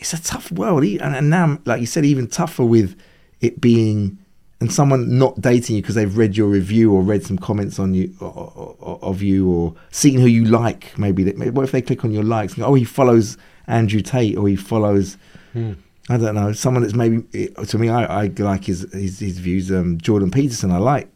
it's 0.00 0.12
a 0.12 0.22
tough 0.22 0.50
world, 0.50 0.82
and, 0.82 1.14
and 1.14 1.30
now, 1.30 1.58
like 1.64 1.80
you 1.80 1.86
said, 1.86 2.04
even 2.04 2.26
tougher 2.26 2.64
with 2.64 2.98
it 3.40 3.60
being 3.60 4.18
and 4.60 4.70
someone 4.70 5.16
not 5.18 5.40
dating 5.40 5.76
you 5.76 5.82
because 5.82 5.94
they've 5.94 6.16
read 6.18 6.36
your 6.36 6.46
review 6.48 6.92
or 6.92 7.00
read 7.00 7.24
some 7.24 7.38
comments 7.38 7.78
on 7.78 7.94
you 7.94 8.14
o- 8.20 8.26
o- 8.26 8.76
o- 8.82 8.98
of 9.00 9.22
you 9.22 9.50
or 9.50 9.74
seen 9.90 10.18
who 10.18 10.26
you 10.26 10.44
like. 10.44 10.98
Maybe 10.98 11.22
that. 11.24 11.38
What 11.54 11.62
if 11.64 11.72
they 11.72 11.80
click 11.80 12.04
on 12.04 12.10
your 12.12 12.24
likes? 12.24 12.52
And 12.54 12.62
go, 12.62 12.66
oh, 12.66 12.74
he 12.74 12.84
follows 12.84 13.38
Andrew 13.66 14.02
Tate 14.02 14.36
or 14.36 14.46
he 14.48 14.56
follows. 14.56 15.16
Mm. 15.54 15.76
I 16.10 16.16
don't 16.18 16.34
know. 16.34 16.52
Someone 16.52 16.82
that's 16.82 16.94
maybe 16.94 17.22
to 17.66 17.78
me, 17.78 17.88
I, 17.88 18.24
I 18.24 18.26
like 18.38 18.64
his, 18.64 18.82
his 18.92 19.18
his 19.20 19.38
views. 19.38 19.70
Um, 19.70 19.96
Jordan 19.98 20.30
Peterson, 20.30 20.70
I 20.72 20.78
like 20.78 21.08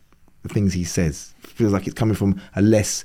the 0.43 0.49
things 0.49 0.72
he 0.72 0.85
says. 0.85 1.35
Feels 1.41 1.72
like 1.72 1.87
it's 1.87 1.95
coming 1.95 2.14
from 2.14 2.41
a 2.57 2.62
less 2.62 3.05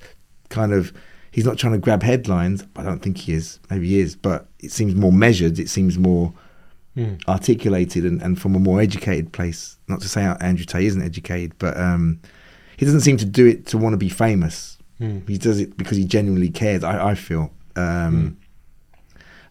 kind 0.49 0.71
of. 0.71 0.93
He's 1.31 1.45
not 1.45 1.57
trying 1.57 1.73
to 1.73 1.79
grab 1.79 2.01
headlines. 2.03 2.65
I 2.75 2.83
don't 2.83 3.01
think 3.01 3.17
he 3.17 3.33
is. 3.33 3.59
Maybe 3.69 3.87
he 3.89 3.99
is, 3.99 4.15
but 4.15 4.47
it 4.59 4.71
seems 4.71 4.95
more 4.95 5.11
measured. 5.11 5.59
It 5.59 5.69
seems 5.69 5.97
more 5.97 6.33
Mm. 6.97 7.21
articulated 7.27 8.03
and, 8.03 8.19
and 8.21 8.41
from 8.41 8.55
a 8.55 8.59
more 8.59 8.81
educated 8.81 9.31
place. 9.31 9.77
Not 9.87 10.01
to 10.01 10.09
say 10.09 10.23
Andrew 10.41 10.65
Tate 10.65 10.83
isn't 10.85 11.01
educated, 11.01 11.53
but 11.59 11.77
um, 11.77 12.19
he 12.77 12.83
doesn't 12.85 13.01
seem 13.01 13.15
to 13.17 13.25
do 13.25 13.45
it 13.45 13.67
to 13.67 13.77
want 13.77 13.93
to 13.93 13.97
be 13.97 14.09
famous. 14.09 14.77
Mm. 14.99 15.29
He 15.29 15.37
does 15.37 15.59
it 15.59 15.77
because 15.77 15.97
he 15.97 16.03
genuinely 16.03 16.49
cares. 16.49 16.83
I, 16.83 17.11
I 17.11 17.15
feel. 17.15 17.51
Um, 17.75 18.37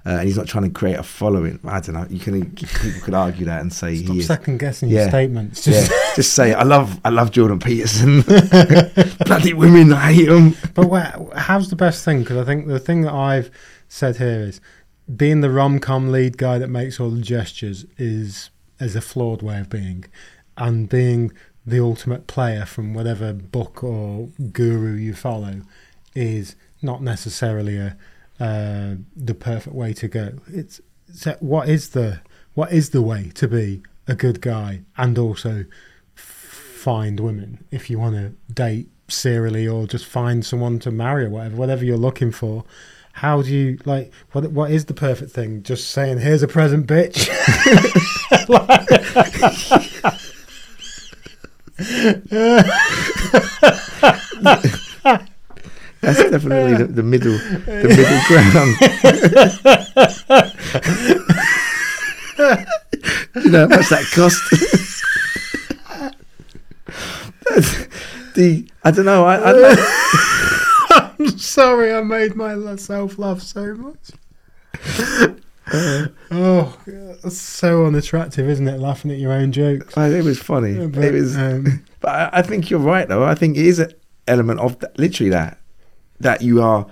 uh, 0.04 0.10
and 0.10 0.22
he's 0.26 0.36
not 0.36 0.46
trying 0.48 0.64
to 0.64 0.70
create 0.70 0.98
a 0.98 1.02
following. 1.02 1.58
I 1.64 1.80
don't 1.80 1.94
know. 1.94 2.06
You 2.10 2.18
can 2.18 2.50
people 2.50 2.90
could 3.02 3.14
argue 3.14 3.46
that 3.46 3.60
and 3.60 3.72
say 3.72 3.96
Stop 3.96 4.16
second 4.22 4.58
guessing 4.58 4.88
Yeah. 4.88 5.02
your 5.02 5.08
statements. 5.10 5.66
Yeah, 5.66 5.72
Just, 5.86 5.92
just 6.16 6.32
say 6.34 6.54
I 6.54 6.64
love 6.64 7.00
I 7.04 7.10
love 7.10 7.30
Jordan 7.30 7.60
Peterson. 7.60 8.22
Bloody 9.26 9.52
women, 9.54 9.92
I 9.92 10.12
hate 10.12 10.26
them. 10.28 10.56
But 10.74 10.86
where, 10.88 11.14
how's 11.36 11.70
the 11.70 11.76
best 11.76 12.04
thing? 12.04 12.20
Because 12.20 12.36
I 12.36 12.44
think 12.44 12.66
the 12.66 12.78
thing 12.80 13.02
that 13.02 13.12
I've 13.14 13.50
said 13.88 14.16
here 14.16 14.42
is 14.42 14.60
being 15.14 15.40
the 15.40 15.50
rom 15.50 15.78
com 15.78 16.10
lead 16.10 16.36
guy 16.36 16.58
that 16.58 16.68
makes 16.68 17.00
all 17.00 17.10
the 17.10 17.22
gestures 17.22 17.86
is 17.96 18.50
is 18.80 18.94
a 18.94 19.00
flawed 19.00 19.42
way 19.42 19.58
of 19.60 19.70
being, 19.70 20.04
and 20.56 20.88
being 20.88 21.32
the 21.66 21.80
ultimate 21.80 22.26
player 22.26 22.64
from 22.64 22.94
whatever 22.94 23.32
book 23.32 23.82
or 23.82 24.28
guru 24.52 24.94
you 24.94 25.14
follow 25.14 25.62
is 26.14 26.56
not 26.82 27.02
necessarily 27.02 27.76
a 27.76 27.96
uh, 28.40 28.94
the 29.16 29.34
perfect 29.34 29.74
way 29.74 29.92
to 29.92 30.08
go. 30.08 30.38
It's 30.48 30.80
so 31.12 31.36
what 31.40 31.68
is 31.68 31.90
the 31.90 32.20
what 32.54 32.72
is 32.72 32.90
the 32.90 33.02
way 33.02 33.30
to 33.34 33.48
be 33.48 33.82
a 34.06 34.14
good 34.14 34.40
guy 34.40 34.82
and 34.96 35.18
also 35.18 35.64
f- 36.16 36.22
find 36.22 37.20
women 37.20 37.64
if 37.70 37.90
you 37.90 37.98
want 37.98 38.14
to 38.14 38.52
date 38.52 38.88
serially 39.08 39.66
or 39.66 39.86
just 39.86 40.04
find 40.04 40.44
someone 40.44 40.78
to 40.78 40.90
marry 40.90 41.24
or 41.24 41.30
whatever 41.30 41.56
whatever 41.56 41.84
you're 41.84 41.96
looking 41.96 42.30
for 42.30 42.64
how 43.18 43.42
do 43.42 43.52
you 43.52 43.78
like 43.84 44.12
what 44.32 44.48
what 44.52 44.70
is 44.70 44.84
the 44.84 44.94
perfect 44.94 45.32
thing 45.32 45.62
just 45.64 45.90
saying 45.90 46.18
here's 46.18 46.42
a 46.42 46.48
present 46.48 46.86
bitch 46.86 47.28
That's 56.00 56.30
definitely 56.30 56.74
the, 56.74 56.84
the 56.86 57.02
middle 57.02 57.32
the 57.32 57.88
middle 57.88 58.20
ground. 58.28 58.76
you 63.44 63.50
know 63.50 63.68
how 63.68 63.76
much 63.76 63.88
that 63.88 64.04
cost? 64.14 64.40
the 68.34 68.68
I 68.84 68.90
don't 68.90 69.04
know. 69.04 69.24
I, 69.24 69.52
I 69.52 70.24
sorry 71.58 71.92
i 71.92 72.00
made 72.00 72.34
myself 72.36 73.18
laugh 73.18 73.40
so 73.42 73.74
much 73.74 74.10
oh 76.30 76.78
that's 76.86 77.36
so 77.36 77.84
unattractive 77.84 78.48
isn't 78.48 78.68
it 78.68 78.78
laughing 78.80 79.10
at 79.10 79.18
your 79.18 79.32
own 79.32 79.52
jokes 79.52 79.96
I- 79.96 80.08
it 80.10 80.24
was 80.24 80.38
funny. 80.38 80.86
but, 80.86 81.04
it 81.04 81.12
was, 81.12 81.36
um, 81.36 81.84
but 82.00 82.08
I, 82.08 82.30
I 82.38 82.42
think 82.42 82.70
you're 82.70 82.80
right 82.80 83.08
though. 83.08 83.24
I 83.24 83.34
think 83.34 83.56
it 83.56 83.66
is 83.66 83.78
an 83.78 83.92
element 84.26 84.60
of 84.60 84.78
that, 84.78 84.98
literally 84.98 85.30
that 85.30 85.58
that 86.20 86.42
you 86.42 86.62
are 86.62 86.86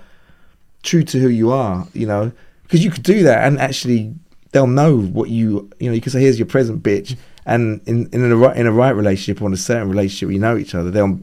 true 0.83 1.03
to 1.03 1.19
who 1.19 1.29
you 1.29 1.51
are. 1.51 1.87
You 1.93 2.07
know, 2.07 2.31
because 2.63 2.83
you 2.83 2.91
could 2.91 3.03
do 3.03 3.23
that 3.23 3.47
and 3.47 3.59
actually 3.59 4.13
they'll 4.51 4.67
know 4.67 4.97
what 4.97 5.29
you 5.29 5.69
you 5.79 5.89
know. 5.89 5.95
You 5.95 6.01
can 6.01 6.11
say, 6.11 6.21
"Here's 6.21 6.37
your 6.37 6.45
present, 6.45 6.83
bitch," 6.83 7.15
and 7.45 7.81
in 7.87 8.07
in 8.11 8.31
a 8.31 8.35
right 8.35 8.55
in 8.55 8.67
a 8.67 8.71
right 8.71 8.95
relationship 8.95 9.41
or 9.41 9.47
in 9.47 9.53
a 9.53 9.57
certain 9.57 9.89
relationship, 9.89 10.31
you 10.31 10.39
know 10.39 10.57
each 10.57 10.75
other. 10.75 10.91
They'll 10.91 11.19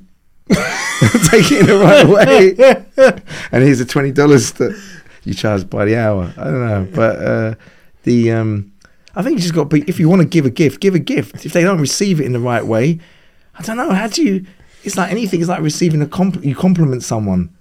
take 1.31 1.51
it 1.51 1.61
in 1.61 1.67
the 1.67 1.79
right 1.79 2.07
way. 2.07 2.55
and 3.53 3.65
here's 3.65 3.79
the 3.79 3.85
twenty 3.85 4.13
dollars 4.13 4.53
that 4.53 4.79
you 5.25 5.33
charge 5.35 5.69
by 5.69 5.85
the 5.85 5.97
hour. 5.97 6.33
I 6.37 6.45
don't 6.45 6.67
know, 6.67 6.89
but 6.95 7.17
uh, 7.17 7.55
the 8.03 8.33
um, 8.33 8.73
I 9.15 9.23
think 9.23 9.37
you 9.37 9.43
just 9.43 9.55
got 9.55 9.71
to 9.71 9.77
be. 9.77 9.89
If 9.89 9.99
you 9.99 10.09
want 10.09 10.23
to 10.23 10.29
give 10.29 10.45
a 10.45 10.51
gift, 10.51 10.81
give 10.81 10.95
a 10.95 10.99
gift. 10.99 11.47
If 11.47 11.53
they 11.53 11.63
don't 11.63 11.81
receive 11.81 12.21
it 12.21 12.27
in 12.27 12.33
the 12.33 12.41
right 12.41 12.65
way, 12.65 13.01
I 13.59 13.63
don't 13.63 13.77
know. 13.77 13.91
How 13.93 14.07
do 14.07 14.23
you? 14.23 14.47
It's 14.83 14.97
like 14.97 15.11
anything. 15.11 15.41
It's 15.41 15.49
like 15.49 15.63
receiving 15.63 16.03
a 16.03 16.07
compliment. 16.07 16.47
You 16.47 16.55
compliment 16.55 17.03
someone, 17.03 17.55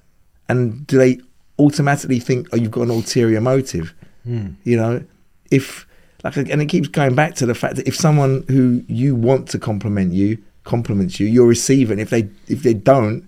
and 0.49 0.85
do 0.85 0.97
they 0.97 1.19
automatically 1.59 2.19
think, 2.19 2.49
"Oh, 2.51 2.57
you've 2.57 2.71
got 2.71 2.81
an 2.81 2.89
ulterior 2.89 3.39
motive"? 3.39 3.93
hmm. 4.23 4.49
You 4.63 4.77
know, 4.77 5.03
if 5.51 5.87
like, 6.23 6.35
and 6.35 6.61
it 6.61 6.67
keeps 6.67 6.87
going 6.87 7.15
back 7.15 7.35
to 7.35 7.45
the 7.45 7.55
fact 7.55 7.75
that 7.75 7.87
if 7.87 7.95
someone 7.95 8.45
who 8.47 8.83
you 8.87 9.15
want 9.15 9.49
to 9.49 9.59
compliment 9.59 10.13
you 10.13 10.37
compliments 10.63 11.19
you, 11.19 11.27
you'll 11.27 11.47
receive 11.47 11.89
it. 11.89 11.93
And 11.93 12.01
if 12.01 12.09
they 12.09 12.29
if 12.47 12.63
they 12.63 12.73
don't, 12.73 13.27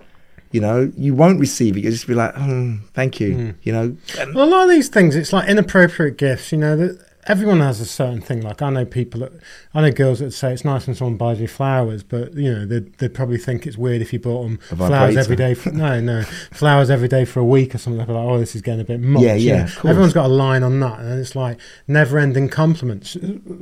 you 0.52 0.62
know, 0.62 0.92
you 0.98 1.14
won't 1.14 1.40
receive 1.40 1.76
it. 1.76 1.82
You'll 1.82 1.92
just 1.92 2.08
be 2.08 2.14
like, 2.14 2.34
oh, 2.38 2.78
"Thank 2.94 3.20
you," 3.20 3.30
Mm. 3.36 3.56
you 3.64 3.74
know. 3.74 3.98
And- 4.20 4.34
Well, 4.36 4.48
a 4.48 4.50
lot 4.50 4.64
of 4.64 4.70
these 4.70 4.88
things, 4.90 5.16
it's 5.16 5.34
like 5.34 5.50
inappropriate 5.50 6.18
gifts. 6.18 6.52
You 6.52 6.58
know, 6.60 6.78
that 6.78 7.00
everyone 7.28 7.60
has 7.60 7.80
a 7.80 7.86
certain 7.86 8.22
thing. 8.22 8.42
Like 8.42 8.62
I 8.62 8.70
know 8.70 8.86
people 8.86 9.22
that 9.22 9.32
I 9.74 9.82
know 9.82 9.92
girls 9.92 10.20
that 10.20 10.32
say 10.32 10.54
it's 10.54 10.66
nice 10.66 10.88
when 10.88 10.96
someone 10.96 11.18
buys 11.18 11.40
you 11.40 11.48
flowers, 11.48 12.04
but 12.04 12.34
you 12.36 12.54
know 12.54 12.66
they'd, 12.66 12.94
they'd 12.98 13.14
probably 13.14 13.38
think 13.38 13.66
it's 13.66 13.78
weird 13.78 14.02
if 14.02 14.14
you 14.14 14.20
bought 14.20 14.44
them 14.44 14.58
flowers 14.58 15.18
every 15.18 15.36
day. 15.36 15.54
For, 15.54 15.72
no, 15.72 16.00
no, 16.00 16.24
flowers 16.52 16.90
every 16.90 17.08
day 17.08 17.26
for 17.26 17.40
a 17.40 17.46
week 17.46 17.74
or 17.76 17.78
something. 17.78 17.98
They'd 17.98 18.08
be 18.08 18.14
like, 18.14 18.26
oh, 18.28 18.38
this 18.40 18.56
is 18.56 18.62
getting 18.62 18.82
a 18.82 18.86
bit 18.86 19.00
much. 19.00 19.24
Yeah, 19.24 19.36
yeah, 19.36 19.58
know. 19.58 19.64
of 19.64 19.76
course. 19.78 19.90
Everyone's 19.90 20.14
got 20.14 20.26
a 20.26 20.34
line 20.34 20.64
on 20.64 20.80
that, 20.80 21.00
and 21.00 21.20
it's 21.20 21.36
like 21.36 21.60
never-ending 21.88 22.50
compliments. 22.50 23.18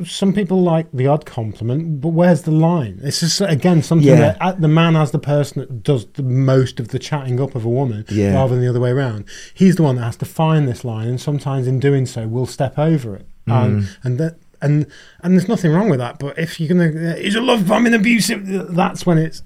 Some 0.05 0.34
people 0.34 0.61
like 0.61 0.88
the 0.91 1.07
odd 1.07 1.26
compliment, 1.26 2.01
but 2.01 2.09
where's 2.09 2.43
the 2.43 2.51
line? 2.51 2.99
It's 3.03 3.20
just 3.22 3.41
again 3.41 3.82
something 3.82 4.07
Yeah. 4.07 4.16
that 4.16 4.38
uh, 4.41 4.51
the 4.53 4.68
man 4.68 4.95
as 4.95 5.11
the 5.11 5.20
person 5.20 5.59
that 5.61 5.84
does 5.84 6.05
the 6.14 6.24
most 6.24 6.80
of 6.80 6.89
the 6.89 6.99
chatting 6.99 7.39
up 7.39 7.55
of 7.55 7.66
a 7.66 7.70
woman, 7.70 8.05
Yeah. 8.09 8.34
rather 8.34 8.55
than 8.55 8.64
the 8.64 8.70
other 8.70 8.80
way 8.80 8.91
around. 8.91 9.26
He's 9.53 9.76
the 9.78 9.84
one 9.84 9.95
that 9.95 10.03
has 10.03 10.18
to 10.18 10.26
find 10.26 10.68
this 10.68 10.84
line, 10.84 11.07
and 11.07 11.22
sometimes 11.22 11.68
in 11.68 11.80
doing 11.80 12.05
so, 12.05 12.28
we'll 12.28 12.45
step 12.45 12.78
over 12.78 13.16
it. 13.16 13.28
And 13.48 13.84
Mm. 13.84 13.88
and 14.04 14.18
that 14.20 14.36
and 14.62 14.86
and 15.22 15.34
there's 15.34 15.48
nothing 15.50 15.72
wrong 15.72 15.89
with 15.89 16.00
that. 16.00 16.20
But 16.20 16.38
if 16.39 16.60
you're 16.60 16.70
gonna, 16.70 16.86
uh, 17.12 17.16
is 17.16 17.36
a 17.36 17.41
love 17.41 17.68
bombing 17.68 17.94
abusive? 17.94 18.46
That's 18.74 19.06
when 19.06 19.18
it's 19.18 19.44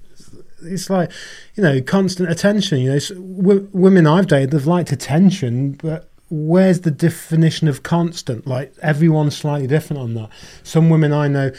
it's 0.62 0.88
like 0.90 1.10
you 1.56 1.62
know 1.62 1.80
constant 1.82 2.30
attention. 2.30 2.78
You 2.80 2.90
know, 2.90 2.96
s- 2.96 3.08
w- 3.08 3.68
women 3.72 4.06
I've 4.06 4.26
dated 4.28 4.50
they've 4.52 4.66
liked 4.66 4.92
attention, 4.92 5.72
but 5.82 6.08
where's 6.30 6.80
the 6.80 6.90
definition 6.92 7.66
of 7.68 7.82
constant? 7.82 8.46
Like 8.46 8.72
everyone's 8.82 9.36
slightly 9.36 9.66
different 9.66 10.00
on 10.02 10.14
that. 10.14 10.28
Some 10.62 10.90
women 10.90 11.12
I 11.12 11.26
know 11.28 11.50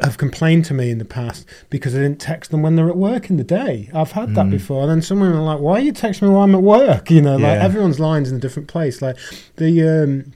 have 0.00 0.16
complained 0.16 0.64
to 0.66 0.74
me 0.74 0.90
in 0.90 0.98
the 0.98 1.04
past 1.04 1.44
because 1.70 1.92
I 1.96 1.98
didn't 1.98 2.20
text 2.20 2.52
them 2.52 2.62
when 2.62 2.76
they're 2.76 2.88
at 2.88 2.96
work 2.96 3.30
in 3.30 3.36
the 3.36 3.42
day. 3.42 3.90
I've 3.92 4.12
had 4.12 4.36
that 4.36 4.46
Mm. 4.46 4.50
before. 4.50 4.82
And 4.82 4.90
then 4.92 5.02
some 5.02 5.18
women 5.18 5.36
are 5.36 5.42
like, 5.42 5.58
"Why 5.58 5.72
are 5.78 5.80
you 5.80 5.92
texting 5.92 6.22
me 6.22 6.28
while 6.28 6.42
I'm 6.44 6.54
at 6.54 6.62
work?" 6.62 7.10
You 7.16 7.20
know, 7.22 7.32
like 7.34 7.56
Yeah. 7.58 7.64
everyone's 7.64 7.98
lines 7.98 8.30
in 8.30 8.36
a 8.36 8.40
different 8.40 8.68
place. 8.68 9.02
Like 9.02 9.16
the 9.56 9.82
um, 9.88 10.32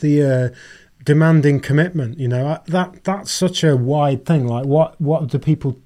the 0.00 0.22
uh, 0.22 0.48
demanding 1.04 1.60
commitment. 1.60 2.18
You 2.18 2.28
know, 2.28 2.58
that 2.66 3.04
that's 3.04 3.30
such 3.30 3.62
a 3.62 3.76
wide 3.76 4.24
thing. 4.26 4.46
Like, 4.46 4.66
what 4.66 5.00
what 5.00 5.28
do 5.28 5.38
people 5.38 5.78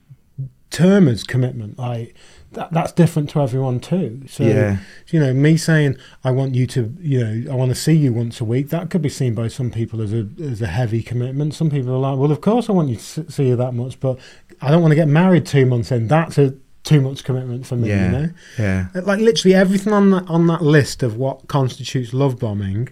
term 0.70 1.08
as 1.08 1.24
commitment? 1.24 1.78
Like. 1.78 2.14
That, 2.52 2.72
that's 2.72 2.92
different 2.92 3.28
to 3.30 3.42
everyone 3.42 3.78
too. 3.78 4.22
So, 4.26 4.42
Yeah. 4.42 4.78
you 5.08 5.20
know, 5.20 5.34
me 5.34 5.58
saying 5.58 5.98
I 6.24 6.30
want 6.30 6.54
you 6.54 6.66
to, 6.68 6.94
you 6.98 7.22
know, 7.22 7.52
I 7.52 7.54
want 7.54 7.68
to 7.68 7.74
see 7.74 7.92
you 7.92 8.10
once 8.10 8.40
a 8.40 8.44
week. 8.46 8.70
That 8.70 8.88
could 8.88 9.02
be 9.02 9.10
seen 9.10 9.34
by 9.34 9.48
some 9.48 9.70
people 9.70 10.00
as 10.00 10.14
a 10.14 10.26
as 10.42 10.62
a 10.62 10.66
heavy 10.66 11.02
commitment. 11.02 11.52
Some 11.52 11.68
people 11.68 11.92
are 11.92 11.98
like, 11.98 12.18
well, 12.18 12.32
of 12.32 12.40
course 12.40 12.70
I 12.70 12.72
want 12.72 12.88
you 12.88 12.96
to 12.96 13.30
see 13.30 13.48
you 13.48 13.56
that 13.56 13.74
much, 13.74 14.00
but 14.00 14.18
I 14.62 14.70
don't 14.70 14.80
want 14.80 14.92
to 14.92 14.96
get 14.96 15.08
married 15.08 15.44
two 15.44 15.66
months 15.66 15.92
in. 15.92 16.08
That's 16.08 16.38
a 16.38 16.54
too 16.84 17.02
much 17.02 17.22
commitment 17.22 17.66
for 17.66 17.76
me. 17.76 17.90
Yeah. 17.90 18.06
You 18.06 18.10
know, 18.12 18.30
yeah. 18.58 18.86
like 18.94 19.20
literally 19.20 19.54
everything 19.54 19.92
on 19.92 20.08
that 20.12 20.26
on 20.30 20.46
that 20.46 20.62
list 20.62 21.02
of 21.02 21.18
what 21.18 21.48
constitutes 21.48 22.14
love 22.14 22.38
bombing 22.38 22.88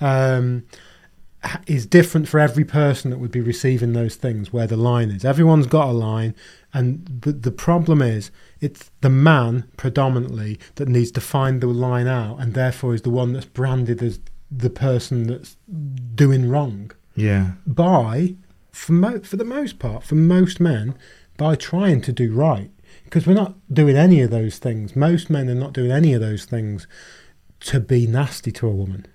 um, 0.00 0.62
is 1.66 1.86
different 1.86 2.28
for 2.28 2.38
every 2.38 2.64
person 2.64 3.10
that 3.10 3.18
would 3.18 3.30
be 3.32 3.40
receiving 3.40 3.92
those 3.92 4.14
things. 4.14 4.52
Where 4.52 4.66
the 4.66 4.76
line 4.76 5.10
is, 5.10 5.24
everyone's 5.24 5.66
got 5.66 5.88
a 5.88 5.92
line, 5.92 6.34
and 6.72 7.20
but 7.20 7.42
the 7.42 7.50
problem 7.50 8.00
is 8.02 8.30
it's 8.60 8.90
the 9.00 9.10
man 9.10 9.64
predominantly 9.76 10.58
that 10.76 10.88
needs 10.88 11.10
to 11.12 11.20
find 11.20 11.60
the 11.60 11.66
line 11.66 12.06
out, 12.06 12.38
and 12.40 12.54
therefore 12.54 12.94
is 12.94 13.02
the 13.02 13.10
one 13.10 13.32
that's 13.32 13.46
branded 13.46 14.02
as 14.02 14.20
the 14.50 14.70
person 14.70 15.26
that's 15.26 15.56
doing 16.14 16.48
wrong 16.48 16.90
Yeah. 17.16 17.52
by 17.66 18.34
for 18.70 18.92
mo- 18.92 19.20
for 19.20 19.36
the 19.36 19.44
most 19.44 19.78
part 19.78 20.02
for 20.04 20.14
most 20.14 20.60
men 20.60 20.94
by 21.38 21.54
trying 21.54 22.00
to 22.02 22.12
do 22.12 22.32
right 22.32 22.70
because 23.04 23.26
we're 23.26 23.32
not 23.34 23.54
doing 23.72 23.96
any 23.96 24.20
of 24.20 24.30
those 24.30 24.58
things 24.58 24.94
most 24.94 25.30
men 25.30 25.48
are 25.48 25.54
not 25.54 25.72
doing 25.72 25.90
any 25.90 26.12
of 26.12 26.20
those 26.20 26.44
things 26.44 26.86
to 27.60 27.80
be 27.80 28.06
nasty 28.06 28.52
to 28.52 28.66
a 28.66 28.70
woman 28.70 29.06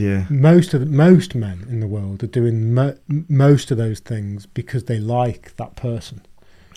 Yeah. 0.00 0.26
most 0.30 0.74
of 0.74 0.80
the, 0.80 0.86
most 0.86 1.34
men 1.34 1.66
in 1.68 1.80
the 1.80 1.86
world 1.86 2.22
are 2.22 2.26
doing 2.28 2.72
mo- 2.74 2.96
most 3.28 3.70
of 3.70 3.76
those 3.78 4.00
things 4.00 4.46
because 4.46 4.84
they 4.84 4.98
like 4.98 5.56
that 5.56 5.76
person 5.76 6.22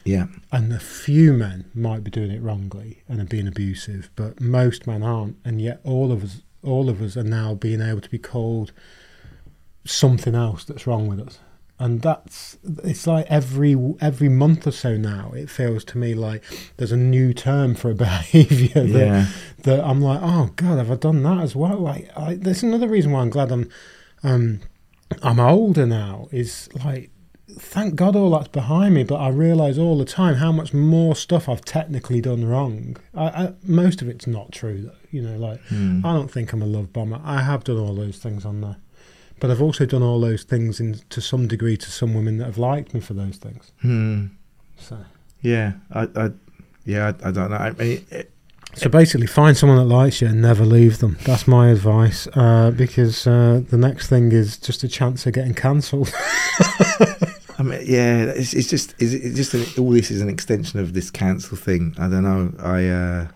Yeah. 0.06 0.28
and 0.52 0.72
a 0.74 0.80
few 0.80 1.34
men 1.34 1.66
might 1.74 2.04
be 2.04 2.12
doing 2.12 2.32
it 2.32 2.42
wrongly 2.42 3.04
and 3.08 3.20
are 3.22 3.26
being 3.26 3.48
abusive, 3.48 4.10
but 4.16 4.40
most 4.42 4.88
men 4.88 5.04
aren't, 5.04 5.38
and 5.46 5.62
yet 5.62 5.80
all 5.84 6.12
of 6.12 6.24
us, 6.24 6.42
all 6.64 6.90
of 6.90 7.02
us, 7.02 7.16
are 7.18 7.24
now 7.24 7.54
being 7.54 7.82
able 7.82 8.02
to 8.02 8.10
be 8.10 8.18
called 8.20 8.72
something 9.86 10.36
else 10.36 10.64
that's 10.64 10.86
wrong 10.88 11.08
with 11.08 11.20
us, 11.20 11.40
and 11.82 12.02
that's 12.02 12.58
it's 12.84 13.06
like 13.08 13.26
every 13.30 13.76
every 14.00 14.30
month 14.30 14.66
or 14.68 14.72
so 14.72 14.96
now. 14.98 15.32
It 15.36 15.50
feels 15.50 15.84
to 15.86 15.98
me 15.98 16.14
like 16.14 16.44
there's 16.78 16.92
a 16.92 16.98
new 16.98 17.34
term 17.34 17.76
for 17.76 17.90
a 17.92 17.96
behaviour 18.08 18.84
that 18.84 19.06
Yeah. 19.08 19.26
that 19.64 19.84
I'm 19.84 20.02
like, 20.02 20.20
oh 20.22 20.52
god, 20.56 20.78
have 20.78 20.92
I 20.92 20.96
done 20.96 21.24
that 21.24 21.40
as 21.42 21.56
well? 21.56 21.78
Like, 21.80 22.10
I, 22.16 22.36
there's 22.36 22.64
another 22.64 22.88
reason 22.88 23.12
why 23.12 23.22
I'm 23.22 23.30
glad 23.30 23.52
I'm, 23.52 23.70
um, 24.24 24.60
I'm 25.22 25.40
older 25.40 25.86
now. 25.86 26.28
Is 26.32 26.70
like 26.86 27.10
thank 27.60 27.96
God 27.96 28.16
all 28.16 28.30
that's 28.30 28.48
behind 28.48 28.96
me, 28.96 29.04
but 29.04 29.18
I 29.18 29.28
realise 29.28 29.78
all 29.78 29.98
the 29.98 30.06
time 30.06 30.36
how 30.36 30.54
much 30.54 30.74
more 30.74 31.16
stuff 31.18 31.50
I've 31.50 31.66
technically 31.66 32.22
done 32.22 32.46
wrong. 32.46 32.96
I, 33.14 33.26
I, 33.26 33.54
most 33.64 34.02
of 34.02 34.08
it's 34.08 34.26
not 34.26 34.54
true, 34.54 34.84
though. 34.84 34.96
You 35.12 35.22
know, 35.24 35.38
like 35.38 35.62
Mm. 35.66 36.06
I 36.06 36.14
don't 36.14 36.32
think 36.32 36.54
I'm 36.54 36.62
a 36.62 36.66
love 36.66 36.94
bomber. 36.94 37.20
I 37.26 37.42
have 37.42 37.66
done 37.66 37.78
all 37.78 37.94
those 37.94 38.20
things 38.20 38.46
on 38.46 38.62
there, 38.62 38.78
but 39.42 39.50
I've 39.50 39.62
also 39.62 39.86
done 39.86 40.04
all 40.04 40.22
those 40.22 40.44
things 40.44 40.80
in 40.80 41.02
to 41.10 41.20
some 41.20 41.48
degree 41.48 41.76
to 41.76 41.92
some 41.92 42.14
women 42.14 42.38
that 42.38 42.46
have 42.46 42.60
liked 42.60 42.94
me 42.94 43.02
for 43.02 43.14
those 43.14 43.38
things. 43.38 43.74
Hmm. 43.82 44.28
So, 44.78 44.98
Yeah, 45.42 45.74
I, 45.92 46.08
I 46.16 46.30
yeah, 46.86 47.12
I, 47.24 47.30
I 47.30 47.32
don't 47.32 47.50
know. 47.50 47.58
I 47.58 47.72
mean, 47.72 48.06
it, 48.12 48.32
so 48.76 48.88
basically, 48.90 49.28
find 49.28 49.58
someone 49.58 49.78
that 49.80 49.94
likes 49.94 50.22
you 50.22 50.28
and 50.28 50.42
never 50.42 50.64
leave 50.64 51.00
them. 51.00 51.18
That's 51.26 51.46
my 51.48 51.70
advice. 51.70 52.28
Uh, 52.34 52.72
because 52.72 53.28
uh, 53.28 53.62
the 53.70 53.78
next 53.78 54.08
thing 54.08 54.32
is 54.32 54.58
just 54.58 54.84
a 54.84 54.88
chance 54.88 55.26
of 55.26 55.34
getting 55.34 55.54
cancelled. 55.54 56.14
I 57.60 57.64
mean, 57.64 57.82
yeah, 57.86 58.24
it's, 58.26 58.54
it's 58.54 58.70
just 58.70 58.96
it's, 59.00 59.14
it's 59.14 59.36
just 59.36 59.54
an, 59.56 59.66
all 59.84 59.92
this 59.92 60.10
is 60.10 60.22
an 60.22 60.30
extension 60.30 60.80
of 60.80 60.94
this 60.94 61.12
cancel 61.12 61.58
thing. 61.58 61.96
I 61.98 62.08
don't 62.08 62.24
know. 62.24 62.54
I 62.60 62.88
uh, 62.88 63.28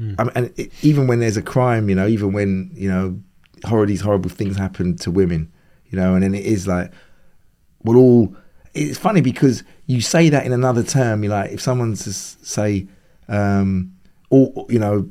Mm. 0.00 0.14
I 0.18 0.24
mean, 0.24 0.32
and 0.34 0.58
it, 0.58 0.72
even 0.82 1.06
when 1.06 1.20
there's 1.20 1.36
a 1.36 1.42
crime, 1.42 1.88
you 1.88 1.94
know, 1.94 2.06
even 2.06 2.32
when 2.32 2.70
you 2.74 2.88
know, 2.88 3.20
horror 3.64 3.86
these 3.86 4.00
horrible 4.00 4.30
things 4.30 4.56
happen 4.56 4.96
to 4.98 5.10
women, 5.10 5.52
you 5.86 5.98
know, 5.98 6.14
and 6.14 6.22
then 6.22 6.34
it 6.34 6.44
is 6.44 6.66
like, 6.66 6.92
well, 7.82 7.96
all. 7.96 8.36
It's 8.72 8.98
funny 8.98 9.20
because 9.20 9.64
you 9.86 10.00
say 10.00 10.28
that 10.28 10.46
in 10.46 10.52
another 10.52 10.84
term. 10.84 11.24
You're 11.24 11.32
like, 11.32 11.50
if 11.50 11.60
someone's 11.60 12.04
to 12.04 12.12
say, 12.12 12.86
um, 13.28 13.92
all 14.30 14.66
you 14.68 14.78
know, 14.78 15.10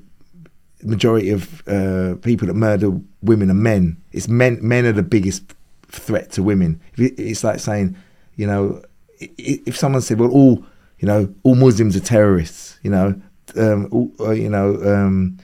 majority 0.83 1.29
of 1.29 1.67
uh, 1.67 2.15
people 2.21 2.47
that 2.47 2.53
murder 2.53 2.91
women 3.21 3.51
are 3.51 3.55
men. 3.55 4.01
It's 4.11 4.27
men. 4.27 4.59
Men 4.61 4.85
are 4.85 4.93
the 4.93 5.03
biggest 5.03 5.43
threat 5.87 6.31
to 6.31 6.43
women. 6.43 6.79
It's 6.95 7.43
like 7.43 7.59
saying, 7.59 7.97
you 8.35 8.47
know, 8.47 8.81
if 9.19 9.75
someone 9.77 10.01
said, 10.01 10.19
well, 10.19 10.31
all 10.31 10.63
you 10.99 11.07
know, 11.07 11.33
all 11.43 11.55
Muslims 11.55 11.95
are 11.95 12.01
terrorists. 12.01 12.79
You 12.83 12.91
know, 12.91 13.21
um, 13.55 13.87
all, 13.91 14.11
uh, 14.19 14.31
you 14.31 14.49
know, 14.49 14.75
um, 14.83 15.37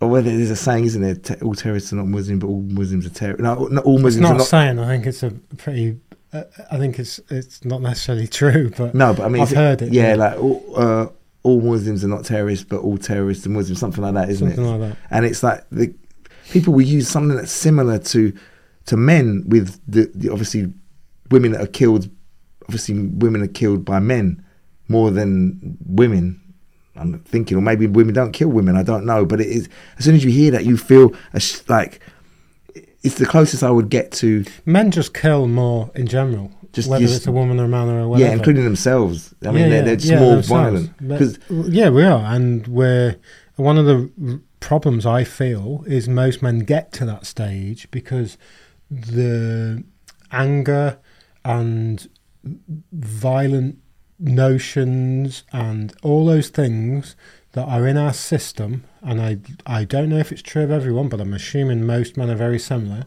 or 0.00 0.08
whether 0.08 0.30
there's 0.34 0.50
a 0.50 0.56
saying, 0.56 0.84
isn't 0.84 1.02
there? 1.02 1.14
Te- 1.14 1.42
all 1.44 1.54
terrorists 1.54 1.92
are 1.92 1.96
not 1.96 2.06
Muslim, 2.06 2.38
but 2.38 2.46
all 2.46 2.62
Muslims 2.62 3.06
are 3.06 3.10
terrorists. 3.10 3.42
No, 3.42 3.66
not 3.66 3.84
all 3.84 3.98
Muslims. 3.98 4.16
It's 4.16 4.22
not 4.22 4.30
are 4.32 4.34
a 4.34 4.38
not. 4.38 4.46
saying. 4.46 4.78
I 4.78 4.86
think 4.86 5.06
it's 5.06 5.22
a 5.22 5.30
pretty. 5.56 5.98
Uh, 6.32 6.44
I 6.70 6.78
think 6.78 6.98
it's 6.98 7.18
it's 7.28 7.64
not 7.64 7.82
necessarily 7.82 8.26
true, 8.28 8.70
but 8.76 8.94
No, 8.94 9.12
but 9.14 9.24
I 9.24 9.28
mean, 9.28 9.42
I've 9.42 9.50
heard 9.50 9.82
it, 9.82 9.92
Yeah, 9.92 10.10
yeah. 10.10 10.14
like 10.14 10.38
all, 10.38 10.64
uh, 10.76 11.06
all 11.42 11.60
Muslims 11.60 12.04
are 12.04 12.08
not 12.08 12.24
terrorists, 12.24 12.64
but 12.64 12.78
all 12.80 12.96
terrorists 12.98 13.44
are 13.46 13.50
Muslims. 13.50 13.80
Something 13.80 14.02
like 14.04 14.14
that, 14.14 14.30
isn't 14.30 14.48
something 14.48 14.64
it? 14.64 14.78
like 14.78 14.90
that. 14.90 14.96
and 15.10 15.24
it's 15.26 15.42
like 15.42 15.64
the 15.70 15.92
people 16.50 16.72
will 16.72 16.82
use 16.82 17.08
something 17.08 17.36
that's 17.36 17.52
similar 17.52 17.98
to 17.98 18.32
to 18.86 18.96
men 18.96 19.44
with 19.48 19.80
the, 19.86 20.10
the 20.14 20.30
obviously 20.30 20.72
women 21.30 21.52
that 21.52 21.60
are 21.60 21.66
killed 21.66 22.08
obviously 22.64 22.98
women 22.98 23.42
are 23.42 23.46
killed 23.48 23.84
by 23.84 23.98
men 24.00 24.44
more 24.88 25.10
than 25.10 25.76
women 25.86 26.39
i'm 27.00 27.18
thinking 27.20 27.56
or 27.56 27.60
maybe 27.60 27.86
women 27.86 28.14
don't 28.14 28.32
kill 28.32 28.48
women 28.48 28.76
i 28.76 28.82
don't 28.82 29.04
know 29.04 29.24
but 29.24 29.40
it 29.40 29.48
is 29.48 29.68
as 29.98 30.04
soon 30.04 30.14
as 30.14 30.22
you 30.24 30.30
hear 30.30 30.50
that 30.50 30.64
you 30.64 30.76
feel 30.76 31.12
sh- 31.38 31.60
like 31.68 32.00
it's 33.02 33.16
the 33.16 33.26
closest 33.26 33.62
i 33.62 33.70
would 33.70 33.88
get 33.88 34.12
to 34.12 34.44
Men 34.66 34.90
just 34.90 35.14
kill 35.14 35.48
more 35.48 35.90
in 35.94 36.06
general, 36.06 36.52
Just- 36.72 36.88
whether 36.88 37.04
just- 37.04 37.16
it's 37.16 37.26
a 37.26 37.32
woman 37.32 37.58
or 37.58 37.64
a 37.64 37.68
man 37.68 37.88
or 37.88 38.06
whatever. 38.08 38.28
yeah 38.28 38.34
including 38.36 38.64
themselves 38.64 39.34
i 39.44 39.50
mean 39.50 39.62
Yeah, 39.64 39.68
they're, 39.70 39.82
they're 39.84 39.96
just 39.96 40.12
yeah, 40.12 40.20
more 40.20 40.34
themselves. 40.34 40.48
violent 40.88 41.08
because 41.08 41.38
yeah, 41.50 41.88
we 41.90 42.04
are, 42.04 42.22
and 42.34 42.66
we're 42.68 43.16
one 43.56 43.76
of 43.78 43.86
the 43.86 44.40
problems 44.60 45.04
I 45.06 45.24
feel 45.24 45.84
is 45.86 46.06
most 46.08 46.42
men 46.42 46.58
get 46.60 46.92
to 46.92 47.04
that 47.06 47.24
stage 47.26 47.90
because 47.90 48.36
the 48.90 49.82
anger 50.32 50.98
and 51.44 52.06
violent 52.92 53.78
notions 54.20 55.44
and 55.52 55.92
all 56.02 56.26
those 56.26 56.48
things 56.48 57.16
that 57.52 57.66
are 57.66 57.86
in 57.86 57.96
our 57.96 58.12
system, 58.12 58.84
and 59.02 59.20
I 59.20 59.38
I 59.66 59.84
don't 59.84 60.08
know 60.08 60.18
if 60.18 60.30
it's 60.30 60.42
true 60.42 60.62
of 60.62 60.70
everyone, 60.70 61.08
but 61.08 61.20
I'm 61.20 61.34
assuming 61.34 61.84
most 61.84 62.16
men 62.16 62.30
are 62.30 62.36
very 62.36 62.58
similar. 62.58 63.04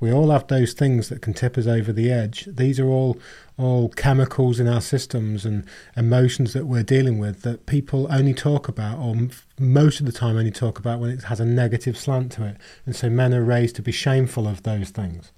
We 0.00 0.12
all 0.12 0.30
have 0.30 0.48
those 0.48 0.72
things 0.72 1.08
that 1.08 1.22
can 1.22 1.32
tip 1.32 1.56
us 1.56 1.66
over 1.66 1.92
the 1.92 2.10
edge. 2.10 2.46
These 2.46 2.80
are 2.80 2.88
all 2.88 3.18
all 3.56 3.88
chemicals 3.90 4.58
in 4.58 4.66
our 4.66 4.80
systems 4.80 5.46
and 5.46 5.64
emotions 5.96 6.52
that 6.54 6.66
we're 6.66 6.82
dealing 6.82 7.20
with 7.20 7.42
that 7.42 7.66
people 7.66 8.08
only 8.10 8.34
talk 8.34 8.66
about, 8.66 8.98
or 8.98 9.28
most 9.58 10.00
of 10.00 10.06
the 10.06 10.12
time 10.12 10.36
only 10.36 10.50
talk 10.50 10.78
about 10.78 10.98
when 10.98 11.10
it 11.10 11.24
has 11.24 11.38
a 11.38 11.44
negative 11.44 11.96
slant 11.96 12.32
to 12.32 12.44
it. 12.44 12.56
And 12.84 12.96
so 12.96 13.08
men 13.08 13.32
are 13.32 13.44
raised 13.44 13.76
to 13.76 13.82
be 13.82 13.92
shameful 13.92 14.48
of 14.48 14.64
those 14.64 14.90
things. 14.90 15.30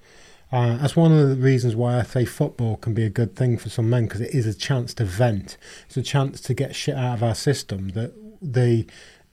Uh, 0.52 0.76
that's 0.76 0.94
one 0.94 1.12
of 1.12 1.28
the 1.28 1.34
reasons 1.36 1.74
why 1.74 1.98
I 1.98 2.02
say 2.04 2.24
football 2.24 2.76
can 2.76 2.94
be 2.94 3.02
a 3.04 3.10
good 3.10 3.34
thing 3.34 3.58
for 3.58 3.68
some 3.68 3.90
men 3.90 4.04
because 4.06 4.20
it 4.20 4.32
is 4.32 4.46
a 4.46 4.54
chance 4.54 4.94
to 4.94 5.04
vent. 5.04 5.56
It's 5.86 5.96
a 5.96 6.02
chance 6.02 6.40
to 6.42 6.54
get 6.54 6.74
shit 6.76 6.94
out 6.94 7.14
of 7.14 7.22
our 7.22 7.34
system 7.34 7.88
that 7.90 8.12
they 8.40 8.86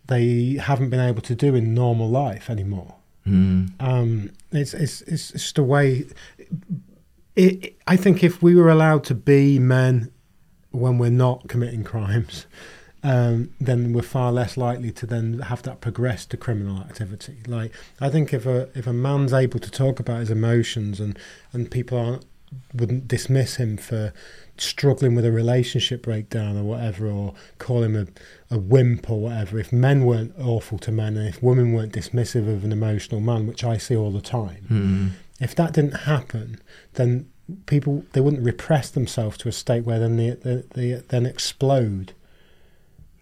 they 0.08 0.56
haven't 0.62 0.90
been 0.90 1.00
able 1.00 1.22
to 1.22 1.36
do 1.36 1.56
in 1.56 1.74
normal 1.74 2.10
life 2.10 2.50
anymore. 2.50 2.96
Mm. 3.28 3.72
Um, 3.80 4.32
it's, 4.52 4.74
it's 4.74 5.02
it's 5.04 5.32
just 5.32 5.58
a 5.58 5.64
way. 5.64 6.06
It, 7.36 7.64
it- 7.64 7.76
I 7.88 7.96
think 7.96 8.24
if 8.24 8.42
we 8.42 8.56
were 8.56 8.70
allowed 8.70 9.04
to 9.06 9.16
be 9.16 9.60
men 9.60 10.12
when 10.72 10.98
we're 10.98 11.12
not 11.12 11.48
committing 11.48 11.84
crimes, 11.84 12.48
um, 13.04 13.50
then 13.60 13.92
we're 13.94 14.02
far 14.02 14.32
less 14.32 14.56
likely 14.58 14.92
to 14.92 15.06
then 15.06 15.40
have 15.40 15.62
that 15.64 15.82
progress 15.82 16.26
to 16.28 16.38
criminal 16.38 16.80
activity. 16.80 17.38
Like 17.48 17.74
I 18.00 18.10
think 18.10 18.34
if 18.34 18.46
a 18.46 18.70
if 18.76 18.88
a 18.88 18.94
man's 18.94 19.34
able 19.34 19.60
to 19.60 19.72
talk 19.72 20.00
about 20.00 20.22
his 20.22 20.32
emotions 20.32 21.00
and 21.00 21.18
and 21.52 21.70
people 21.70 21.98
aren't 21.98 22.26
wouldn't 22.74 23.08
dismiss 23.08 23.56
him 23.56 23.78
for 23.78 24.14
struggling 24.58 25.16
with 25.16 25.26
a 25.26 25.32
relationship 25.32 26.04
breakdown 26.04 26.56
or 26.56 26.64
whatever, 26.64 27.08
or 27.08 27.34
call 27.58 27.82
him 27.82 27.96
a, 27.96 28.06
a 28.54 28.60
wimp 28.60 29.10
or 29.10 29.20
whatever. 29.20 29.58
If 29.60 29.74
men 29.74 30.06
weren't 30.06 30.34
awful 30.40 30.78
to 30.80 30.92
men, 30.92 31.18
and 31.18 31.28
if 31.28 31.42
women 31.42 31.74
weren't 31.74 31.94
dismissive 31.94 32.48
of 32.48 32.64
an 32.64 32.72
emotional 32.72 33.20
man, 33.22 33.48
which 33.48 33.64
I 33.64 33.78
see 33.78 33.96
all 33.96 34.12
the 34.12 34.22
time, 34.22 34.68
Mm. 34.70 35.10
if 35.42 35.56
that 35.56 35.74
didn't 35.74 36.02
happen, 36.06 36.60
then 36.94 37.28
people 37.66 38.06
they 38.14 38.22
wouldn't 38.22 38.44
repress 38.44 38.90
themselves 38.92 39.38
to 39.40 39.50
a 39.50 39.52
state 39.52 39.84
where 39.84 40.00
then 40.00 40.18
they 40.18 40.30
they, 40.32 40.64
they 40.76 41.02
then 41.10 41.26
explode 41.26 42.14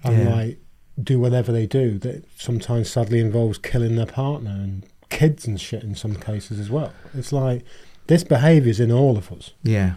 and 0.03 0.17
Yeah. 0.17 0.33
like 0.35 0.59
do 1.01 1.19
whatever 1.19 1.51
they 1.51 1.65
do. 1.67 1.97
That 1.99 2.25
sometimes 2.37 2.89
sadly 2.89 3.19
involves 3.19 3.57
killing 3.57 3.95
their 3.95 4.05
partner 4.05 4.51
and 4.51 4.83
kids 5.09 5.47
and 5.47 5.59
shit 5.59 5.83
in 5.83 5.95
some 5.95 6.15
cases 6.15 6.59
as 6.59 6.69
well. 6.69 6.91
It's 7.13 7.31
like 7.33 7.63
this 8.07 8.23
behaviour's 8.23 8.79
in 8.79 8.91
all 8.91 9.17
of 9.17 9.31
us, 9.31 9.51
yeah 9.63 9.93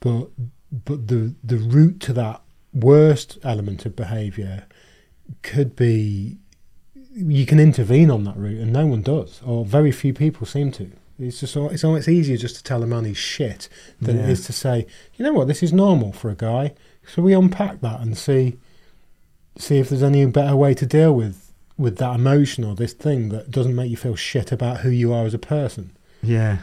but 0.00 0.28
but 0.84 1.08
the 1.08 1.34
the 1.42 1.56
route 1.56 2.00
to 2.00 2.12
that 2.12 2.40
worst 2.72 3.38
element 3.42 3.84
of 3.86 3.96
behaviour 3.96 4.64
could 5.42 5.74
be 5.76 6.36
you 7.14 7.44
can 7.46 7.58
intervene 7.58 8.10
on 8.10 8.22
that 8.24 8.36
route, 8.36 8.60
and 8.60 8.72
no 8.72 8.86
one 8.86 9.02
does, 9.02 9.40
or 9.44 9.64
very 9.64 9.90
few 9.90 10.14
people 10.14 10.46
seem 10.46 10.70
to. 10.72 10.90
It's 11.18 11.40
just 11.40 11.56
it's 11.56 11.82
almost 11.82 12.08
easier 12.08 12.36
just 12.36 12.54
to 12.56 12.62
tell 12.62 12.82
a 12.82 12.86
man 12.86 13.04
he's 13.04 13.16
shit 13.16 13.68
than 14.00 14.18
it 14.18 14.22
Yeah. 14.26 14.28
is 14.28 14.46
to 14.46 14.52
say, 14.52 14.86
you 15.16 15.24
know 15.24 15.32
what, 15.32 15.48
this 15.48 15.62
is 15.62 15.72
normal 15.72 16.12
for 16.12 16.30
a 16.30 16.36
guy. 16.36 16.74
So 17.12 17.22
we 17.22 17.32
unpack 17.32 17.80
that 17.80 18.00
and 18.00 18.16
see 18.16 18.56
see 19.58 19.78
if 19.78 19.88
there's 19.90 20.02
any 20.02 20.24
better 20.26 20.56
way 20.56 20.74
to 20.74 20.86
deal 20.86 21.14
with 21.14 21.52
with 21.76 21.96
that 21.98 22.14
emotion 22.16 22.64
or 22.64 22.74
this 22.74 22.92
thing 22.92 23.28
that 23.28 23.50
doesn't 23.50 23.74
make 23.74 23.90
you 23.90 23.96
feel 23.96 24.16
shit 24.16 24.50
about 24.50 24.78
who 24.80 24.90
you 24.90 25.12
are 25.12 25.24
as 25.26 25.34
a 25.34 25.38
person. 25.38 25.92
yeah 26.22 26.58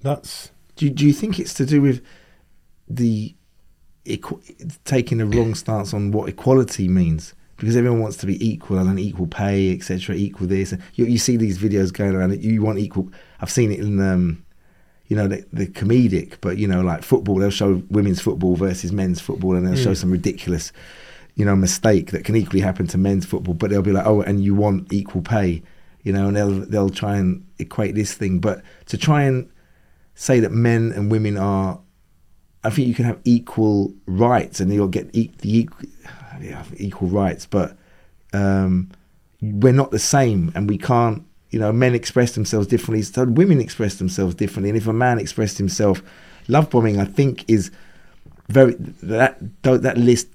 That's 0.00 0.50
Do 0.76 0.86
you, 0.86 0.90
do 0.90 1.06
you 1.06 1.12
think 1.12 1.38
it's 1.38 1.52
to 1.54 1.66
do 1.66 1.82
with 1.82 2.02
the 2.88 3.34
equ- 4.06 4.76
taking 4.84 5.20
a 5.20 5.26
wrong 5.26 5.54
stance 5.54 5.92
on 5.94 6.10
what 6.12 6.28
equality 6.28 6.88
means? 6.88 7.34
Because 7.56 7.76
everyone 7.76 8.00
wants 8.00 8.16
to 8.18 8.26
be 8.26 8.44
equal 8.46 8.78
and 8.78 8.98
equal 8.98 9.26
pay, 9.28 9.72
etc., 9.72 10.16
equal 10.16 10.46
this. 10.48 10.72
And 10.72 10.82
you, 10.94 11.04
you 11.06 11.18
see 11.18 11.36
these 11.36 11.58
videos 11.58 11.92
going 11.92 12.14
around. 12.14 12.42
You 12.42 12.62
want 12.62 12.78
equal. 12.78 13.10
I've 13.40 13.50
seen 13.50 13.70
it 13.70 13.78
in, 13.78 14.00
um, 14.00 14.44
you 15.06 15.16
know, 15.16 15.28
the, 15.28 15.44
the 15.52 15.66
comedic, 15.68 16.34
but 16.40 16.58
you 16.58 16.66
know, 16.66 16.80
like 16.80 17.02
football. 17.04 17.36
They'll 17.36 17.50
show 17.50 17.82
women's 17.90 18.20
football 18.20 18.56
versus 18.56 18.90
men's 18.90 19.20
football, 19.20 19.54
and 19.54 19.66
they'll 19.66 19.76
show 19.76 19.92
Mm. 19.92 19.96
some 19.98 20.10
ridiculous, 20.10 20.72
you 21.34 21.44
know, 21.44 21.56
mistake 21.56 22.10
that 22.12 22.24
can 22.24 22.36
equally 22.36 22.60
happen 22.60 22.86
to 22.88 22.98
men's 22.98 23.26
football. 23.26 23.54
But 23.54 23.70
they'll 23.70 23.82
be 23.82 23.92
like, 23.92 24.06
oh, 24.06 24.22
and 24.22 24.42
you 24.42 24.54
want 24.54 24.92
equal 24.92 25.22
pay, 25.22 25.62
you 26.02 26.12
know, 26.12 26.28
and 26.28 26.36
they'll 26.36 26.60
they'll 26.60 26.90
try 26.90 27.16
and 27.16 27.46
equate 27.58 27.94
this 27.94 28.14
thing. 28.14 28.38
But 28.38 28.62
to 28.86 28.98
try 28.98 29.22
and 29.22 29.50
say 30.14 30.40
that 30.40 30.52
men 30.52 30.92
and 30.92 31.10
women 31.10 31.36
are 31.36 31.80
I 32.64 32.70
think 32.70 32.88
you 32.88 32.94
can 32.94 33.04
have 33.04 33.20
equal 33.24 33.92
rights 34.06 34.58
and 34.58 34.72
you'll 34.72 34.88
get 34.88 35.10
e- 35.12 35.30
the 35.38 35.58
equal, 35.58 35.88
yeah, 36.40 36.64
equal 36.78 37.08
rights, 37.08 37.46
but 37.46 37.76
um, 38.32 38.90
we're 39.40 39.72
not 39.72 39.90
the 39.90 39.98
same 39.98 40.50
and 40.54 40.68
we 40.68 40.78
can't, 40.78 41.24
you 41.50 41.60
know, 41.60 41.72
men 41.72 41.94
express 41.94 42.32
themselves 42.32 42.66
differently, 42.66 43.02
so 43.02 43.24
women 43.24 43.60
express 43.60 43.96
themselves 43.96 44.34
differently. 44.34 44.70
And 44.70 44.78
if 44.78 44.86
a 44.86 44.92
man 44.92 45.18
expressed 45.18 45.58
himself, 45.58 46.02
love 46.48 46.70
bombing, 46.70 46.98
I 46.98 47.04
think, 47.04 47.44
is 47.48 47.70
very, 48.48 48.74
that, 49.02 49.38
that 49.62 49.98
list 49.98 50.28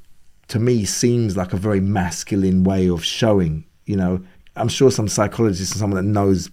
to 0.50 0.60
me 0.60 0.86
seems 0.86 1.38
like 1.38 1.54
a 1.54 1.58
very 1.58 1.80
masculine 1.80 2.64
way 2.64 2.90
of 2.90 3.04
showing, 3.04 3.66
you 3.86 3.96
know. 3.96 4.22
I'm 4.56 4.68
sure 4.68 4.92
some 4.92 5.08
psychologist 5.08 5.74
or 5.74 5.78
someone 5.78 6.04
that 6.04 6.12
knows 6.12 6.50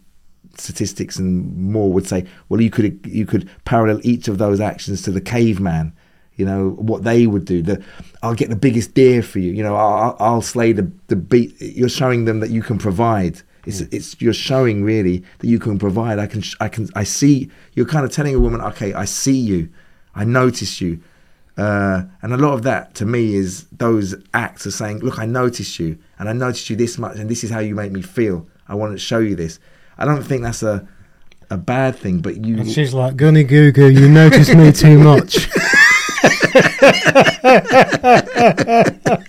statistics 0.55 1.19
and 1.19 1.57
more 1.57 1.93
would 1.93 2.07
say, 2.07 2.25
well, 2.49 2.61
you 2.61 2.71
could 2.71 3.01
you 3.05 3.27
could 3.27 3.51
parallel 3.65 4.01
each 4.05 4.29
of 4.29 4.39
those 4.39 4.61
actions 4.61 5.03
to 5.03 5.11
the 5.11 5.21
caveman. 5.21 5.93
You 6.37 6.45
know 6.45 6.71
what 6.71 7.03
they 7.03 7.27
would 7.27 7.47
do. 7.47 7.63
The 7.63 7.83
I'll 8.23 8.35
get 8.35 8.51
the 8.51 8.57
biggest 8.57 8.95
deer 8.95 9.23
for 9.23 9.39
you. 9.39 9.53
You 9.53 9.63
know 9.63 9.75
I'll, 9.75 10.17
I'll 10.21 10.43
slay 10.43 10.73
the 10.73 10.91
the 11.09 11.17
beat. 11.17 11.61
You're 11.61 11.89
showing 11.89 12.27
them 12.27 12.41
that 12.41 12.51
you 12.51 12.63
can 12.63 12.79
provide. 12.79 13.41
It's 13.65 13.81
it's 13.81 14.21
you're 14.21 14.35
showing 14.35 14.85
really 14.85 15.25
that 15.39 15.47
you 15.49 15.59
can 15.59 15.79
provide. 15.79 16.19
I 16.19 16.27
can 16.27 16.43
I 16.61 16.69
can 16.69 16.89
I 16.95 17.05
see. 17.05 17.51
You're 17.73 17.87
kind 17.87 18.05
of 18.05 18.13
telling 18.13 18.35
a 18.35 18.41
woman, 18.41 18.61
okay, 18.61 18.93
I 18.93 19.07
see 19.07 19.37
you, 19.37 19.71
I 20.15 20.25
notice 20.25 20.81
you. 20.81 21.01
Uh, 21.57 22.05
and 22.21 22.35
a 22.35 22.37
lot 22.37 22.53
of 22.53 22.63
that 22.63 22.95
to 22.95 23.07
me 23.07 23.35
is 23.35 23.65
those 23.73 24.15
acts 24.35 24.67
of 24.67 24.75
saying, 24.75 24.99
look, 24.99 25.19
I 25.19 25.27
noticed 25.27 25.79
you, 25.79 25.99
and 26.19 26.29
I 26.29 26.33
noticed 26.33 26.69
you 26.69 26.77
this 26.77 26.99
much, 26.99 27.17
and 27.17 27.31
this 27.31 27.43
is 27.45 27.51
how 27.51 27.61
you 27.61 27.75
make 27.75 27.93
me 27.93 28.03
feel. 28.03 28.47
I 28.69 28.75
want 28.75 28.93
to 28.93 28.99
show 28.99 29.19
you 29.19 29.37
this. 29.37 29.59
I 29.97 30.05
don't 30.05 30.23
think 30.23 30.43
that's 30.43 30.63
a 30.63 30.87
a 31.49 31.57
bad 31.57 31.97
thing, 31.97 32.21
but 32.21 32.45
you. 32.45 32.59
And 32.59 32.71
she's 32.71 32.93
like, 32.93 33.17
Gunny 33.17 33.45
Goo 33.45 33.73
Goo, 33.73 33.89
you 33.89 34.09
notice 34.09 34.55
me 34.55 34.73
too 34.73 34.99
much. 34.99 35.49